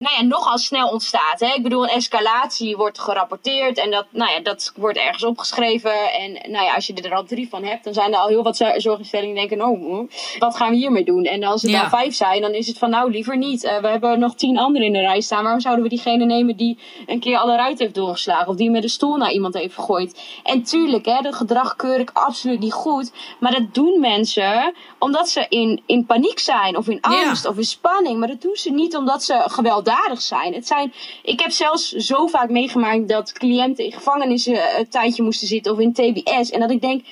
nou 0.00 0.16
ja, 0.16 0.22
nogal 0.22 0.58
snel 0.58 0.88
ontstaat. 0.88 1.40
Hè? 1.40 1.54
Ik 1.54 1.62
bedoel, 1.62 1.82
een 1.82 1.88
escalatie 1.88 2.76
wordt 2.76 2.98
gerapporteerd 2.98 3.78
en 3.78 3.90
dat, 3.90 4.06
nou 4.10 4.30
ja, 4.30 4.40
dat 4.40 4.72
wordt 4.76 4.98
ergens 4.98 5.24
opgeschreven. 5.24 6.12
En 6.12 6.32
nou 6.32 6.64
ja, 6.64 6.74
als 6.74 6.86
je 6.86 6.94
er 6.94 7.14
al 7.14 7.24
drie 7.24 7.48
van 7.48 7.64
hebt, 7.64 7.84
dan 7.84 7.92
zijn 7.92 8.12
er 8.12 8.18
al 8.18 8.28
heel 8.28 8.42
wat 8.42 8.56
zorginstellingen 8.56 9.34
die 9.36 9.48
denken, 9.48 9.68
oh, 9.68 10.10
wat 10.38 10.56
gaan 10.56 10.70
we 10.70 10.76
hiermee 10.76 11.04
doen? 11.04 11.24
En 11.24 11.44
als 11.44 11.62
het 11.62 11.70
ja. 11.70 11.80
dan 11.80 11.90
vijf 11.90 12.14
zijn, 12.14 12.40
dan 12.40 12.52
is 12.52 12.66
het 12.66 12.78
van, 12.78 12.90
nou, 12.90 13.10
liever 13.10 13.36
niet. 13.36 13.64
Uh, 13.64 13.78
we 13.78 13.88
hebben 13.88 14.18
nog 14.18 14.34
tien 14.34 14.58
anderen 14.58 14.86
in 14.86 14.92
de 14.92 15.00
rij 15.00 15.20
staan. 15.20 15.42
Waarom 15.42 15.60
zouden 15.60 15.84
we 15.84 15.90
diegene 15.90 16.24
nemen 16.24 16.56
die 16.56 16.78
een 17.06 17.20
keer 17.20 17.38
alle 17.38 17.56
ruiten 17.56 17.84
heeft 17.84 17.94
doorgeslagen? 17.94 18.48
Of 18.48 18.56
die 18.56 18.70
met 18.70 18.82
een 18.82 18.88
stoel 18.88 19.16
naar 19.16 19.32
iemand 19.32 19.54
heeft 19.54 19.74
gegooid? 19.74 20.20
En 20.42 20.62
tuurlijk, 20.62 21.06
hè, 21.06 21.20
dat 21.20 21.34
gedrag 21.34 21.76
keur 21.76 22.00
ik 22.00 22.10
absoluut 22.12 22.60
niet 22.60 22.72
goed. 22.72 23.12
Maar 23.40 23.52
dat 23.52 23.74
doen 23.74 24.00
mensen 24.00 24.74
omdat 24.98 25.28
ze 25.28 25.46
in, 25.48 25.82
in 25.86 26.06
paniek 26.06 26.38
zijn, 26.38 26.76
of 26.76 26.88
in 26.88 27.00
angst, 27.00 27.46
of 27.46 27.56
in 27.56 27.64
spanning. 27.64 28.18
Maar 28.18 28.28
dat 28.28 28.42
doen 28.42 28.56
ze 28.56 28.70
niet 28.70 28.96
omdat 28.96 29.22
ze 29.22 29.42
geweld 29.46 29.88
zijn. 30.18 30.54
Het 30.54 30.66
zijn. 30.66 30.92
Ik 31.22 31.40
heb 31.40 31.50
zelfs 31.50 31.88
zo 31.88 32.26
vaak 32.26 32.50
meegemaakt 32.50 33.08
dat 33.08 33.32
cliënten 33.32 33.84
in 33.84 33.92
gevangenissen 33.92 34.78
een 34.78 34.88
tijdje 34.88 35.22
moesten 35.22 35.48
zitten 35.48 35.72
of 35.72 35.78
in 35.78 35.92
TBS. 35.92 36.50
En 36.50 36.60
dat 36.60 36.70
ik 36.70 36.80
denk, 36.80 37.04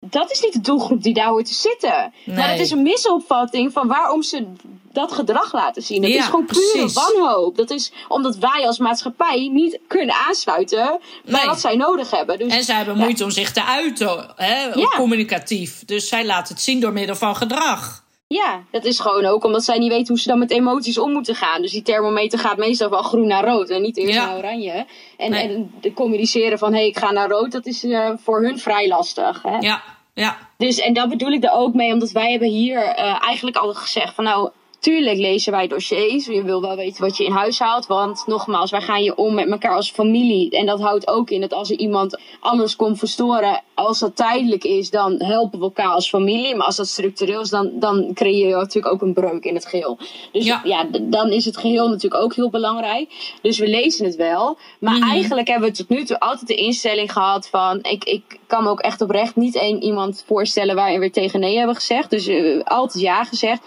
dat 0.00 0.30
is 0.30 0.40
niet 0.40 0.52
de 0.52 0.60
doelgroep 0.60 1.02
die 1.02 1.14
daar 1.14 1.28
hoort 1.28 1.46
te 1.46 1.54
zitten. 1.54 2.12
Maar 2.24 2.50
het 2.50 2.60
is 2.60 2.70
een 2.70 2.82
misopvatting 2.82 3.72
van 3.72 3.88
waarom 3.88 4.22
ze 4.22 4.46
dat 4.92 5.12
gedrag 5.12 5.52
laten 5.52 5.82
zien. 5.82 6.02
Het 6.02 6.14
is 6.14 6.24
gewoon 6.24 6.46
pure 6.46 6.92
wanhoop. 6.92 7.56
Dat 7.56 7.70
is 7.70 7.92
omdat 8.08 8.36
wij 8.36 8.66
als 8.66 8.78
maatschappij 8.78 9.48
niet 9.52 9.78
kunnen 9.86 10.14
aansluiten 10.14 11.00
bij 11.24 11.46
wat 11.46 11.60
zij 11.60 11.76
nodig 11.76 12.10
hebben. 12.10 12.38
Dus, 12.38 12.52
en 12.52 12.64
zij 12.64 12.76
hebben 12.76 12.96
moeite 12.96 13.24
om 13.24 13.30
zich 13.30 13.52
te 13.52 13.64
uiten, 13.64 14.32
hè, 14.36 14.70
communicatief. 14.96 15.84
Dus 15.84 16.08
zij 16.08 16.26
laten 16.26 16.54
het 16.54 16.62
zien 16.62 16.80
door 16.80 16.92
middel 16.92 17.16
van 17.16 17.36
gedrag. 17.36 18.01
Ja, 18.32 18.62
dat 18.70 18.84
is 18.84 19.00
gewoon 19.00 19.24
ook 19.24 19.44
omdat 19.44 19.64
zij 19.64 19.78
niet 19.78 19.90
weten 19.90 20.08
hoe 20.08 20.18
ze 20.18 20.28
dan 20.28 20.38
met 20.38 20.50
emoties 20.50 20.98
om 20.98 21.12
moeten 21.12 21.34
gaan. 21.34 21.62
Dus 21.62 21.72
die 21.72 21.82
thermometer 21.82 22.38
gaat 22.38 22.56
meestal 22.56 22.90
wel 22.90 23.02
groen 23.02 23.26
naar 23.26 23.44
rood 23.44 23.70
en 23.70 23.82
niet 23.82 23.96
eerst 23.96 24.18
naar 24.18 24.36
oranje. 24.36 24.86
En, 25.16 25.32
en 25.32 25.72
de 25.80 25.92
communiceren 25.92 26.58
van 26.58 26.72
hé, 26.72 26.78
hey, 26.78 26.86
ik 26.86 26.98
ga 26.98 27.10
naar 27.10 27.28
rood, 27.28 27.52
dat 27.52 27.66
is 27.66 27.84
uh, 27.84 28.10
voor 28.16 28.42
hun 28.42 28.58
vrij 28.58 28.88
lastig. 28.88 29.42
Hè? 29.42 29.56
Ja, 29.56 29.82
ja. 30.14 30.38
Dus 30.56 30.78
en 30.78 30.92
dat 30.92 31.08
bedoel 31.08 31.30
ik 31.30 31.44
er 31.44 31.52
ook 31.52 31.74
mee, 31.74 31.92
omdat 31.92 32.10
wij 32.10 32.30
hebben 32.30 32.48
hier 32.48 32.78
uh, 32.78 33.22
eigenlijk 33.22 33.56
al 33.56 33.74
gezegd 33.74 34.14
van 34.14 34.24
nou, 34.24 34.50
Tuurlijk 34.82 35.18
lezen 35.18 35.52
wij 35.52 35.66
dossiers. 35.66 36.26
Je 36.26 36.42
wil 36.42 36.60
wel 36.60 36.76
weten 36.76 37.02
wat 37.02 37.16
je 37.16 37.24
in 37.24 37.32
huis 37.32 37.58
haalt. 37.58 37.86
Want 37.86 38.26
nogmaals, 38.26 38.70
wij 38.70 38.80
gaan 38.80 39.02
je 39.02 39.16
om 39.16 39.34
met 39.34 39.50
elkaar 39.50 39.74
als 39.74 39.90
familie. 39.90 40.50
En 40.50 40.66
dat 40.66 40.80
houdt 40.80 41.08
ook 41.08 41.30
in 41.30 41.40
dat 41.40 41.52
als 41.52 41.70
er 41.70 41.78
iemand 41.78 42.20
anders 42.40 42.76
komt 42.76 42.98
verstoren, 42.98 43.62
als 43.74 43.98
dat 43.98 44.16
tijdelijk 44.16 44.64
is, 44.64 44.90
dan 44.90 45.22
helpen 45.22 45.58
we 45.58 45.64
elkaar 45.64 45.88
als 45.88 46.08
familie. 46.08 46.56
Maar 46.56 46.66
als 46.66 46.76
dat 46.76 46.86
structureel 46.86 47.40
is, 47.40 47.50
dan, 47.50 47.70
dan 47.74 48.10
creëer 48.14 48.48
je 48.48 48.54
natuurlijk 48.54 48.94
ook 48.94 49.02
een 49.02 49.12
breuk 49.12 49.44
in 49.44 49.54
het 49.54 49.66
geheel. 49.66 49.98
Dus 50.32 50.44
ja, 50.44 50.60
ja 50.64 50.86
dan 51.02 51.30
is 51.30 51.44
het 51.44 51.56
geheel 51.56 51.88
natuurlijk 51.88 52.22
ook 52.22 52.34
heel 52.34 52.50
belangrijk. 52.50 53.36
Dus 53.42 53.58
we 53.58 53.68
lezen 53.68 54.04
het 54.04 54.16
wel. 54.16 54.58
Maar 54.80 54.98
mhm. 54.98 55.10
eigenlijk 55.10 55.48
hebben 55.48 55.68
we 55.68 55.76
tot 55.76 55.88
nu 55.88 56.04
toe 56.04 56.20
altijd 56.20 56.46
de 56.46 56.54
instelling 56.54 57.12
gehad 57.12 57.48
van. 57.48 57.78
Ik, 57.82 58.04
ik 58.04 58.38
kan 58.46 58.62
me 58.62 58.70
ook 58.70 58.80
echt 58.80 59.00
oprecht 59.00 59.36
niet 59.36 59.56
één 59.56 59.82
iemand 59.82 60.24
voorstellen 60.26 60.74
waarin 60.74 61.00
we 61.00 61.10
tegen 61.10 61.40
nee 61.40 61.56
hebben 61.56 61.76
gezegd. 61.76 62.10
Dus 62.10 62.28
uh, 62.28 62.62
altijd 62.64 63.02
ja 63.02 63.24
gezegd 63.24 63.62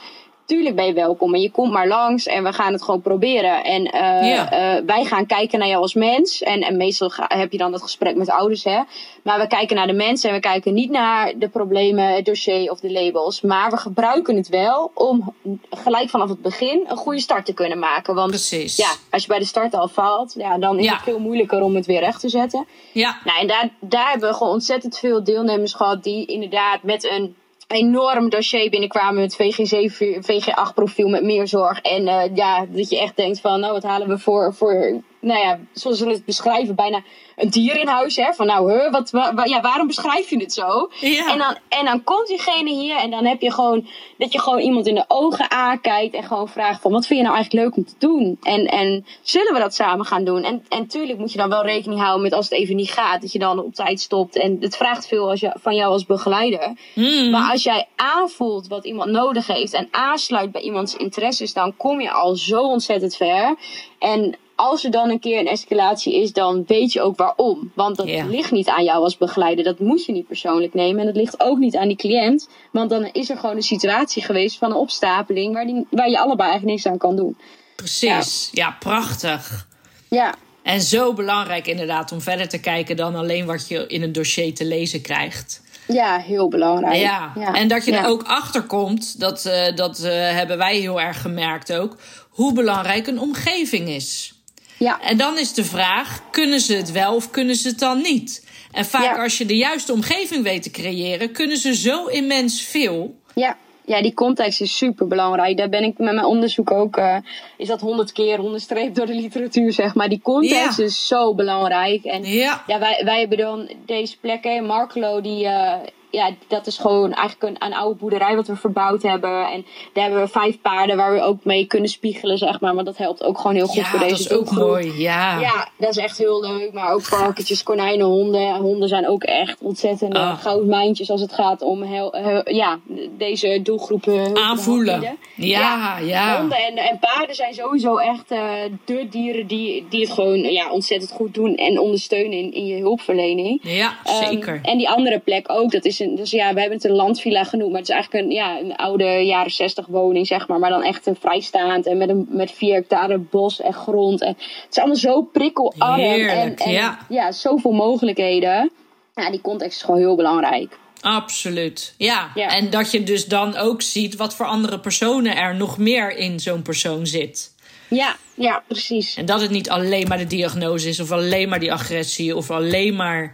tuurlijk 0.45 0.75
ben 0.75 0.85
je 0.85 0.93
welkom 0.93 1.33
en 1.33 1.41
je 1.41 1.51
komt 1.51 1.71
maar 1.71 1.87
langs 1.87 2.25
en 2.25 2.43
we 2.43 2.53
gaan 2.53 2.73
het 2.73 2.83
gewoon 2.83 3.01
proberen. 3.01 3.63
En 3.63 3.81
uh, 3.95 4.33
uh, 4.33 4.85
wij 4.85 5.05
gaan 5.05 5.25
kijken 5.25 5.59
naar 5.59 5.67
jou 5.67 5.81
als 5.81 5.93
mens. 5.93 6.43
En, 6.43 6.61
en 6.61 6.77
meestal 6.77 7.11
heb 7.15 7.51
je 7.51 7.57
dan 7.57 7.71
dat 7.71 7.81
gesprek 7.81 8.15
met 8.15 8.29
ouders, 8.29 8.63
hè. 8.63 8.81
Maar 9.23 9.39
we 9.39 9.47
kijken 9.47 9.75
naar 9.75 9.87
de 9.87 9.93
mensen 9.93 10.29
en 10.29 10.35
we 10.35 10.41
kijken 10.41 10.73
niet 10.73 10.89
naar 10.89 11.33
de 11.37 11.49
problemen, 11.49 12.15
het 12.15 12.25
dossier 12.25 12.71
of 12.71 12.79
de 12.79 12.91
labels. 12.91 13.41
Maar 13.41 13.69
we 13.69 13.77
gebruiken 13.77 14.35
het 14.35 14.47
wel 14.47 14.91
om 14.93 15.33
gelijk 15.69 16.09
vanaf 16.09 16.29
het 16.29 16.41
begin 16.41 16.85
een 16.87 16.97
goede 16.97 17.19
start 17.19 17.45
te 17.45 17.53
kunnen 17.53 17.79
maken. 17.79 18.15
Want 18.15 18.29
Precies. 18.29 18.75
ja, 18.75 18.89
als 19.11 19.21
je 19.21 19.27
bij 19.27 19.39
de 19.39 19.45
start 19.45 19.73
al 19.73 19.87
faalt, 19.87 20.33
ja, 20.37 20.57
dan 20.57 20.79
is 20.79 20.89
het 20.89 21.01
veel 21.01 21.19
moeilijker 21.19 21.61
om 21.61 21.75
het 21.75 21.85
weer 21.85 21.99
recht 21.99 22.19
te 22.19 22.29
zetten. 22.29 22.65
Ja. 22.91 23.17
Nou, 23.23 23.39
en 23.39 23.47
daar, 23.47 23.69
daar 23.79 24.09
hebben 24.09 24.29
we 24.29 24.35
gewoon 24.35 24.53
ontzettend 24.53 24.97
veel 24.97 25.23
deelnemers 25.23 25.73
gehad 25.73 26.03
die 26.03 26.25
inderdaad 26.25 26.83
met 26.83 27.03
een 27.03 27.35
enorm 27.67 28.29
dossier 28.29 28.69
binnenkwamen 28.69 29.21
met 29.21 29.35
VG7, 29.35 29.93
VG8 30.21 30.73
profiel 30.73 31.07
met 31.07 31.23
meer 31.23 31.47
zorg. 31.47 31.81
En 31.81 32.01
uh, 32.01 32.35
ja, 32.35 32.65
dat 32.65 32.89
je 32.89 32.99
echt 32.99 33.15
denkt 33.15 33.39
van, 33.39 33.59
nou 33.59 33.73
wat 33.73 33.83
halen 33.83 34.07
we 34.07 34.17
voor, 34.17 34.53
voor 34.53 35.01
nou 35.19 35.39
ja, 35.39 35.59
zoals 35.73 35.97
ze 35.97 36.09
het 36.09 36.25
beschrijven, 36.25 36.75
bijna 36.75 37.03
een 37.35 37.49
dier 37.49 37.75
in 37.75 37.87
huis. 37.87 38.15
Hè? 38.15 38.33
Van 38.33 38.45
nou, 38.45 38.71
hè, 38.71 38.89
wat, 38.89 39.09
ja, 39.43 39.61
waarom 39.61 39.87
beschrijf 39.87 40.29
je 40.29 40.37
het 40.37 40.53
zo? 40.53 40.89
Ja. 40.99 41.31
En, 41.31 41.37
dan, 41.37 41.57
en 41.69 41.85
dan 41.85 42.03
komt 42.03 42.27
diegene 42.27 42.69
hier 42.69 42.97
en 42.97 43.11
dan 43.11 43.25
heb 43.25 43.41
je 43.41 43.51
gewoon 43.51 43.87
dat 44.17 44.33
je 44.33 44.39
gewoon 44.39 44.59
iemand 44.59 44.87
in 44.87 44.95
de 44.95 45.05
ogen 45.07 45.51
aankijkt 45.51 46.15
en 46.15 46.23
gewoon 46.23 46.49
vraagt 46.49 46.81
van 46.81 46.91
wat 46.91 47.07
vind 47.07 47.19
je 47.19 47.25
nou 47.25 47.35
eigenlijk 47.35 47.65
leuk 47.65 47.77
om 47.77 47.85
te 47.85 48.07
doen? 48.07 48.37
En, 48.41 48.65
en 48.65 49.05
zullen 49.21 49.53
we 49.53 49.59
dat 49.59 49.75
samen 49.75 50.05
gaan 50.05 50.23
doen? 50.23 50.43
En, 50.43 50.65
en 50.69 50.87
tuurlijk 50.87 51.19
moet 51.19 51.31
je 51.31 51.37
dan 51.37 51.49
wel 51.49 51.63
rekening 51.65 52.01
houden 52.01 52.21
met 52.21 52.33
als 52.33 52.49
het 52.49 52.59
even 52.59 52.75
niet 52.75 52.91
gaat, 52.91 53.21
dat 53.21 53.31
je 53.31 53.39
dan 53.39 53.59
op 53.59 53.73
tijd 53.73 53.99
stopt. 53.99 54.37
En 54.37 54.57
het 54.59 54.77
vraagt 54.77 55.07
veel 55.07 55.29
als 55.29 55.39
je, 55.39 55.55
van 55.61 55.75
jou 55.75 55.91
als 55.91 56.05
begeleider. 56.05 56.73
Hmm. 56.93 57.29
Maar 57.29 57.51
als 57.51 57.63
jij 57.63 57.87
aanvoelt 57.95 58.67
wat 58.67 58.85
iemand 58.85 59.11
nodig 59.11 59.47
heeft 59.47 59.73
en 59.73 59.87
aansluit 59.91 60.51
bij 60.51 60.61
iemands 60.61 60.95
interesses, 60.95 61.53
dan 61.53 61.77
kom 61.77 62.01
je 62.01 62.11
al 62.11 62.35
zo 62.35 62.61
ontzettend 62.61 63.15
ver. 63.15 63.55
En 63.99 64.35
als 64.55 64.83
er 64.83 64.91
dan 64.91 65.09
een 65.09 65.19
keer 65.19 65.39
een 65.39 65.47
escalatie 65.47 66.21
is, 66.21 66.33
dan 66.33 66.63
weet 66.67 66.93
je 66.93 67.01
ook 67.01 67.17
waarom. 67.17 67.71
Want 67.73 67.95
dat 67.95 68.07
ligt 68.07 68.51
niet 68.51 68.67
aan 68.67 68.83
jou 68.83 69.03
als 69.03 69.17
begeleider. 69.17 69.63
Dat 69.63 69.79
moet 69.79 70.05
je 70.05 70.11
niet 70.11 70.27
persoonlijk 70.27 70.73
nemen. 70.73 70.99
En 70.99 71.05
dat 71.05 71.15
ligt 71.15 71.39
ook 71.39 71.57
niet 71.57 71.75
aan 71.75 71.87
die 71.87 71.97
cliënt. 71.97 72.49
Want 72.71 72.89
dan 72.89 73.09
is 73.11 73.29
er 73.29 73.37
gewoon 73.37 73.55
een 73.55 73.63
situatie 73.63 74.23
geweest 74.23 74.57
van 74.57 74.71
een 74.71 74.77
opstapeling 74.77 75.53
waar, 75.53 75.65
die, 75.65 75.87
waar 75.89 76.09
je 76.09 76.19
allebei 76.19 76.49
eigenlijk 76.49 76.77
niks 76.77 76.93
aan 76.93 76.97
kan 76.97 77.15
doen. 77.15 77.37
Precies. 77.75 78.49
Ja, 78.51 78.65
ja 78.65 78.75
prachtig. 78.79 79.67
Ja. 80.09 80.35
En 80.63 80.81
zo 80.81 81.13
belangrijk 81.13 81.67
inderdaad 81.67 82.11
om 82.11 82.21
verder 82.21 82.49
te 82.49 82.59
kijken 82.59 82.95
dan 82.95 83.15
alleen 83.15 83.45
wat 83.45 83.67
je 83.67 83.87
in 83.87 84.01
een 84.01 84.11
dossier 84.11 84.53
te 84.53 84.65
lezen 84.65 85.01
krijgt. 85.01 85.63
Ja, 85.87 86.19
heel 86.19 86.47
belangrijk. 86.47 86.95
Ja, 86.95 87.33
en 87.53 87.67
dat 87.67 87.85
je 87.85 87.91
er 87.91 88.07
ook 88.07 88.23
achter 88.23 88.61
komt, 88.61 89.19
dat, 89.19 89.45
uh, 89.45 89.75
dat 89.75 89.99
uh, 89.99 90.11
hebben 90.11 90.57
wij 90.57 90.77
heel 90.77 91.01
erg 91.01 91.21
gemerkt 91.21 91.73
ook, 91.73 91.97
hoe 92.29 92.53
belangrijk 92.53 93.07
een 93.07 93.19
omgeving 93.19 93.89
is. 93.89 94.34
Ja. 94.77 95.01
En 95.01 95.17
dan 95.17 95.37
is 95.37 95.53
de 95.53 95.65
vraag: 95.65 96.21
kunnen 96.31 96.59
ze 96.59 96.75
het 96.75 96.91
wel 96.91 97.15
of 97.15 97.29
kunnen 97.29 97.55
ze 97.55 97.67
het 97.67 97.79
dan 97.79 98.01
niet? 98.01 98.47
En 98.71 98.85
vaak 98.85 99.17
als 99.17 99.37
je 99.37 99.45
de 99.45 99.57
juiste 99.57 99.93
omgeving 99.93 100.43
weet 100.43 100.63
te 100.63 100.71
creëren, 100.71 101.31
kunnen 101.31 101.57
ze 101.57 101.75
zo 101.75 102.05
immens 102.05 102.61
veel. 102.61 103.15
Ja, 103.33 103.57
ja, 103.85 104.01
die 104.01 104.13
context 104.13 104.61
is 104.61 104.77
super 104.77 105.07
belangrijk. 105.07 105.57
Daar 105.57 105.69
ben 105.69 105.83
ik 105.83 105.97
met 105.97 106.13
mijn 106.13 106.25
onderzoek 106.25 106.71
ook, 106.71 106.97
uh, 106.97 107.17
is 107.57 107.67
dat 107.67 107.81
honderd 107.81 108.11
keer 108.11 108.39
onderstreept 108.39 108.95
door 108.95 109.05
de 109.05 109.15
literatuur, 109.15 109.73
zeg 109.73 109.95
maar. 109.95 110.09
Die 110.09 110.21
context 110.21 110.79
is 110.79 111.07
zo 111.07 111.35
belangrijk. 111.35 112.03
En 112.03 112.23
ja, 112.23 112.63
ja 112.67 112.79
wij, 112.79 113.01
wij 113.03 113.19
hebben 113.19 113.37
dan 113.37 113.69
deze 113.85 114.17
plekken. 114.19 114.65
Marklo, 114.65 115.21
die, 115.21 115.43
uh, 115.45 115.73
ja, 116.15 116.29
dat 116.47 116.67
is 116.67 116.77
gewoon 116.77 117.13
eigenlijk 117.13 117.55
een, 117.61 117.67
een, 117.67 117.73
oude 117.73 117.99
boerderij 117.99 118.35
wat 118.35 118.47
we 118.47 118.55
verbouwd 118.55 119.01
hebben. 119.01 119.51
En 119.51 119.65
daar 119.93 120.03
hebben 120.03 120.21
we 120.21 120.27
vijf 120.27 120.61
paarden 120.61 120.97
waar 120.97 121.13
we 121.13 121.21
ook 121.21 121.43
mee 121.43 121.65
kunnen 121.65 121.89
spiegelen, 121.89 122.37
zeg 122.37 122.59
maar. 122.59 122.75
Maar 122.75 122.83
dat 122.83 122.97
helpt 122.97 123.23
ook 123.23 123.37
gewoon 123.37 123.55
heel 123.55 123.67
goed 123.67 123.75
ja, 123.75 123.85
voor 123.85 123.99
deze 123.99 124.11
dat 124.11 124.31
is 124.31 124.37
ook 124.37 124.51
mooi, 124.51 125.01
ja. 125.01 125.39
Ja, 125.39 125.69
dat 125.77 125.89
is 125.89 125.97
echt 125.97 126.17
heel 126.17 126.41
leuk. 126.41 126.73
Maar 126.73 126.91
ook 126.91 127.01
varkentjes, 127.01 127.63
konijnen, 127.63 128.05
honden. 128.05 128.55
Honden 128.55 128.89
zijn 128.89 129.07
ook 129.07 129.23
echt 129.23 129.61
ontzettend 129.61 130.15
oh. 130.17 130.41
goudmijntjes 130.41 131.09
als 131.09 131.21
het 131.21 131.33
gaat 131.33 131.61
om 131.61 131.83
heel, 131.83 132.17
ja, 132.49 132.79
deze 133.17 133.59
doelgroepen 133.63 134.37
aanvoelen. 134.37 135.17
Ja, 135.35 135.97
ja, 135.99 136.39
Honden 136.39 136.57
en, 136.57 136.77
en 136.77 136.99
paarden 136.99 137.35
zijn 137.35 137.53
sowieso 137.53 137.97
echt 137.97 138.31
uh, 138.31 138.53
de 138.85 139.07
dieren 139.09 139.47
die, 139.47 139.85
die 139.89 140.01
het 140.01 140.11
gewoon 140.11 140.39
ja, 140.39 140.71
ontzettend 140.71 141.11
goed 141.11 141.33
doen 141.33 141.55
en 141.55 141.79
ondersteunen 141.79 142.37
in, 142.37 142.53
in 142.53 142.65
je 142.65 142.79
hulpverlening. 142.79 143.59
Ja, 143.63 143.97
um, 144.07 144.25
zeker. 144.25 144.59
En 144.63 144.77
die 144.77 144.89
andere 144.89 145.19
plek 145.19 145.51
ook, 145.51 145.71
dat 145.71 145.85
is 145.85 145.99
dus 146.15 146.31
ja, 146.31 146.53
we 146.53 146.59
hebben 146.59 146.77
het 146.77 146.87
een 146.87 146.95
landvilla 146.95 147.43
genoemd, 147.43 147.71
maar 147.71 147.79
het 147.79 147.89
is 147.89 147.95
eigenlijk 147.95 148.25
een, 148.25 148.31
ja, 148.31 148.59
een 148.59 148.75
oude 148.75 149.05
jaren 149.25 149.51
60 149.51 149.85
woning, 149.85 150.27
zeg 150.27 150.47
maar. 150.47 150.59
Maar 150.59 150.69
dan 150.69 150.83
echt 150.83 151.07
een 151.07 151.15
vrijstaand 151.15 151.85
en 151.85 151.97
met, 151.97 152.09
een, 152.09 152.25
met 152.29 152.51
vier 152.51 152.73
hectare 152.73 153.17
bos 153.17 153.61
en 153.61 153.73
grond. 153.73 154.21
En 154.21 154.35
het 154.37 154.67
is 154.69 154.77
allemaal 154.77 154.95
zo 154.95 155.21
prikkelarm 155.21 155.99
Heerlijk, 155.99 156.59
en, 156.59 156.65
en 156.65 156.71
ja. 156.71 156.99
ja, 157.09 157.31
zoveel 157.31 157.71
mogelijkheden. 157.71 158.71
Ja, 159.13 159.31
die 159.31 159.41
context 159.41 159.77
is 159.77 159.83
gewoon 159.83 159.99
heel 159.99 160.15
belangrijk. 160.15 160.77
Absoluut. 161.01 161.93
Ja. 161.97 162.31
Ja. 162.35 162.47
En 162.47 162.69
dat 162.69 162.91
je 162.91 163.03
dus 163.03 163.25
dan 163.25 163.55
ook 163.55 163.81
ziet 163.81 164.15
wat 164.15 164.35
voor 164.35 164.45
andere 164.45 164.79
personen 164.79 165.35
er 165.35 165.55
nog 165.55 165.77
meer 165.77 166.17
in 166.17 166.39
zo'n 166.39 166.61
persoon 166.61 167.07
zit. 167.07 167.53
Ja, 167.89 168.15
ja, 168.33 168.63
precies. 168.67 169.15
En 169.15 169.25
dat 169.25 169.41
het 169.41 169.49
niet 169.49 169.69
alleen 169.69 170.07
maar 170.07 170.17
de 170.17 170.27
diagnose 170.27 170.89
is, 170.89 170.99
of 170.99 171.11
alleen 171.11 171.49
maar 171.49 171.59
die 171.59 171.73
agressie, 171.73 172.35
of 172.35 172.51
alleen 172.51 172.95
maar. 172.95 173.33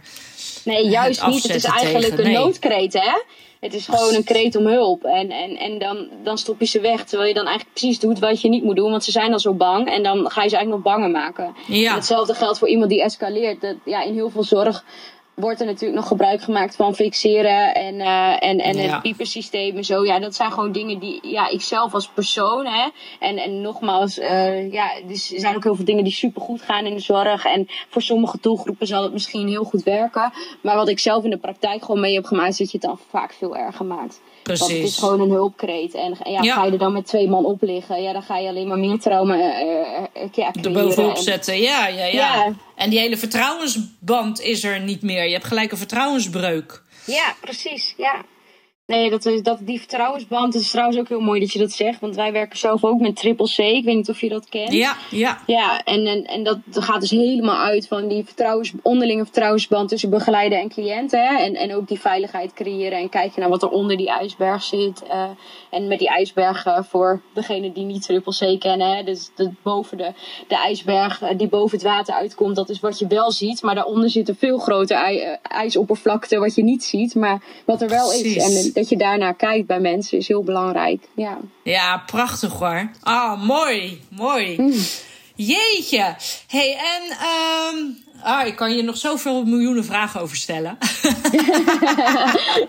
Nee, 0.64 0.88
juist 0.98 1.26
niet. 1.26 1.42
Het 1.42 1.54
is 1.54 1.64
eigenlijk 1.64 2.04
tegen. 2.04 2.24
een 2.24 2.32
Nee. 2.32 2.42
noodkreet, 2.42 2.92
hè? 2.92 3.20
Het 3.60 3.74
is 3.74 3.84
gewoon 3.84 4.14
een 4.14 4.24
kreet 4.24 4.56
om 4.56 4.66
hulp. 4.66 5.04
En, 5.04 5.30
en, 5.30 5.56
en 5.56 5.78
dan, 5.78 6.08
dan 6.22 6.38
stop 6.38 6.60
je 6.60 6.66
ze 6.66 6.80
weg. 6.80 7.04
Terwijl 7.04 7.28
je 7.28 7.34
dan 7.34 7.46
eigenlijk 7.46 7.78
precies 7.78 7.98
doet 7.98 8.18
wat 8.18 8.40
je 8.40 8.48
niet 8.48 8.64
moet 8.64 8.76
doen. 8.76 8.90
Want 8.90 9.04
ze 9.04 9.10
zijn 9.10 9.32
al 9.32 9.38
zo 9.38 9.54
bang. 9.54 9.90
En 9.90 10.02
dan 10.02 10.30
ga 10.30 10.42
je 10.42 10.48
ze 10.48 10.56
eigenlijk 10.56 10.84
nog 10.84 10.94
banger 10.94 11.10
maken. 11.10 11.54
Ja. 11.66 11.94
Hetzelfde 11.94 12.34
geldt 12.34 12.58
voor 12.58 12.68
iemand 12.68 12.90
die 12.90 13.02
escaleert. 13.02 13.60
Dat, 13.60 13.74
ja, 13.84 14.02
in 14.02 14.14
heel 14.14 14.30
veel 14.30 14.42
zorg 14.44 14.84
wordt 15.34 15.60
er 15.60 15.66
natuurlijk 15.66 16.00
nog 16.00 16.08
gebruik 16.08 16.42
gemaakt 16.42 16.76
van 16.76 16.94
fixeren. 16.94 17.74
En, 17.74 18.00
eh, 18.00 18.48
en, 18.48 18.58
en 18.58 18.76
Ja. 18.76 18.92
het 18.92 19.02
piepersysteem 19.02 19.76
en 19.76 19.84
zo. 19.84 20.04
Ja, 20.04 20.18
dat 20.18 20.34
zijn 20.34 20.52
gewoon 20.52 20.72
dingen 20.72 20.98
die 20.98 21.28
ja, 21.28 21.48
ik 21.48 21.60
zelf 21.60 21.94
als 21.94 22.08
persoon. 22.08 22.66
Hè, 22.66 22.88
en, 23.20 23.36
en 23.36 23.60
nogmaals, 23.60 24.18
eh, 24.18 24.72
ja, 24.72 24.94
er 24.94 25.16
zijn 25.16 25.56
ook 25.56 25.62
heel 25.62 25.74
veel 25.74 25.84
dingen 25.84 26.04
die 26.04 26.12
supergoed 26.12 26.62
gaan 26.62 26.86
in 26.86 26.94
de 26.94 27.00
zorg. 27.00 27.44
En 27.44 27.66
voor 27.88 28.02
sommige 28.02 28.38
doelgroepen 28.40 28.86
zal 28.86 29.02
het 29.02 29.12
misschien 29.12 29.48
heel 29.48 29.64
goed 29.64 29.82
werken. 29.82 30.32
Maar 30.60 30.76
wat 30.76 30.88
ik 30.88 30.98
zelf 30.98 31.24
in 31.24 31.30
de 31.30 31.38
praktijk 31.38 31.84
gewoon 31.84 32.00
mee 32.00 32.14
heb 32.14 32.24
gemaakt, 32.24 32.50
is 32.50 32.56
dat 32.58 32.70
je 32.70 32.78
het 32.78 32.86
dan 32.86 32.98
vaak 33.10 33.32
veel 33.32 33.56
erger 33.56 33.84
maakt. 33.86 34.20
Want 34.44 34.58
het 34.58 34.68
is 34.68 34.76
Precies. 34.76 34.98
gewoon 34.98 35.20
een 35.20 35.30
hulpkreet. 35.30 35.94
En 35.94 36.16
ja, 36.24 36.42
Ja. 36.42 36.54
ga 36.54 36.64
je 36.64 36.72
er 36.72 36.78
dan 36.78 36.92
met 36.92 37.06
twee 37.06 37.28
man 37.28 37.44
op 37.44 37.62
liggen, 37.62 38.02
ja, 38.02 38.12
dan 38.12 38.22
ga 38.22 38.36
je 38.38 38.48
alleen 38.48 38.68
maar 38.68 38.78
meer 38.78 38.98
trauma 38.98 39.34
ja, 40.32 40.52
Er 40.62 40.72
bovenop 40.72 41.16
En- 41.16 41.22
zetten. 41.22 41.60
Ja, 41.60 41.86
ja, 41.86 42.04
ja, 42.04 42.10
Ja. 42.12 42.52
En 42.76 42.90
die 42.90 42.98
hele 42.98 43.16
vertrouwensband 43.16 44.40
is 44.40 44.64
er 44.64 44.80
niet 44.80 45.02
meer. 45.02 45.24
Je 45.26 45.32
hebt 45.32 45.44
gelijk 45.44 45.72
een 45.72 45.78
vertrouwensbreuk. 45.78 46.82
Ja, 47.06 47.34
precies. 47.40 47.94
Ja. 47.96 48.22
Nee, 48.92 49.10
dat, 49.10 49.26
is, 49.26 49.42
dat, 49.42 49.58
die 49.60 49.78
vertrouwensband 49.78 50.54
is 50.54 50.70
trouwens 50.70 50.98
ook 50.98 51.08
heel 51.08 51.20
mooi 51.20 51.40
dat 51.40 51.52
je 51.52 51.58
dat 51.58 51.72
zegt. 51.72 52.00
Want 52.00 52.14
wij 52.16 52.32
werken 52.32 52.58
zelf 52.58 52.84
ook 52.84 53.00
met 53.00 53.16
Triple 53.16 53.46
C. 53.46 53.58
Ik 53.58 53.84
weet 53.84 53.96
niet 53.96 54.08
of 54.08 54.20
je 54.20 54.28
dat 54.28 54.48
kent. 54.48 54.72
Ja, 54.72 54.96
ja. 55.10 55.38
Ja, 55.46 55.84
en, 55.84 56.06
en, 56.06 56.24
en 56.24 56.42
dat 56.44 56.58
gaat 56.70 57.00
dus 57.00 57.10
helemaal 57.10 57.56
uit 57.56 57.88
van 57.88 58.08
die 58.08 58.24
vertrouwens, 58.24 58.72
onderlinge 58.82 59.24
vertrouwensband 59.24 59.88
tussen 59.88 60.10
begeleider 60.10 60.58
en 60.58 60.68
cliënt. 60.68 61.10
Hè? 61.10 61.36
En, 61.36 61.54
en 61.54 61.74
ook 61.74 61.88
die 61.88 62.00
veiligheid 62.00 62.52
creëren 62.52 62.98
en 62.98 63.08
kijken 63.08 63.40
naar 63.40 63.48
wat 63.48 63.62
er 63.62 63.68
onder 63.68 63.96
die 63.96 64.10
ijsberg 64.10 64.62
zit. 64.62 65.02
eh, 65.02 65.24
en 65.70 65.88
met 65.88 65.98
die 65.98 66.08
ijsberg 66.08 66.66
voor 66.88 67.22
degene 67.34 67.72
die 67.72 67.84
niet 67.84 68.02
Triple 68.02 68.56
C 68.56 68.60
kennen. 68.60 68.96
Hè? 68.96 69.02
Dus 69.02 69.30
dat 69.34 69.50
boven 69.62 69.96
de, 69.96 70.12
de 70.48 70.56
ijsberg 70.56 71.22
eh, 71.22 71.38
die 71.38 71.48
boven 71.48 71.78
het 71.78 71.86
water 71.86 72.14
uitkomt, 72.14 72.56
dat 72.56 72.68
is 72.68 72.80
wat 72.80 72.98
je 72.98 73.06
wel 73.06 73.30
ziet. 73.30 73.62
Maar 73.62 73.74
daaronder 73.74 74.10
zit 74.10 74.28
een 74.28 74.36
veel 74.36 74.58
groter 74.58 74.96
eh, 74.96 75.36
ijsoppervlakte 75.42 76.38
wat 76.38 76.54
je 76.54 76.62
niet 76.62 76.84
ziet. 76.84 77.14
Maar 77.14 77.42
wat 77.64 77.82
er 77.82 77.88
wel 77.88 78.12
is. 78.12 78.36
En 78.36 78.81
dat 78.82 78.90
je 78.90 79.06
daarnaar 79.06 79.34
kijkt 79.34 79.66
bij 79.66 79.80
mensen 79.80 80.18
is 80.18 80.28
heel 80.28 80.42
belangrijk. 80.42 81.08
Ja. 81.14 81.38
Ja, 81.62 82.02
prachtig 82.06 82.52
hoor. 82.52 82.90
Ah, 83.00 83.42
mooi, 83.42 84.00
mooi. 84.08 84.56
Mm. 84.60 84.72
Jeetje. 85.34 86.16
hey, 86.46 86.76
en 86.76 87.10
ehm 87.10 87.76
ah, 88.22 88.46
ik 88.46 88.56
kan 88.56 88.76
je 88.76 88.82
nog 88.82 88.96
zoveel 88.96 89.44
miljoenen 89.44 89.84
vragen 89.84 90.20
over 90.20 90.36
stellen. 90.36 90.78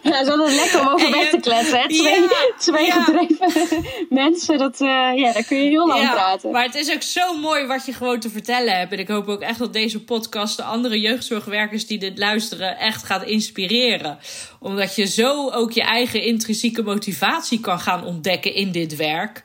Ja, 0.01 0.23
zo 0.25 0.43
is 0.43 0.51
het 0.51 0.59
lekker 0.61 0.79
om 0.81 0.87
over 0.87 1.11
weg 1.11 1.29
te 1.29 1.39
kletsen. 1.39 1.79
Hè? 1.79 1.87
Twee, 1.87 2.21
Ja, 2.21 2.29
twee 2.57 2.85
ja. 2.85 3.03
gedreven 3.03 3.85
mensen, 4.09 4.57
dat, 4.57 4.81
eh, 4.81 4.87
ja, 5.15 5.31
daar 5.33 5.43
kun 5.43 5.57
je 5.57 5.69
heel 5.69 5.87
lang 5.87 6.01
Ja, 6.01 6.11
praten. 6.11 6.51
maar 6.51 6.63
het 6.63 6.75
is 6.75 6.93
ook 6.93 7.01
zo 7.01 7.37
mooi 7.37 7.65
wat 7.65 7.85
je 7.85 7.93
gewoon 7.93 8.19
te 8.19 8.29
vertellen 8.29 8.77
hebt. 8.77 8.91
En 8.91 8.99
ik 8.99 9.07
hoop 9.07 9.27
ook 9.27 9.41
echt 9.41 9.59
dat 9.59 9.73
deze 9.73 10.03
podcast 10.03 10.57
de 10.57 10.63
andere 10.63 10.99
jeugdzorgwerkers 10.99 11.87
die 11.87 11.97
dit 11.97 12.17
luisteren 12.17 12.77
echt 12.77 13.03
gaat 13.03 13.23
inspireren. 13.25 14.17
Omdat 14.59 14.95
je 14.95 15.05
zo 15.07 15.49
ook 15.49 15.71
je 15.71 15.81
eigen 15.83 16.21
intrinsieke 16.21 16.83
motivatie 16.83 17.59
kan 17.59 17.79
gaan 17.79 18.05
ontdekken 18.05 18.53
in 18.53 18.71
dit 18.71 18.95
werk. 18.95 19.43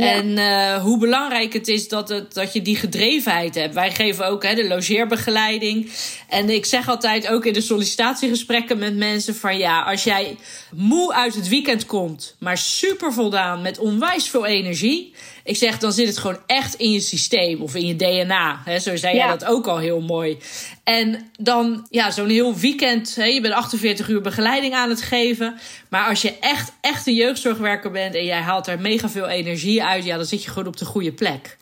En 0.00 0.38
eh, 0.38 0.82
hoe 0.82 0.98
belangrijk 0.98 1.52
het 1.52 1.68
is 1.68 1.88
dat, 1.88 2.08
het, 2.08 2.34
dat 2.34 2.52
je 2.52 2.62
die 2.62 2.76
gedrevenheid 2.76 3.54
hebt. 3.54 3.74
Wij 3.74 3.90
geven 3.90 4.26
ook 4.26 4.42
hè, 4.42 4.54
de 4.54 4.68
logeerbegeleiding. 4.68 5.90
En 6.28 6.50
ik 6.50 6.64
zeg 6.64 6.88
altijd 6.88 7.28
ook 7.28 7.44
in 7.44 7.52
de 7.52 7.60
sollicitatiegesprekken 7.60 8.78
met 8.78 8.96
mensen 8.96 9.34
van 9.34 9.58
ja, 9.58 9.82
als 9.82 10.04
jij 10.04 10.36
moe 10.74 11.14
uit 11.14 11.34
het 11.34 11.48
weekend 11.48 11.86
komt, 11.86 12.36
maar 12.38 12.58
super 12.58 13.12
voldaan 13.12 13.62
met 13.62 13.78
onwijs 13.78 14.28
veel 14.28 14.46
energie. 14.46 15.12
Ik 15.44 15.56
zeg, 15.56 15.78
dan 15.78 15.92
zit 15.92 16.06
het 16.06 16.18
gewoon 16.18 16.38
echt 16.46 16.74
in 16.74 16.90
je 16.92 17.00
systeem 17.00 17.60
of 17.62 17.74
in 17.74 17.86
je 17.86 17.96
DNA. 17.96 18.60
Hè, 18.64 18.78
zo 18.78 18.96
zei 18.96 19.16
Ja. 19.16 19.26
jij 19.26 19.36
dat 19.38 19.48
ook 19.48 19.66
al 19.66 19.78
heel 19.78 20.00
mooi. 20.00 20.38
En 20.84 21.30
dan, 21.38 21.86
ja, 21.90 22.10
zo'n 22.10 22.28
heel 22.28 22.56
weekend. 22.56 23.14
Hè, 23.14 23.24
je 23.24 23.40
bent 23.40 23.54
48 23.54 24.08
uur 24.08 24.20
begeleiding 24.20 24.74
aan 24.74 24.88
het 24.88 25.02
geven. 25.02 25.58
Maar 25.88 26.08
als 26.08 26.22
je 26.22 26.38
echt, 26.40 26.72
echt 26.80 27.06
een 27.06 27.14
jeugdzorgwerker 27.14 27.90
bent 27.90 28.14
en 28.14 28.24
jij 28.24 28.40
haalt 28.40 28.66
er 28.66 28.80
mega 28.80 29.08
veel 29.08 29.28
energie 29.28 29.84
uit, 29.84 30.04
ja, 30.04 30.16
dan 30.16 30.26
zit 30.26 30.42
je 30.44 30.50
gewoon 30.50 30.66
op 30.68 30.76
de 30.76 30.84
goede 30.84 31.12
plek. 31.12 31.56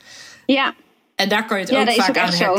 Ja, 0.47 0.75
En 1.15 1.29
daar 1.29 1.47
kan 1.47 1.57
je 1.59 1.65
het 1.65 1.73
Ja, 1.73 1.81
ook 1.81 1.91
vaak 1.93 2.09
ook 2.09 2.17
aan 2.17 2.33
zo. 2.33 2.57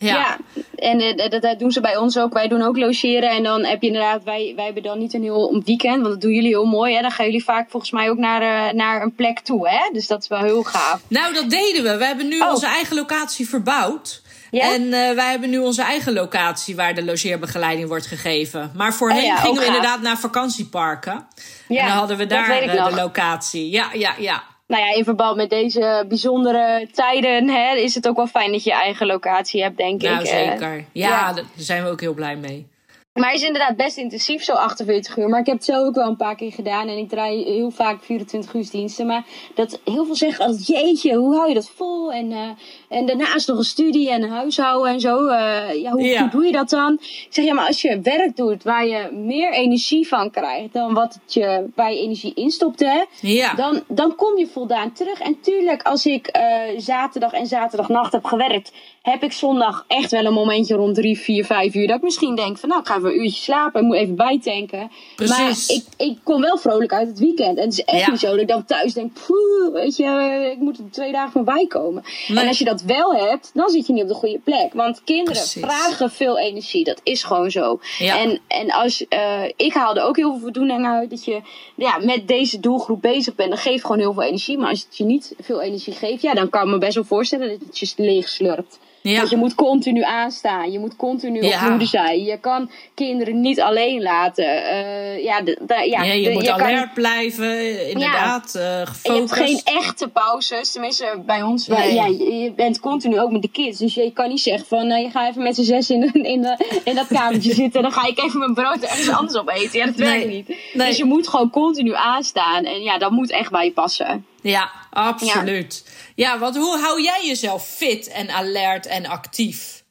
Ja. 0.00 0.14
Ja. 0.14 0.36
en 0.74 1.00
eh, 1.00 1.30
dat, 1.30 1.42
dat 1.42 1.58
doen 1.58 1.70
ze 1.70 1.80
bij 1.80 1.96
ons 1.96 2.18
ook. 2.18 2.32
Wij 2.32 2.48
doen 2.48 2.62
ook 2.62 2.76
logeren. 2.76 3.30
En 3.30 3.42
dan 3.42 3.64
heb 3.64 3.80
je 3.80 3.86
inderdaad, 3.86 4.24
wij, 4.24 4.52
wij 4.56 4.64
hebben 4.64 4.82
dan 4.82 4.98
niet 4.98 5.14
een 5.14 5.22
heel 5.22 5.62
weekend. 5.64 5.96
Want 6.00 6.08
dat 6.08 6.20
doen 6.20 6.32
jullie 6.32 6.48
heel 6.48 6.64
mooi. 6.66 6.94
Hè? 6.94 7.00
Dan 7.02 7.10
gaan 7.10 7.26
jullie 7.26 7.44
vaak 7.44 7.70
volgens 7.70 7.92
mij 7.92 8.10
ook 8.10 8.18
naar, 8.18 8.42
eh, 8.68 8.74
naar 8.74 9.02
een 9.02 9.14
plek 9.14 9.40
toe. 9.40 9.68
Hè? 9.68 9.90
Dus 9.92 10.06
dat 10.06 10.22
is 10.22 10.28
wel 10.28 10.42
heel 10.42 10.62
gaaf. 10.62 11.00
Nou, 11.08 11.34
dat 11.34 11.50
deden 11.50 11.82
we. 11.82 11.96
We 11.96 12.04
hebben 12.04 12.28
nu 12.28 12.40
Oh. 12.40 12.50
onze 12.50 12.66
eigen 12.66 12.96
locatie 12.96 13.48
verbouwd. 13.48 14.22
Ja? 14.50 14.72
En 14.74 14.82
eh, 14.92 15.14
wij 15.14 15.30
hebben 15.30 15.50
nu 15.50 15.58
onze 15.58 15.82
eigen 15.82 16.12
locatie 16.12 16.76
waar 16.76 16.94
de 16.94 17.04
logeerbegeleiding 17.04 17.88
wordt 17.88 18.06
gegeven. 18.06 18.72
Maar 18.74 18.94
voorheen 18.94 19.18
Oh 19.20 19.26
ja, 19.26 19.36
gingen 19.36 19.54
we 19.54 19.64
gaaf. 19.66 19.74
inderdaad 19.74 20.00
naar 20.02 20.18
vakantieparken. 20.18 21.26
Ja, 21.68 21.80
en 21.80 21.86
dan 21.86 21.96
hadden 21.96 22.16
we 22.16 22.26
daar 22.26 22.60
de 22.60 22.92
locatie. 22.96 23.70
Ja, 23.70 23.88
ja, 23.92 24.14
ja. 24.18 24.42
Nou 24.70 24.82
ja, 24.82 24.94
in 24.94 25.04
verband 25.04 25.36
met 25.36 25.50
deze 25.50 26.04
bijzondere 26.08 26.88
tijden 26.92 27.48
hè, 27.48 27.76
is 27.76 27.94
het 27.94 28.08
ook 28.08 28.16
wel 28.16 28.26
fijn 28.26 28.52
dat 28.52 28.64
je 28.64 28.70
je 28.70 28.76
eigen 28.76 29.06
locatie 29.06 29.62
hebt, 29.62 29.76
denk 29.76 30.02
Nou, 30.02 30.20
ik. 30.20 30.26
Eh, 30.26 30.48
zeker. 30.48 30.84
Ja, 30.92 31.08
ja. 31.08 31.32
daar 31.32 31.44
zijn 31.56 31.82
we 31.82 31.88
ook 31.88 32.00
heel 32.00 32.14
blij 32.14 32.36
mee. 32.36 32.68
Maar 33.12 33.30
het 33.30 33.40
is 33.40 33.46
inderdaad 33.46 33.76
best 33.76 33.96
intensief, 33.96 34.42
zo 34.42 34.52
48 34.52 35.16
uur. 35.16 35.28
Maar 35.28 35.40
ik 35.40 35.46
heb 35.46 35.54
het 35.54 35.64
zelf 35.64 35.86
ook 35.86 35.94
wel 35.94 36.08
een 36.08 36.16
paar 36.16 36.36
keer 36.36 36.52
gedaan. 36.52 36.88
En 36.88 36.96
ik 36.96 37.08
draai 37.08 37.44
heel 37.44 37.70
vaak 37.70 38.02
24 38.02 38.54
uur 38.54 38.70
diensten. 38.70 39.06
Maar 39.06 39.24
dat 39.54 39.80
heel 39.84 40.04
veel 40.04 40.14
zeggen 40.14 40.44
altijd, 40.44 40.66
jeetje, 40.66 41.14
hoe 41.14 41.34
hou 41.34 41.48
je 41.48 41.54
dat 41.54 41.70
vol? 41.76 42.12
En, 42.12 42.32
eh, 42.32 42.50
en 42.90 43.06
daarnaast 43.06 43.48
nog 43.48 43.58
een 43.58 43.64
studie 43.64 44.10
en 44.10 44.22
een 44.22 44.30
huishouden 44.30 44.92
en 44.92 45.00
zo. 45.00 45.26
Eh, 45.26 45.82
ja, 45.82 45.90
hoe, 45.90 46.02
Ja. 46.02 46.20
hoe 46.20 46.30
doe 46.30 46.44
je 46.44 46.52
dat 46.52 46.68
dan? 46.70 46.92
Ik 47.00 47.26
zeg, 47.30 47.44
ja, 47.44 47.54
maar 47.54 47.66
als 47.66 47.82
je 47.82 48.00
werk 48.02 48.36
doet 48.36 48.62
waar 48.62 48.86
je 48.86 49.08
meer 49.12 49.52
energie 49.52 50.08
van 50.08 50.30
krijgt... 50.30 50.72
dan 50.72 50.94
wat 50.94 51.18
het 51.22 51.34
je, 51.34 51.66
waar 51.74 51.92
je 51.92 51.98
energie 52.00 52.34
instopt, 52.34 52.80
hè... 52.80 53.04
Ja. 53.20 53.54
Dan, 53.54 53.82
dan 53.88 54.14
kom 54.14 54.38
je 54.38 54.46
voldaan 54.46 54.92
terug. 54.92 55.20
En 55.20 55.40
tuurlijk, 55.40 55.82
als 55.82 56.06
ik 56.06 56.26
eh, 56.26 56.44
zaterdag 56.76 57.32
en 57.32 57.46
zaterdagnacht 57.46 58.12
heb 58.12 58.24
gewerkt, 58.24 58.72
heb 59.02 59.22
ik 59.22 59.32
zondag 59.32 59.84
echt 59.88 60.10
wel 60.10 60.24
een 60.24 60.32
momentje 60.32 60.74
rond 60.74 60.94
drie, 60.94 61.18
vier, 61.18 61.44
vijf 61.44 61.74
uur. 61.74 61.86
Dat 61.86 61.96
ik 61.96 62.02
misschien 62.02 62.34
denk 62.34 62.58
van 62.58 62.68
nou, 62.68 62.80
ik 62.80 62.86
ga 62.86 62.96
even 62.96 63.08
een 63.08 63.20
uurtje 63.20 63.42
slapen. 63.42 63.80
Ik 63.80 63.86
moet 63.86 63.96
even 63.96 64.14
bijtanken. 64.16 64.90
Precies. 65.16 65.38
Maar 65.38 65.76
ik, 65.76 65.84
ik 66.10 66.18
kom 66.24 66.40
wel 66.40 66.58
vrolijk 66.58 66.92
uit 66.92 67.08
het 67.08 67.18
weekend. 67.18 67.58
En 67.58 67.64
het 67.64 67.72
is 67.72 67.84
echt 67.84 68.10
niet 68.10 68.20
zo 68.20 68.30
dat 68.30 68.40
ik 68.40 68.48
dan 68.48 68.64
thuis 68.64 68.92
denk, 68.92 69.12
poeh, 69.26 69.72
weet 69.72 69.96
je, 69.96 70.48
ik 70.52 70.58
moet 70.58 70.78
er 70.78 70.84
twee 70.90 71.12
dagen 71.12 71.32
van 71.32 71.44
bijkomen. 71.44 72.02
Nee. 72.28 72.38
En 72.38 72.48
als 72.48 72.58
je 72.58 72.64
dat 72.64 72.79
dat 72.80 72.96
wel 72.96 73.14
hebt, 73.14 73.50
dan 73.54 73.70
zit 73.70 73.86
je 73.86 73.92
niet 73.92 74.02
op 74.02 74.08
de 74.08 74.14
goede 74.14 74.38
plek. 74.38 74.72
Want 74.72 75.04
kinderen 75.04 75.32
Precies. 75.32 75.62
vragen 75.62 76.10
veel 76.10 76.38
energie. 76.38 76.84
Dat 76.84 77.00
is 77.02 77.22
gewoon 77.22 77.50
zo. 77.50 77.80
Ja. 77.98 78.18
En, 78.18 78.40
en 78.46 78.70
als, 78.70 79.08
eh, 79.08 79.44
ik 79.56 79.72
haalde 79.72 80.00
ook 80.00 80.16
heel 80.16 80.30
veel 80.30 80.40
voldoening 80.40 80.86
uit 80.86 81.10
dat 81.10 81.24
je 81.24 81.40
ja, 81.74 81.98
met 81.98 82.28
deze 82.28 82.60
doelgroep 82.60 83.02
bezig 83.02 83.34
bent. 83.34 83.50
Dat 83.50 83.58
geeft 83.58 83.82
gewoon 83.82 83.98
heel 83.98 84.12
veel 84.12 84.22
energie. 84.22 84.58
Maar 84.58 84.68
als 84.68 84.82
het 84.84 84.96
je 84.96 85.04
niet 85.04 85.34
veel 85.40 85.60
energie 85.60 85.94
geeft, 85.94 86.22
ja, 86.22 86.34
dan 86.34 86.48
kan 86.48 86.62
ik 86.62 86.68
me 86.68 86.78
best 86.78 86.94
wel 86.94 87.04
voorstellen 87.04 87.48
dat 87.48 87.66
het 87.66 87.78
je 87.78 87.92
leeg 87.96 88.28
slurpt. 88.28 88.78
Ja. 89.02 89.16
Want 89.16 89.30
je 89.30 89.36
moet 89.36 89.54
continu 89.54 90.02
aanstaan. 90.02 90.72
Je 90.72 90.78
moet 90.78 90.96
continu 90.96 91.42
Ja. 91.42 91.62
op 91.64 91.68
hoede 91.68 91.86
zijn. 91.86 92.24
Je 92.24 92.38
kan 92.38 92.70
kinderen 92.94 93.40
niet 93.40 93.60
alleen 93.60 94.02
laten. 94.02 94.64
Eh, 94.64 95.24
ja, 95.24 95.40
de, 95.40 95.58
de- 95.66 95.74
ja, 95.90 96.02
Ja, 96.02 96.12
je 96.12 96.24
de- 96.28 96.32
moet 96.32 96.48
alert 96.48 96.94
blijven, 96.94 97.88
inderdaad, 97.90 98.54
eh 98.54 98.80
en 98.80 98.86
je 99.02 99.12
hebt 99.12 99.32
geen 99.32 99.60
echte 99.64 100.08
pauzes. 100.08 100.72
Tenminste, 100.72 101.22
bij 101.26 101.42
ons. 101.42 101.66
ja, 101.66 101.82
je 102.06 102.32
je 102.42 102.52
bent 102.52 102.80
continu 102.80 103.20
ook 103.20 103.30
met 103.30 103.42
de 103.42 103.50
kids. 103.50 103.78
Dus 103.78 103.94
je 103.94 104.12
kan 104.12 104.28
niet 104.28 104.40
zeggen 104.40 104.66
van... 104.66 104.86
nou, 104.86 105.02
je 105.02 105.10
gaat 105.10 105.30
even 105.30 105.42
met 105.42 105.54
z'n 105.54 105.62
zes 105.62 105.90
in, 105.90 106.12
in, 106.24 106.40
de, 106.42 106.80
in 106.84 106.94
dat 106.94 107.06
kamertje 107.06 107.54
zitten. 107.62 107.82
Dan 107.82 107.92
ga 107.92 108.06
ik 108.06 108.18
even 108.18 108.38
mijn 108.38 108.54
brood 108.54 108.80
ergens 108.82 109.08
anders 109.10 109.38
op 109.38 109.48
eten. 109.50 109.78
Ja, 109.78 109.86
dat 109.86 109.96
Nee. 109.96 110.08
werkt 110.08 110.26
niet. 110.28 110.48
Nee. 110.72 110.86
Dus 110.88 110.96
je 110.96 111.04
moet 111.04 111.28
gewoon 111.28 111.50
continu 111.50 111.94
aanstaan. 111.94 112.64
En 112.64 112.82
ja, 112.82 112.98
dat 112.98 113.10
moet 113.10 113.30
echt 113.30 113.50
bij 113.50 113.64
je 113.64 113.72
passen. 113.72 114.24
Ja, 114.42 114.70
absoluut. 114.90 115.84
Ja. 116.14 116.38
want 116.38 116.56
hoe 116.56 116.78
hou 116.78 117.02
jij 117.02 117.26
jezelf 117.26 117.66
fit 117.66 118.08
en 118.08 118.30
alert 118.30 118.86
en 118.86 119.06
actief? 119.06 119.84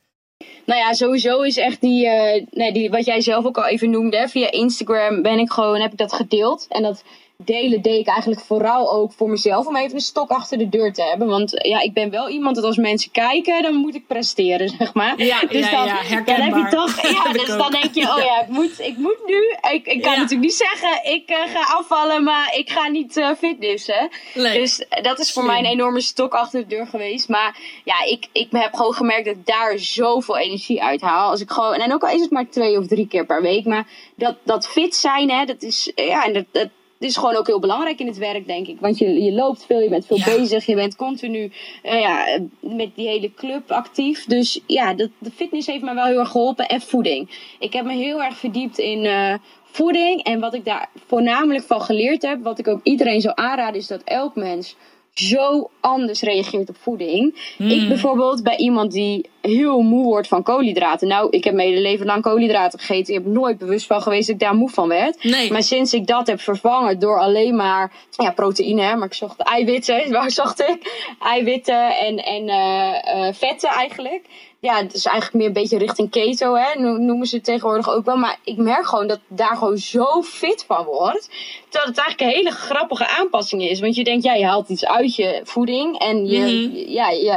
Nou 0.66 0.80
ja, 0.82 0.94
sowieso 0.94 1.42
is 1.42 1.58
echt 1.58 1.82
die, 1.82 2.08
eh, 2.08 2.46
nee, 2.52 2.72
die, 2.72 2.90
wat 2.90 3.06
jij 3.06 3.22
zelf 3.22 3.46
ook 3.46 3.58
al 3.58 3.68
even 3.68 3.90
noemde. 3.90 4.18
hè, 4.18 4.28
Via 4.28 4.52
Instagram 4.52 5.22
ben 5.22 5.40
ik 5.40 5.52
gewoon, 5.52 5.82
heb 5.82 5.92
ik 5.92 5.98
dat 5.98 6.14
gedeeld. 6.14 6.66
En 6.70 6.84
dat 6.84 7.04
delen 7.44 7.82
deed 7.82 8.00
ik 8.00 8.08
eigenlijk 8.08 8.42
vooral 8.42 8.92
ook 8.92 9.12
voor 9.12 9.30
mezelf. 9.30 9.68
Om 9.68 9.76
even 9.76 9.96
een 9.96 10.02
stok 10.02 10.30
achter 10.30 10.58
de 10.58 10.70
deur 10.70 10.94
te 10.94 11.04
hebben. 11.04 11.28
Want 11.28 11.52
ja, 11.52 11.80
ik 11.80 11.94
ben 11.94 12.10
wel 12.10 12.30
iemand 12.30 12.56
dat 12.56 12.66
als 12.66 12.78
mensen 12.78 13.12
kijken, 13.12 13.62
dan 13.62 13.76
moet 13.76 13.96
ik 13.96 14.08
presteren, 14.08 14.70
zeg 14.80 14.94
maar. 14.94 15.24
Ja, 15.24 15.40
dus 15.40 15.72
dan, 15.72 15.86
ja, 15.86 16.22
dan 16.26 16.36
heb 16.36 16.56
je 16.56 16.68
toch, 16.70 17.02
ja, 17.24 17.32
dus 17.32 17.48
dan 17.48 17.72
denk 17.72 17.94
je, 17.94 18.02
oh 18.02 18.18
ja, 18.18 18.42
ik 18.42 18.48
moet, 18.48 18.80
ik 18.80 18.98
moet 18.98 19.18
nu. 19.26 19.56
Ik, 19.72 19.86
ik 19.86 20.02
kan 20.02 20.12
natuurlijk 20.12 20.42
niet 20.42 20.54
zeggen, 20.54 21.12
ik 21.12 21.30
eh, 21.30 21.38
ga 21.54 21.78
afvallen, 21.78 22.24
maar 22.24 22.56
ik 22.56 22.70
ga 22.70 22.88
niet 22.88 23.18
eh 23.18 23.30
fitnessen. 23.38 24.10
Nee. 24.34 24.60
Dus 24.60 24.88
eh, 24.88 25.04
dat 25.04 25.20
is 25.20 25.32
voor 25.32 25.44
Slim. 25.44 25.54
mij 25.54 25.64
een 25.64 25.78
enorme 25.78 26.02
stok 26.02 26.34
achter 26.34 26.60
de 26.60 26.76
deur 26.76 26.88
geweest. 26.88 27.30
Maar 27.30 27.58
ja, 27.84 28.04
ik, 28.04 28.28
ik 28.32 28.48
heb 28.52 28.74
gewoon 28.74 28.94
gemerkt 28.94 29.26
dat 29.26 29.36
ik 29.36 29.46
daar 29.46 29.80
zoveel 29.80 30.38
energie 30.38 30.84
uit 30.84 31.02
haal. 31.02 31.30
Als 31.30 31.42
ik 31.42 31.52
gewoon, 31.52 31.74
en 31.74 31.94
ook 31.94 32.04
al 32.04 32.16
is 32.16 32.22
het 32.22 32.32
maar 32.32 32.50
twee 32.50 32.78
of 32.78 32.88
drie 32.88 33.08
keer 33.08 33.26
per 33.26 33.42
week. 33.42 33.66
Maar 33.66 33.88
dat, 34.16 34.36
dat 34.44 34.68
fit 34.68 34.96
zijn, 34.96 35.30
hè, 35.32 35.46
dat 35.46 35.62
is, 35.62 35.92
ja, 35.96 36.26
en 36.26 36.34
dat, 36.34 36.46
dat 36.52 36.70
is 37.08 37.18
gewoon 37.18 37.36
ook 37.36 37.48
heel 37.48 37.60
belangrijk 37.60 38.00
in 38.00 38.08
het 38.08 38.18
werk, 38.18 38.48
denk 38.48 38.68
ik. 38.68 38.80
Want 38.80 38.98
je, 38.98 39.24
je 39.24 39.32
loopt 39.32 39.66
veel, 39.66 39.80
je 39.80 39.90
bent 39.90 40.06
veel 40.06 40.18
Ja. 40.18 40.26
bezig. 40.38 40.66
Je 40.66 40.76
bent 40.76 40.96
continu 40.96 41.52
eh, 41.84 42.00
ja, 42.00 42.40
met 42.60 42.96
die 42.96 43.08
hele 43.08 43.34
club 43.34 43.72
actief. 43.72 44.26
Dus 44.26 44.60
ja, 44.66 44.94
dat, 44.94 45.10
de 45.18 45.32
fitness 45.32 45.68
heeft 45.68 45.84
me 45.84 45.94
wel 45.94 46.06
heel 46.06 46.20
erg 46.20 46.30
geholpen. 46.32 46.68
En 46.68 46.82
voeding. 46.82 47.54
Ik 47.60 47.74
heb 47.74 47.86
me 47.86 47.94
heel 47.94 48.24
erg 48.24 48.38
verdiept 48.38 48.78
in... 48.78 49.06
eh, 49.06 49.34
Voeding 49.72 50.24
en 50.24 50.40
wat 50.40 50.54
ik 50.54 50.66
daar 50.66 50.90
voornamelijk 51.08 51.64
van 51.66 51.82
geleerd 51.82 52.22
heb, 52.22 52.44
wat 52.44 52.60
ik 52.60 52.68
ook 52.68 52.80
iedereen 52.84 53.22
zou 53.22 53.34
aanraden, 53.38 53.80
is 53.80 53.88
dat 53.88 54.02
elk 54.04 54.36
mens 54.36 54.76
zo 55.14 55.70
anders 55.80 56.22
reageert 56.22 56.70
op 56.70 56.78
voeding. 56.78 57.54
Hmm. 57.58 57.70
Ik 57.70 57.88
bijvoorbeeld 57.88 58.44
bij 58.44 58.58
iemand 58.58 58.92
die 58.92 59.30
heel 59.42 59.82
moe 59.82 60.04
wordt 60.04 60.28
van 60.28 60.44
koolhydraten. 60.44 61.08
Nou, 61.08 61.28
ik 61.30 61.44
heb 61.44 61.54
mijn 61.54 61.68
hele 61.70 61.82
leven 61.82 62.06
lang 62.06 62.22
koolhydraten 62.22 62.80
gegeten. 62.80 63.14
Ik 63.14 63.24
heb 63.24 63.34
nooit 63.34 63.58
bewust 63.58 63.86
van 63.88 64.02
geweest 64.02 64.28
dat 64.28 64.36
ik 64.36 64.42
daar 64.42 64.56
moe 64.56 64.70
van 64.70 64.88
werd. 64.88 65.24
Nee. 65.24 65.52
Maar 65.52 65.64
sinds 65.64 65.94
ik 65.94 66.08
dat 66.08 66.28
heb 66.28 66.42
vervangen 66.42 67.00
door 67.00 67.20
alleen 67.20 67.56
maar 67.56 67.92
ja, 68.12 68.32
proteïne, 68.32 68.82
hè, 68.82 68.96
maar 68.96 69.08
ik 69.08 69.14
zocht 69.14 69.40
eiwitten, 69.40 70.12
waar 70.12 70.32
zocht 70.32 70.60
ik? 70.62 71.14
Eiwitten 71.20 71.98
en, 71.98 72.18
en 72.18 72.50
eh, 72.50 73.28
eh, 73.28 73.34
vetten 73.34 73.70
eigenlijk. 73.70 74.22
Ja, 74.62 74.76
het 74.78 74.94
is 74.94 75.06
eigenlijk 75.06 75.36
meer 75.38 75.48
een 75.48 75.54
beetje 75.62 75.78
richting 75.78 76.10
keto, 76.10 76.56
hè, 76.56 76.80
no- 76.80 76.98
noemen 76.98 77.28
ze 77.28 77.36
het 77.36 77.44
tegenwoordig 77.46 77.90
ook 77.90 78.06
wel. 78.06 78.16
Maar 78.18 78.38
ik 78.44 78.58
merk 78.58 78.86
gewoon 78.86 79.08
dat 79.08 79.20
daar 79.28 79.56
gewoon 79.58 79.78
zo 79.78 80.22
fit 80.22 80.64
van 80.68 80.86
wordt. 80.86 81.30
Dat 81.70 81.84
het 81.86 81.98
eigenlijk 81.98 82.20
een 82.32 82.38
hele 82.38 82.52
grappige 82.56 83.08
aanpassing 83.08 83.62
is. 83.70 83.80
Want 83.80 83.96
je 83.96 84.04
denkt, 84.04 84.24
ja, 84.24 84.34
je 84.34 84.46
haalt 84.46 84.70
iets 84.70 84.86
uit 84.86 85.16
je 85.16 85.42
voeding. 85.44 86.00
En 86.00 86.26
je, 86.28 86.40
Mhm. 86.40 86.92
ja, 86.92 87.10
je 87.10 87.30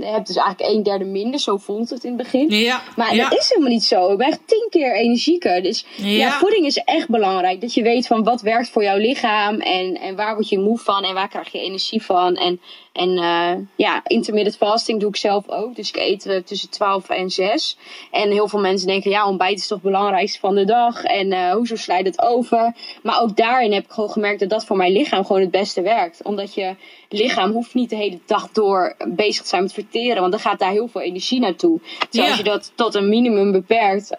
hebt 0.00 0.26
dus 0.26 0.36
eigenlijk 0.36 0.74
een 0.76 0.82
derde 0.82 1.04
minder. 1.04 1.25
Zo 1.34 1.56
voelt 1.56 1.90
het 1.90 2.04
in 2.04 2.12
het 2.12 2.22
begin. 2.22 2.50
Ja, 2.50 2.82
Maar 2.96 3.14
ja. 3.14 3.28
dat 3.28 3.38
is 3.38 3.48
helemaal 3.48 3.70
niet 3.70 3.84
zo. 3.84 4.12
Ik 4.12 4.18
ben 4.18 4.26
echt 4.26 4.40
tien 4.46 4.66
keer 4.70 4.94
energieker. 4.94 5.62
Dus 5.62 5.84
ja. 5.96 6.06
Ja. 6.06 6.38
voeding 6.38 6.66
is 6.66 6.76
echt 6.76 7.08
belangrijk. 7.08 7.60
Dat 7.60 7.74
je 7.74 7.82
weet 7.82 8.06
van 8.06 8.24
wat 8.24 8.40
werkt 8.40 8.68
voor 8.68 8.82
jouw 8.82 8.98
lichaam. 8.98 9.60
En, 9.60 10.00
en 10.00 10.16
waar 10.16 10.34
word 10.34 10.48
je 10.48 10.58
moe 10.58 10.78
van. 10.78 11.04
En 11.04 11.14
waar 11.14 11.28
krijg 11.28 11.52
je 11.52 11.60
energie 11.60 12.02
van. 12.02 12.36
En, 12.36 12.60
en 12.96 13.18
eh, 13.18 13.66
ja, 13.76 14.00
intermittent 14.04 14.56
fasting 14.56 15.00
doe 15.00 15.08
ik 15.08 15.16
zelf 15.16 15.48
ook. 15.48 15.76
Dus 15.76 15.88
ik 15.88 15.96
eet 15.96 16.26
eh, 16.26 16.42
tussen 16.42 16.70
12 16.70 17.08
en 17.08 17.30
6. 17.30 17.76
En 18.10 18.30
heel 18.30 18.48
veel 18.48 18.60
mensen 18.60 18.86
denken, 18.86 19.10
ja, 19.10 19.28
ontbijt 19.28 19.58
is 19.58 19.66
toch 19.66 19.82
het 19.82 19.90
belangrijkste 19.90 20.38
van 20.38 20.54
de 20.54 20.64
dag. 20.64 21.02
En 21.02 21.32
eh, 21.32 21.52
hoezo 21.52 21.76
slijt 21.76 22.06
het 22.06 22.22
over? 22.22 22.74
Maar 23.02 23.20
ook 23.20 23.36
daarin 23.36 23.72
heb 23.72 23.84
ik 23.84 23.90
gewoon 23.90 24.10
gemerkt 24.10 24.40
dat 24.40 24.48
dat 24.48 24.64
voor 24.64 24.76
mijn 24.76 24.92
lichaam 24.92 25.24
gewoon 25.24 25.42
het 25.42 25.50
beste 25.50 25.82
werkt. 25.82 26.22
Omdat 26.22 26.54
je 26.54 26.76
lichaam 27.08 27.52
hoeft 27.52 27.74
niet 27.74 27.90
de 27.90 27.96
hele 27.96 28.18
dag 28.26 28.50
door 28.52 28.96
bezig 29.08 29.42
te 29.42 29.48
zijn 29.48 29.62
met 29.62 29.72
verteren. 29.72 30.20
Want 30.20 30.32
dan 30.32 30.40
gaat 30.40 30.58
daar 30.58 30.70
heel 30.70 30.88
veel 30.88 31.00
energie 31.00 31.40
naartoe. 31.40 31.80
Ja. 32.10 32.26
als 32.26 32.36
je 32.36 32.44
dat 32.44 32.72
tot 32.74 32.94
een 32.94 33.08
minimum 33.08 33.52
beperkt, 33.52 34.16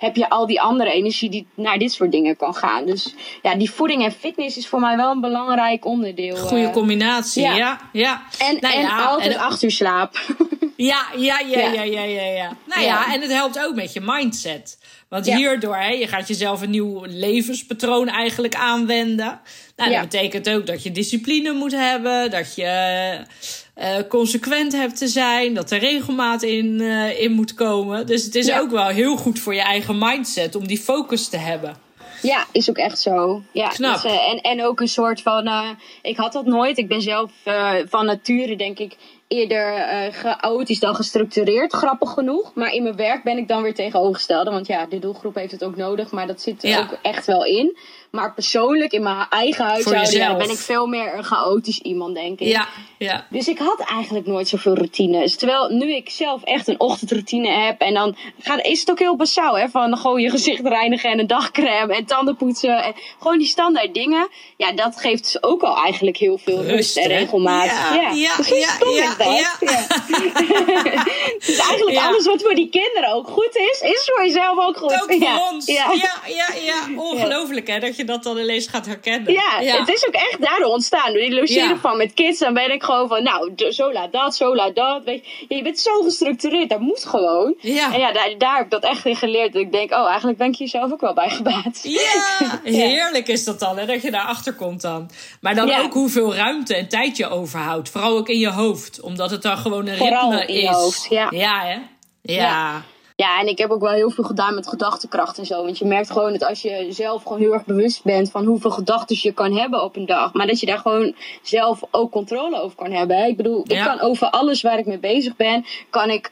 heb 0.00 0.16
je 0.16 0.28
al 0.28 0.46
die 0.46 0.60
andere 0.60 0.92
energie 0.92 1.30
die 1.30 1.46
naar 1.54 1.78
dit 1.78 1.92
soort 1.92 2.12
dingen 2.12 2.36
kan 2.36 2.54
gaan. 2.54 2.86
Dus 2.86 3.14
ja, 3.42 3.54
die 3.54 3.70
voeding 3.70 4.04
en 4.04 4.12
fitness 4.12 4.56
is 4.56 4.68
voor 4.68 4.80
mij 4.80 4.96
wel 4.96 5.10
een 5.10 5.20
belangrijk 5.20 5.84
onderdeel. 5.84 6.36
Goede 6.36 6.64
eh. 6.64 6.72
combinatie, 6.72 7.42
ja. 7.42 7.54
ja. 7.56 7.80
ja. 7.92 8.22
en, 8.38 8.56
Nou 8.60 8.74
en 8.74 8.80
ja, 8.80 9.04
altijd 9.04 9.32
en- 9.32 9.40
acht 9.40 9.62
uur 9.62 9.70
slaap. 9.70 10.18
Ja, 10.76 11.06
ja, 11.16 11.38
ja, 11.38 11.58
Ja. 11.58 11.82
ja, 11.82 12.02
ja, 12.02 12.22
ja. 12.22 12.56
Nou 12.64 12.82
ja. 12.82 13.12
En 13.12 13.20
het 13.20 13.32
helpt 13.32 13.64
ook 13.64 13.74
met 13.74 13.92
je 13.92 14.00
mindset. 14.02 14.78
Want 15.08 15.26
hierdoor, 15.26 15.76
hè, 15.76 15.88
je 15.88 16.06
gaat 16.06 16.28
jezelf 16.28 16.62
een 16.62 16.70
nieuw 16.70 17.04
levenspatroon 17.04 18.08
eigenlijk 18.08 18.54
aanwenden. 18.54 19.40
Nou, 19.80 19.92
Ja. 19.92 20.00
dat 20.00 20.08
betekent 20.10 20.50
ook 20.50 20.66
dat 20.66 20.82
je 20.82 20.92
discipline 20.92 21.52
moet 21.52 21.72
hebben, 21.72 22.30
dat 22.30 22.54
je 22.54 22.64
eh, 23.74 23.96
consequent 24.08 24.72
hebt 24.72 24.96
te 24.98 25.08
zijn, 25.08 25.54
dat 25.54 25.70
er 25.70 25.78
regelmaat 25.78 26.42
in, 26.42 26.80
eh, 26.80 27.20
in 27.22 27.32
moet 27.32 27.54
komen. 27.54 28.06
Dus 28.06 28.24
het 28.24 28.34
is 28.34 28.46
Ja. 28.46 28.58
ook 28.60 28.70
wel 28.70 28.86
heel 28.86 29.16
goed 29.16 29.38
voor 29.38 29.54
je 29.54 29.60
eigen 29.62 29.98
mindset 29.98 30.54
om 30.54 30.66
die 30.66 30.78
focus 30.78 31.28
te 31.28 31.36
hebben. 31.36 31.76
Ja, 32.22 32.46
is 32.52 32.70
ook 32.70 32.76
echt 32.76 32.98
zo. 32.98 33.42
Ja, 33.52 33.68
Knap. 33.68 34.02
dus, 34.02 34.12
eh, 34.12 34.28
en, 34.30 34.40
en 34.40 34.64
ook 34.64 34.80
een 34.80 34.88
soort 34.88 35.22
van. 35.22 35.50
ik 36.02 36.16
had 36.16 36.32
dat 36.32 36.46
nooit. 36.46 36.78
Ik 36.78 36.88
ben 36.88 37.02
zelf 37.02 37.30
van 37.88 38.06
nature, 38.06 38.56
denk 38.56 38.78
ik, 38.78 38.96
eerder 39.30 39.74
eh 39.74 40.12
chaotisch 40.12 40.78
dan 40.80 40.94
gestructureerd. 40.94 41.72
Grappig 41.72 42.10
genoeg. 42.10 42.52
Maar 42.54 42.72
in 42.72 42.82
mijn 42.82 42.96
werk 42.96 43.22
ben 43.22 43.36
ik 43.38 43.48
dan 43.48 43.62
weer 43.62 43.74
tegenovergestelde. 43.74 44.50
Want 44.50 44.66
ja, 44.66 44.86
de 44.86 44.98
doelgroep 44.98 45.34
heeft 45.34 45.52
het 45.52 45.64
ook 45.64 45.76
nodig. 45.76 46.10
Maar 46.10 46.26
dat 46.26 46.40
zit 46.40 46.62
er 46.62 46.68
Ja. 46.68 46.80
ook 46.80 46.98
echt 47.02 47.26
wel 47.26 47.44
in. 47.44 47.76
Maar 48.10 48.34
persoonlijk, 48.34 48.92
in 48.92 49.02
mijn 49.02 49.26
eigen 49.30 49.64
huishouden, 49.64 50.12
ja, 50.16 50.36
ben 50.36 50.50
ik 50.50 50.56
veel 50.56 50.86
meer 50.86 51.14
een 51.16 51.24
chaotisch 51.24 51.78
iemand, 51.78 52.14
denk 52.14 52.40
ik. 52.40 52.46
Ja, 52.48 52.68
ja. 52.98 53.26
Dus 53.30 53.48
ik 53.48 53.58
had 53.58 53.80
eigenlijk 53.80 54.26
nooit 54.26 54.48
zoveel 54.48 54.74
routines. 54.74 55.36
Terwijl 55.36 55.68
nu 55.68 55.94
ik 55.94 56.10
zelf 56.10 56.42
echt 56.42 56.68
een 56.68 56.80
ochtendroutine 56.80 57.48
heb. 57.48 57.80
En 57.80 57.94
dan 57.94 58.16
gaat, 58.40 58.64
is 58.66 58.80
het 58.80 58.90
ook 58.90 58.98
heel 58.98 59.16
basaal. 59.16 59.58
Hè? 59.58 59.68
Van 59.68 59.96
gewoon 59.96 60.20
je 60.20 60.30
gezicht 60.30 60.66
reinigen 60.66 61.10
en 61.10 61.18
een 61.18 61.26
dagcreme 61.26 61.94
en 61.94 62.04
tanden 62.04 62.36
poetsen. 62.36 62.82
En 62.82 62.92
gewoon 63.18 63.38
die 63.38 63.46
standaard 63.46 63.94
dingen. 63.94 64.28
Ja, 64.56 64.72
dat 64.72 65.00
geeft 65.00 65.22
dus 65.22 65.42
ook 65.42 65.62
al 65.62 65.76
eigenlijk 65.76 66.16
heel 66.16 66.38
veel 66.38 66.56
rust, 66.62 66.70
Rust, 66.70 66.96
en 66.96 67.08
regelmaat. 67.08 67.66
Ja, 67.66 68.10
ja, 68.14 68.36
Dus 68.36 68.48
ja, 68.48 69.14
dat? 69.24 69.38
ja. 69.38 69.56
dus 71.38 71.58
eigenlijk 71.68 71.90
Ja. 71.90 72.06
alles 72.06 72.26
wat 72.26 72.42
voor 72.42 72.54
die 72.54 72.68
kinderen 72.68 73.12
ook 73.14 73.28
goed 73.28 73.56
is, 73.56 73.80
is 73.80 74.10
voor 74.14 74.24
jezelf 74.26 74.58
ook 74.58 74.76
goed. 74.76 74.92
Ook 74.92 75.12
voor 75.12 75.14
ja. 75.22 75.48
ons. 75.50 75.66
Ja. 75.66 75.92
Ja, 75.92 76.20
ja, 76.26 76.46
ja. 76.64 77.00
Ongelooflijk 77.00 77.66
hè, 77.66 77.78
dat 77.78 77.96
je 77.96 78.04
dat 78.04 78.22
dan 78.22 78.38
ineens 78.38 78.66
gaat 78.66 78.86
herkennen. 78.86 79.32
Ja, 79.32 79.76
het 79.78 79.88
is 79.88 80.06
ook 80.06 80.14
echt 80.14 80.36
daardoor 80.40 80.68
ontstaan. 80.72 81.12
Door 81.12 81.22
die 81.22 81.34
logeren 81.34 81.68
Ja. 81.68 81.76
van 81.76 81.96
met 81.96 82.14
kids, 82.14 82.38
dan 82.38 82.54
ben 82.54 82.72
ik 82.72 82.82
gewoon 82.82 83.08
van, 83.08 83.22
nou, 83.22 83.52
zo 83.70 83.92
laat 83.92 84.12
dat, 84.12 84.36
zo 84.36 84.54
laat 84.54 84.74
dat. 84.74 85.04
Weet 85.04 85.26
je, 85.48 85.56
je 85.56 85.62
bent 85.62 85.78
zo 85.80 86.02
gestructureerd, 86.02 86.68
dat 86.68 86.80
moet 86.80 87.04
gewoon. 87.04 87.54
Ja. 87.60 87.92
En 87.92 88.00
ja, 88.00 88.12
daar, 88.12 88.34
daar 88.38 88.54
heb 88.56 88.64
ik 88.64 88.70
dat 88.70 88.82
echt 88.84 89.04
in 89.04 89.16
geleerd. 89.16 89.52
Dat 89.52 89.62
ik 89.62 89.72
denk, 89.72 89.92
oh, 89.92 90.08
eigenlijk 90.08 90.38
ben 90.38 90.48
ik 90.48 90.56
hier 90.56 90.68
zelf 90.68 90.92
ook 90.92 91.00
wel 91.00 91.14
bij 91.14 91.30
gebaat. 91.30 91.80
Ja, 91.82 92.60
heerlijk 92.64 93.28
is 93.28 93.44
dat 93.44 93.60
dan, 93.60 93.78
hè, 93.78 93.86
dat 93.86 94.02
je 94.02 94.10
daarachter 94.10 94.54
komt 94.54 94.80
dan. 94.80 95.10
Maar 95.40 95.54
dan 95.54 95.66
Ja. 95.66 95.80
ook 95.80 95.92
hoeveel 95.92 96.34
ruimte 96.34 96.74
en 96.76 96.88
tijd 96.88 97.16
je 97.16 97.28
overhoudt. 97.28 97.88
Vooral 97.88 98.16
ook 98.16 98.28
in 98.28 98.38
je 98.38 98.50
hoofd, 98.50 99.00
omdat 99.10 99.30
het 99.30 99.42
dan 99.42 99.56
gewoon 99.58 99.86
een 99.86 99.96
Vooral 99.96 100.34
ritme 100.34 100.54
is. 100.54 100.68
hoofd, 100.68 101.06
ja. 101.08 101.26
Ja, 101.30 101.60
hè? 101.60 101.72
Ja. 102.22 102.42
Ja. 102.42 102.82
Ja, 103.16 103.40
en 103.40 103.46
ik 103.48 103.58
heb 103.58 103.70
ook 103.70 103.80
wel 103.80 103.92
heel 103.92 104.10
veel 104.10 104.24
gedaan 104.24 104.54
met 104.54 104.68
gedachtenkracht 104.68 105.38
en 105.38 105.46
zo. 105.46 105.64
Want 105.64 105.78
je 105.78 105.84
merkt 105.84 106.10
gewoon 106.10 106.32
dat 106.32 106.44
als 106.44 106.62
je 106.62 106.86
zelf 106.90 107.22
gewoon 107.22 107.38
heel 107.38 107.52
erg 107.52 107.64
bewust 107.64 108.02
bent 108.04 108.30
van 108.30 108.44
hoeveel 108.44 108.70
gedachten 108.70 109.16
je 109.20 109.32
kan 109.32 109.56
hebben 109.56 109.82
op 109.82 109.96
een 109.96 110.06
dag. 110.06 110.32
Maar 110.32 110.46
dat 110.46 110.60
je 110.60 110.66
daar 110.66 110.78
gewoon 110.78 111.14
zelf 111.42 111.80
ook 111.90 112.10
controle 112.10 112.60
over 112.60 112.76
kan 112.76 112.92
hebben. 112.92 113.26
Ik 113.26 113.36
bedoel, 113.36 113.60
ik 113.64 113.72
Ja. 113.72 113.84
kan 113.84 114.00
over 114.00 114.30
alles 114.30 114.62
waar 114.62 114.78
ik 114.78 114.86
mee 114.86 114.98
bezig 114.98 115.36
ben, 115.36 115.64
kan 115.90 116.10
ik 116.10 116.30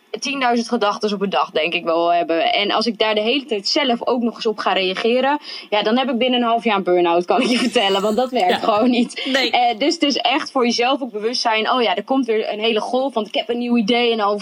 10.000 0.57 0.69
gedachten 0.69 1.13
op 1.15 1.21
een 1.21 1.31
dag, 1.31 1.51
denk 1.51 1.75
ik 1.75 1.85
wel 1.85 2.13
hebben. 2.13 2.53
En 2.53 2.71
als 2.71 2.87
ik 2.87 2.99
daar 2.99 3.15
de 3.15 3.21
hele 3.21 3.45
tijd 3.45 3.69
zelf 3.69 4.07
ook 4.07 4.23
nog 4.23 4.35
eens 4.35 4.47
op 4.47 4.59
ga 4.59 4.73
reageren, 4.73 5.39
ja, 5.71 5.83
dan 5.83 5.99
heb 5.99 6.09
ik 6.11 6.19
binnen 6.19 6.41
een 6.41 6.47
half 6.49 6.65
jaar 6.65 6.77
een 6.77 6.83
burn-out, 6.83 7.25
kan 7.25 7.41
ik 7.41 7.49
je 7.49 7.59
vertellen. 7.69 8.03
Want 8.03 8.17
dat 8.17 8.31
werkt 8.31 8.65
gewoon 8.65 8.91
niet. 8.91 9.29
Nee. 9.33 9.51
Uh, 9.53 9.79
dus, 9.79 9.99
dus 9.99 10.17
echt 10.17 10.51
voor 10.51 10.65
jezelf 10.65 11.03
ook 11.03 11.13
bewust 11.13 11.41
zijn. 11.41 11.71
Oh 11.71 11.83
ja, 11.83 11.97
er 11.97 12.05
komt 12.05 12.27
weer 12.27 12.53
een 12.53 12.61
hele 12.61 12.81
golf, 12.81 13.15
want 13.15 13.27
ik 13.29 13.35
heb 13.35 13.49
een 13.49 13.59
nieuw 13.59 13.77
idee. 13.77 14.11
En 14.13 14.17
dan, 14.19 14.41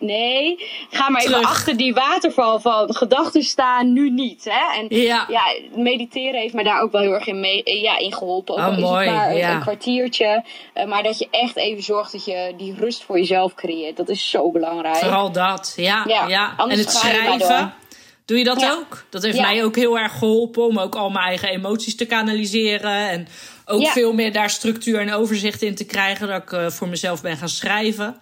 nee, 0.00 0.56
ga 0.90 1.08
maar 1.10 1.20
even 1.20 1.32
Terug. 1.32 1.48
achter 1.48 1.76
die 1.76 1.94
waterval 1.94 2.60
van 2.60 2.94
gedachten 2.94 3.42
staan, 3.42 3.92
nu 3.92 4.10
niet. 4.10 4.44
Hè? 4.50 4.80
En 4.80 4.86
Ja. 5.00 5.24
ja, 5.28 5.42
mediteren 5.74 6.40
heeft 6.40 6.54
me 6.54 6.64
daar 6.64 6.80
ook 6.80 6.92
wel 6.92 7.00
heel 7.00 7.12
erg 7.14 7.26
in, 7.26 7.40
mee, 7.40 7.62
eh, 7.62 7.82
ja, 7.82 7.98
in 7.98 8.12
geholpen. 8.14 8.54
Ook 8.54 8.60
Oh, 8.60 8.66
al 8.66 8.72
mooi, 8.80 9.10
maar 9.10 9.36
ja. 9.36 9.54
een 9.54 9.60
kwartiertje. 9.60 10.44
Eh, 10.72 10.86
maar 10.86 11.02
dat 11.02 11.18
je 11.18 11.26
echt 11.30 11.56
even 11.56 11.82
zorgt 11.82 12.12
dat 12.12 12.24
je 12.24 12.54
die 12.56 12.74
rust 12.78 13.02
voor 13.04 13.18
jezelf 13.18 13.54
creëert. 13.54 13.96
Dat 13.96 14.08
is 14.08 14.30
zo 14.30 14.50
belangrijk. 14.50 14.96
Vooral 15.08 15.32
dat, 15.32 15.72
ja. 15.76 16.04
ja. 16.06 16.26
Ja, 16.28 16.54
En 16.58 16.70
het 16.78 16.90
schrijven. 16.92 17.72
Doe 18.24 18.38
je 18.38 18.44
dat 18.44 18.60
Ja. 18.60 18.72
ook? 18.72 19.04
Dat 19.10 19.22
heeft 19.22 19.36
Ja. 19.36 19.42
mij 19.42 19.64
ook 19.64 19.76
heel 19.76 19.98
erg 19.98 20.12
geholpen 20.18 20.66
om 20.66 20.78
ook 20.78 20.94
al 20.94 21.10
mijn 21.10 21.24
eigen 21.26 21.48
emoties 21.48 21.96
te 21.96 22.04
kanaliseren. 22.06 23.08
En 23.08 23.28
ook 23.66 23.80
Ja. 23.82 23.90
veel 23.92 24.12
meer 24.12 24.32
daar 24.32 24.50
structuur 24.50 25.00
en 25.00 25.12
overzicht 25.12 25.62
in 25.62 25.74
te 25.74 25.84
krijgen. 25.84 26.28
Dat 26.28 26.42
ik 26.42 26.52
eh, 26.52 26.66
voor 26.66 26.88
mezelf 26.88 27.22
ben 27.22 27.36
gaan 27.36 27.48
schrijven. 27.48 28.16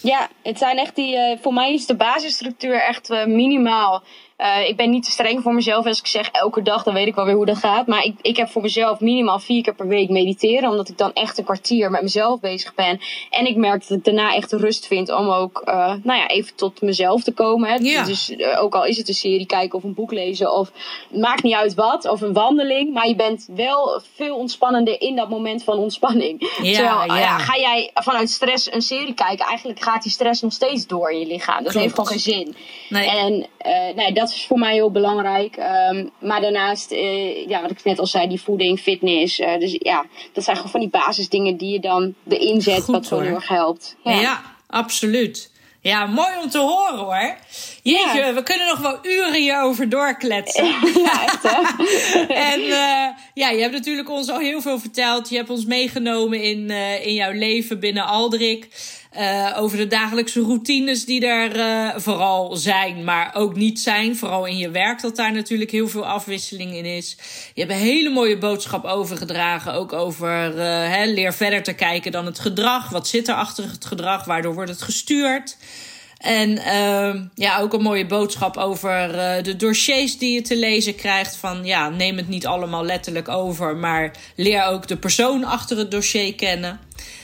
Ja, 0.00 0.28
het 0.42 0.58
zijn 0.58 0.78
echt 0.78 0.96
die. 0.96 1.16
eh, 1.16 1.38
voor 1.42 1.52
mij 1.52 1.72
is 1.74 1.86
de 1.86 1.96
basisstructuur 1.96 2.80
echt 2.82 3.10
eh, 3.10 3.24
minimaal. 3.26 4.02
Eh, 4.42 4.68
ik 4.68 4.76
ben 4.76 4.90
niet 4.90 5.04
te 5.04 5.10
streng 5.10 5.42
voor 5.42 5.54
mezelf. 5.54 5.86
Als 5.86 5.98
ik 5.98 6.06
zeg 6.06 6.28
elke 6.30 6.62
dag, 6.62 6.82
dan 6.82 6.94
weet 6.94 7.06
ik 7.06 7.14
wel 7.14 7.24
weer 7.24 7.34
hoe 7.34 7.46
dat 7.46 7.56
gaat. 7.56 7.86
Maar 7.86 8.04
ik, 8.04 8.14
ik 8.22 8.36
heb 8.36 8.48
voor 8.48 8.62
mezelf 8.62 9.00
minimaal 9.00 9.38
vier 9.38 9.62
keer 9.62 9.74
per 9.74 9.86
week 9.86 10.08
mediteren. 10.08 10.70
Omdat 10.70 10.88
ik 10.88 10.98
dan 10.98 11.12
echt 11.12 11.38
een 11.38 11.44
kwartier 11.44 11.90
met 11.90 12.02
mezelf 12.02 12.40
bezig 12.40 12.74
ben. 12.74 13.00
En 13.30 13.46
ik 13.46 13.56
merk 13.56 13.88
dat 13.88 13.98
ik 13.98 14.04
daarna 14.04 14.34
echt 14.34 14.52
rust 14.52 14.86
vind 14.86 15.10
om 15.10 15.28
ook 15.28 15.62
eh, 15.64 15.94
nou 16.02 16.18
ja, 16.18 16.28
even 16.28 16.54
tot 16.54 16.80
mezelf 16.80 17.22
te 17.22 17.32
komen. 17.32 17.68
Hè. 17.68 17.74
Ja. 17.74 18.04
Dus 18.04 18.30
eh, 18.30 18.62
ook 18.62 18.74
al 18.74 18.84
is 18.84 18.96
het 18.96 19.08
een 19.08 19.14
serie 19.14 19.46
kijken 19.46 19.78
of 19.78 19.84
een 19.84 19.94
boek 19.94 20.12
lezen. 20.12 20.52
Of 20.52 20.72
maakt 21.10 21.42
niet 21.42 21.54
uit 21.54 21.74
wat. 21.74 22.08
Of 22.08 22.20
een 22.20 22.32
wandeling. 22.32 22.92
Maar 22.92 23.08
je 23.08 23.16
bent 23.16 23.48
wel 23.54 24.00
veel 24.14 24.36
ontspannender 24.36 25.00
in 25.00 25.16
dat 25.16 25.28
moment 25.28 25.64
van 25.64 25.78
ontspanning. 25.78 26.52
Ja, 26.62 26.76
Terwijl, 26.78 27.20
ja. 27.20 27.38
ga 27.38 27.56
jij 27.56 27.90
vanuit 27.94 28.30
stress 28.30 28.72
een 28.72 28.82
serie 28.82 29.14
kijken, 29.14 29.46
eigenlijk 29.46 29.82
gaat 29.82 30.02
die 30.02 30.12
stress 30.12 30.40
nog 30.40 30.52
steeds 30.52 30.86
door 30.86 31.10
in 31.10 31.18
je 31.18 31.26
lichaam. 31.26 31.62
Dat 31.62 31.72
Klopt. 31.72 31.78
heeft 31.78 31.94
gewoon 31.94 32.10
geen 32.10 32.18
zin. 32.18 32.56
Nee. 32.88 33.08
En 33.08 33.46
nee, 33.94 34.12
dat 34.12 34.31
is 34.32 34.46
voor 34.46 34.58
mij 34.58 34.74
heel 34.74 34.90
belangrijk. 34.90 35.56
Ehm, 35.56 36.06
maar 36.18 36.40
daarnaast, 36.40 36.90
eh, 36.90 37.46
ja, 37.48 37.60
wat 37.62 37.70
ik 37.70 37.84
net 37.84 37.98
al 37.98 38.06
zei, 38.06 38.28
die 38.28 38.40
voeding, 38.40 38.78
fitness. 38.80 39.38
eh, 39.38 39.58
dus 39.58 39.76
ja, 39.78 40.04
dat 40.32 40.44
zijn 40.44 40.56
gewoon 40.56 40.70
van 40.70 40.80
die 40.80 40.88
basisdingen 40.88 41.56
die 41.56 41.72
je 41.72 41.80
dan 41.80 42.14
erin 42.28 42.60
zet, 42.60 42.82
Goed, 42.82 42.94
wat 42.94 43.06
zo 43.06 43.20
heel 43.20 43.34
erg 43.34 43.48
helpt. 43.48 43.96
Ja. 44.04 44.42
absoluut. 44.66 45.50
Ja, 45.80 46.06
mooi 46.06 46.30
om 46.42 46.50
te 46.50 46.58
horen 46.58 46.98
hoor. 46.98 47.36
Jeetje, 47.82 48.18
Ja. 48.18 48.34
we 48.34 48.42
kunnen 48.42 48.66
nog 48.66 48.78
wel 48.78 48.98
uren 49.02 49.34
hierover 49.34 49.88
doorkletsen. 49.88 50.64
ja 51.04 51.22
echt 51.24 51.42
hè. 51.42 51.60
En 52.52 52.60
eh, 52.62 53.06
ja, 53.34 53.50
je 53.50 53.60
hebt 53.60 53.72
natuurlijk 53.72 54.10
ons 54.10 54.30
al 54.30 54.38
heel 54.38 54.60
veel 54.60 54.78
verteld. 54.78 55.28
Je 55.28 55.36
hebt 55.36 55.50
ons 55.50 55.64
meegenomen 55.64 56.42
in, 56.42 56.70
in 57.04 57.14
jouw 57.14 57.32
leven 57.32 57.80
binnen 57.80 58.04
Aldrik. 58.04 58.68
Eh, 59.12 59.56
over 59.56 59.76
de 59.76 59.86
dagelijkse 59.86 60.40
routines 60.40 61.04
die 61.04 61.26
er 61.26 61.60
eh, 61.60 62.00
vooral 62.00 62.56
zijn, 62.56 63.04
maar 63.04 63.30
ook 63.34 63.56
niet 63.56 63.80
zijn. 63.80 64.16
Vooral 64.16 64.46
in 64.46 64.56
je 64.56 64.70
werk, 64.70 65.00
dat 65.00 65.16
daar 65.16 65.32
natuurlijk 65.32 65.70
heel 65.70 65.88
veel 65.88 66.06
afwisseling 66.06 66.74
in 66.74 66.84
is. 66.84 67.16
Je 67.54 67.60
hebt 67.60 67.72
een 67.72 67.78
hele 67.78 68.10
mooie 68.10 68.38
boodschap 68.38 68.84
overgedragen. 68.84 69.72
Ook 69.72 69.92
over 69.92 70.58
eh, 70.58 70.90
hè, 70.92 71.04
leer 71.04 71.32
verder 71.32 71.62
te 71.62 71.72
kijken 71.72 72.12
dan 72.12 72.26
het 72.26 72.38
gedrag. 72.38 72.88
Wat 72.88 73.08
zit 73.08 73.28
er 73.28 73.34
achter 73.34 73.64
het 73.70 73.84
gedrag? 73.84 74.24
Waardoor 74.24 74.54
wordt 74.54 74.70
het 74.70 74.82
gestuurd? 74.82 75.56
En 76.18 76.58
ehm, 76.58 77.24
ja, 77.34 77.58
ook 77.58 77.72
een 77.72 77.82
mooie 77.82 78.06
boodschap 78.06 78.56
over 78.56 79.12
de 79.42 79.56
dossiers 79.56 80.18
die 80.18 80.34
je 80.34 80.42
te 80.42 80.56
lezen 80.56 80.94
krijgt. 80.94 81.36
Van 81.36 81.64
ja, 81.64 81.88
neem 81.88 82.16
het 82.16 82.28
niet 82.28 82.46
allemaal 82.46 82.84
letterlijk 82.84 83.28
over, 83.28 83.76
maar 83.76 84.16
leer 84.36 84.64
ook 84.64 84.88
de 84.88 84.96
persoon 84.96 85.44
achter 85.44 85.78
het 85.78 85.90
dossier 85.90 86.34
kennen. 86.34 86.80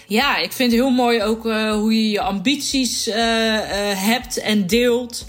Ja, 0.09 0.37
ik 0.37 0.53
vind 0.53 0.73
het 0.73 0.81
heel 0.81 0.91
mooi 0.91 1.23
ook 1.23 1.47
eh, 1.47 1.73
hoe 1.73 1.95
je 1.95 2.11
je 2.11 2.21
ambities 2.21 3.09
eh, 3.09 3.91
eh, 3.91 3.99
hebt 3.99 4.39
en 4.39 4.67
deelt. 4.67 5.27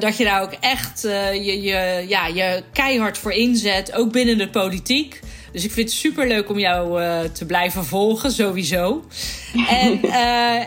Dat 0.00 0.16
je 0.16 0.24
daar 0.24 0.42
ook 0.42 0.52
echt 0.60 1.00
je, 1.32 1.62
je, 1.62 2.04
ja, 2.08 2.26
je 2.26 2.62
keihard 2.72 3.18
voor 3.18 3.32
inzet, 3.32 3.92
ook 3.92 4.12
binnen 4.12 4.38
de 4.38 4.48
politiek. 4.48 5.20
Dus 5.52 5.64
ik 5.64 5.70
vind 5.70 5.88
het 5.88 5.98
super 5.98 6.28
leuk 6.28 6.50
om 6.50 6.58
jou 6.58 7.02
te 7.32 7.46
blijven 7.46 7.84
volgen, 7.84 8.32
sowieso. 8.32 9.04
En 9.68 10.00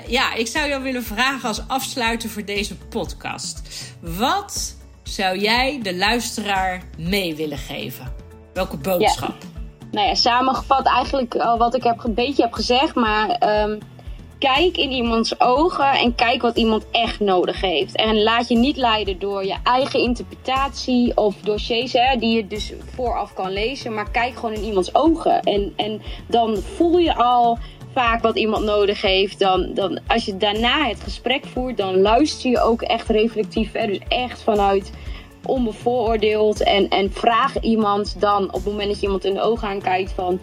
ja, 0.07 0.33
ik 0.33 0.47
zou 0.47 0.69
jou 0.69 0.83
willen 0.83 1.03
vragen 1.03 1.47
als 1.47 1.61
afsluiter 1.67 2.29
voor 2.29 2.45
deze 2.45 2.75
podcast. 2.75 3.61
Wat 3.99 4.75
zou 5.03 5.39
jij 5.39 5.79
de 5.83 5.95
luisteraar 5.95 6.83
mee 6.97 7.35
willen 7.35 7.57
geven? 7.57 8.13
Welke 8.53 8.77
boodschap? 8.77 9.52
Nou 9.93 10.07
ja, 10.07 10.15
samengevat 10.15 10.85
eigenlijk 10.85 11.35
al 11.35 11.57
wat 11.57 11.75
ik 11.75 11.83
heb, 11.83 12.03
een 12.03 12.13
beetje 12.13 12.43
heb 12.43 12.53
gezegd. 12.53 12.95
Maar 12.95 13.29
ehm, 13.29 13.77
kijk 14.37 14.77
in 14.77 14.91
iemands 14.91 15.39
ogen 15.39 15.91
en 15.91 16.15
kijk 16.15 16.41
wat 16.41 16.57
iemand 16.57 16.85
echt 16.91 17.19
nodig 17.19 17.61
heeft. 17.61 17.95
En 17.95 18.23
laat 18.23 18.47
je 18.47 18.57
niet 18.57 18.77
leiden 18.77 19.19
door 19.19 19.45
je 19.45 19.55
eigen 19.63 19.99
interpretatie 19.99 21.17
of 21.17 21.35
dossiers 21.35 21.93
hè, 21.93 22.17
die 22.17 22.35
je 22.35 22.47
dus 22.47 22.73
vooraf 22.95 23.33
kan 23.33 23.51
lezen. 23.51 23.93
Maar 23.93 24.11
kijk 24.11 24.35
gewoon 24.35 24.53
in 24.55 24.63
iemands 24.63 24.95
ogen. 24.95 25.41
En, 25.41 25.73
en 25.75 26.01
dan 26.27 26.57
voel 26.57 26.97
je 26.97 27.15
al 27.15 27.57
vaak 27.93 28.21
wat 28.21 28.37
iemand 28.37 28.65
nodig 28.65 29.01
heeft. 29.01 29.39
Dan, 29.39 29.73
dan, 29.73 29.99
als 30.07 30.25
je 30.25 30.37
daarna 30.37 30.87
het 30.87 30.99
gesprek 31.03 31.45
voert, 31.45 31.77
dan 31.77 32.01
luister 32.01 32.49
je 32.49 32.61
ook 32.61 32.81
echt 32.81 33.09
reflectief. 33.09 33.71
Hè, 33.71 33.87
dus 33.87 33.99
echt 34.07 34.41
vanuit 34.41 34.91
onbevooroordeeld. 35.45 36.63
En, 36.63 36.89
en 36.89 37.11
vraag 37.13 37.59
iemand 37.59 38.15
dan 38.19 38.43
op 38.43 38.53
het 38.53 38.65
moment 38.65 38.87
dat 38.87 38.99
je 38.99 39.05
iemand 39.05 39.25
in 39.25 39.33
de 39.33 39.41
ogen 39.41 39.67
aankijkt 39.67 40.11
van... 40.11 40.39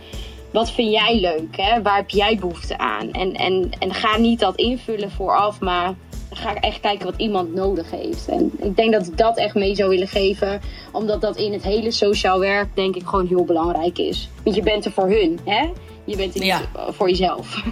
Wat 0.53 0.70
vind 0.70 0.92
jij 0.92 1.20
leuk? 1.20 1.57
Hè? 1.57 1.82
Waar 1.82 1.96
heb 1.96 2.11
jij 2.11 2.36
behoefte 2.36 2.78
aan? 2.78 3.12
En, 3.12 3.34
en, 3.34 3.70
en 3.78 3.94
ga 3.94 4.16
niet 4.16 4.38
dat 4.40 4.57
invullen 4.57 5.11
vooraf, 5.11 5.61
maar 5.61 5.94
ga 6.30 6.55
echt 6.55 6.80
kijken 6.80 7.07
wat 7.07 7.14
iemand 7.16 7.55
nodig 7.55 7.90
heeft. 7.90 8.28
En 8.28 8.53
ik 8.62 8.76
denk 8.76 8.92
dat 8.92 9.07
ik 9.07 9.16
dat 9.18 9.36
echt 9.38 9.55
mee 9.55 9.74
zou 9.74 9.88
willen 9.88 10.09
geven. 10.09 10.61
Omdat 10.92 11.20
dat 11.20 11.36
in 11.36 11.53
het 11.53 11.62
hele 11.62 11.90
sociaal 11.90 12.38
werk 12.38 12.68
denk 12.74 12.96
ik 12.96 13.07
gewoon 13.07 13.26
heel 13.26 13.44
belangrijk 13.44 13.98
is. 13.98 14.28
Want 14.44 14.57
je 14.57 14.62
bent 14.62 14.84
er 14.84 14.92
voor 14.92 15.09
hun, 15.09 15.40
hè? 15.44 15.68
Je 16.05 16.16
bent 16.16 16.34
er 16.34 16.40
niet 16.40 16.48
Ja. 16.48 16.61
voor 16.92 17.09
jezelf. 17.09 17.62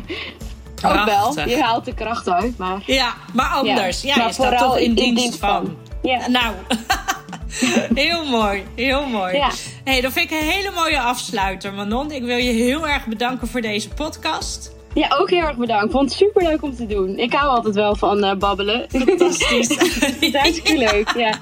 Ook 0.86 0.92
wel, 0.92 1.04
Prachtig. 1.04 1.48
je 1.48 1.62
haalt 1.62 1.84
de 1.84 1.94
kracht 1.94 2.28
uit, 2.28 2.58
maar... 2.58 2.82
Ja, 2.86 3.14
maar 3.34 3.50
anders. 3.50 4.02
Ja, 4.02 4.16
maar 4.16 4.26
je 4.26 4.32
staat 4.32 4.46
vooral 4.46 4.68
toch 4.68 4.78
in, 4.78 4.84
in 4.84 4.94
dienst, 4.94 5.22
dienst 5.22 5.38
van. 5.38 5.48
van. 5.48 5.76
Ja. 6.02 6.28
Nou, 6.28 6.54
heel 7.94 8.24
mooi, 8.24 8.64
heel 8.74 9.06
mooi. 9.06 9.36
Ja. 9.36 9.50
Hey, 9.84 10.00
dat 10.00 10.12
vind 10.12 10.30
ik 10.30 10.40
een 10.40 10.46
hele 10.46 10.70
mooie 10.70 11.00
afsluiter, 11.00 11.72
Manon. 11.72 12.12
Ik 12.12 12.22
wil 12.22 12.36
je 12.36 12.52
heel 12.52 12.88
erg 12.88 13.06
bedanken 13.06 13.48
voor 13.48 13.60
deze 13.60 13.88
podcast. 13.88 14.76
Ja, 14.94 15.08
ook 15.18 15.30
heel 15.30 15.42
erg 15.42 15.56
bedankt. 15.56 15.84
Ik 15.84 15.90
vond 15.90 16.08
het 16.08 16.18
super 16.18 16.42
leuk 16.42 16.62
om 16.62 16.74
te 16.74 16.86
doen. 16.86 17.18
Ik 17.18 17.32
hou 17.32 17.48
altijd 17.48 17.74
wel 17.74 17.96
van 17.96 18.24
eh, 18.24 18.36
babbelen. 18.36 18.86
Fantastisch. 18.88 19.68
Het 20.04 20.16
is 20.20 20.34
hartstikke 20.34 20.78
leuk, 20.78 21.12
ja. 21.16 21.38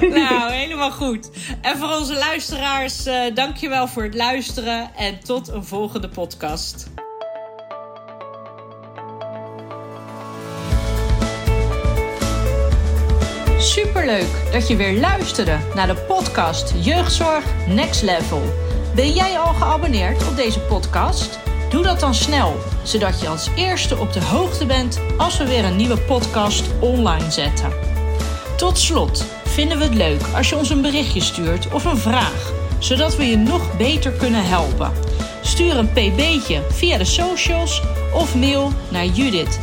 nou, 0.20 0.52
helemaal 0.52 0.90
goed. 0.90 1.30
En 1.60 1.78
voor 1.78 1.96
onze 1.96 2.14
luisteraars, 2.14 3.06
eh 3.06 3.34
dankjewel 3.34 3.88
voor 3.88 4.02
het 4.02 4.14
luisteren 4.14 4.90
en 4.96 5.20
tot 5.24 5.48
een 5.48 5.64
volgende 5.64 6.08
podcast. 6.08 6.86
Superleuk 13.76 14.52
dat 14.52 14.68
je 14.68 14.76
weer 14.76 15.00
luisterde 15.00 15.58
naar 15.74 15.86
de 15.86 15.94
podcast 15.94 16.74
Jeugdzorg 16.80 17.44
Next 17.68 18.02
Level. 18.02 18.42
Ben 18.94 19.12
jij 19.12 19.38
al 19.38 19.54
geabonneerd 19.54 20.28
op 20.28 20.36
deze 20.36 20.60
podcast? 20.60 21.38
Doe 21.70 21.82
dat 21.82 22.00
dan 22.00 22.14
snel, 22.14 22.56
zodat 22.82 23.20
je 23.20 23.28
als 23.28 23.50
eerste 23.56 23.96
op 23.96 24.12
de 24.12 24.24
hoogte 24.24 24.66
bent 24.66 25.00
als 25.16 25.38
we 25.38 25.46
weer 25.46 25.64
een 25.64 25.76
nieuwe 25.76 25.98
podcast 25.98 26.64
online 26.80 27.30
zetten. 27.30 27.72
Tot 28.56 28.78
slot 28.78 29.24
vinden 29.44 29.78
we 29.78 29.84
het 29.84 29.94
leuk 29.94 30.22
als 30.34 30.48
je 30.48 30.56
ons 30.56 30.70
een 30.70 30.82
berichtje 30.82 31.20
stuurt 31.20 31.72
of 31.72 31.84
een 31.84 31.98
vraag, 31.98 32.52
zodat 32.78 33.16
we 33.16 33.24
je 33.24 33.36
nog 33.36 33.76
beter 33.76 34.12
kunnen 34.12 34.44
helpen. 34.44 34.92
Stuur 35.42 35.76
een 35.76 35.92
pb'tje 35.92 36.62
via 36.70 36.98
de 36.98 37.04
socials 37.04 37.82
of 38.14 38.34
mail 38.34 38.72
naar 38.88 39.06
Judith 39.06 39.58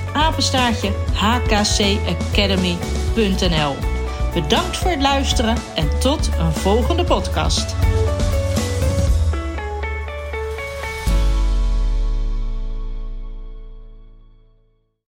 hkcacademy.nl. 1.14 3.93
Bedankt 4.34 4.78
voor 4.78 4.92
het 4.92 5.02
luisteren 5.02 5.58
en 5.76 6.00
tot 6.00 6.30
een 6.40 6.54
volgende 6.54 7.04
podcast. 7.04 7.76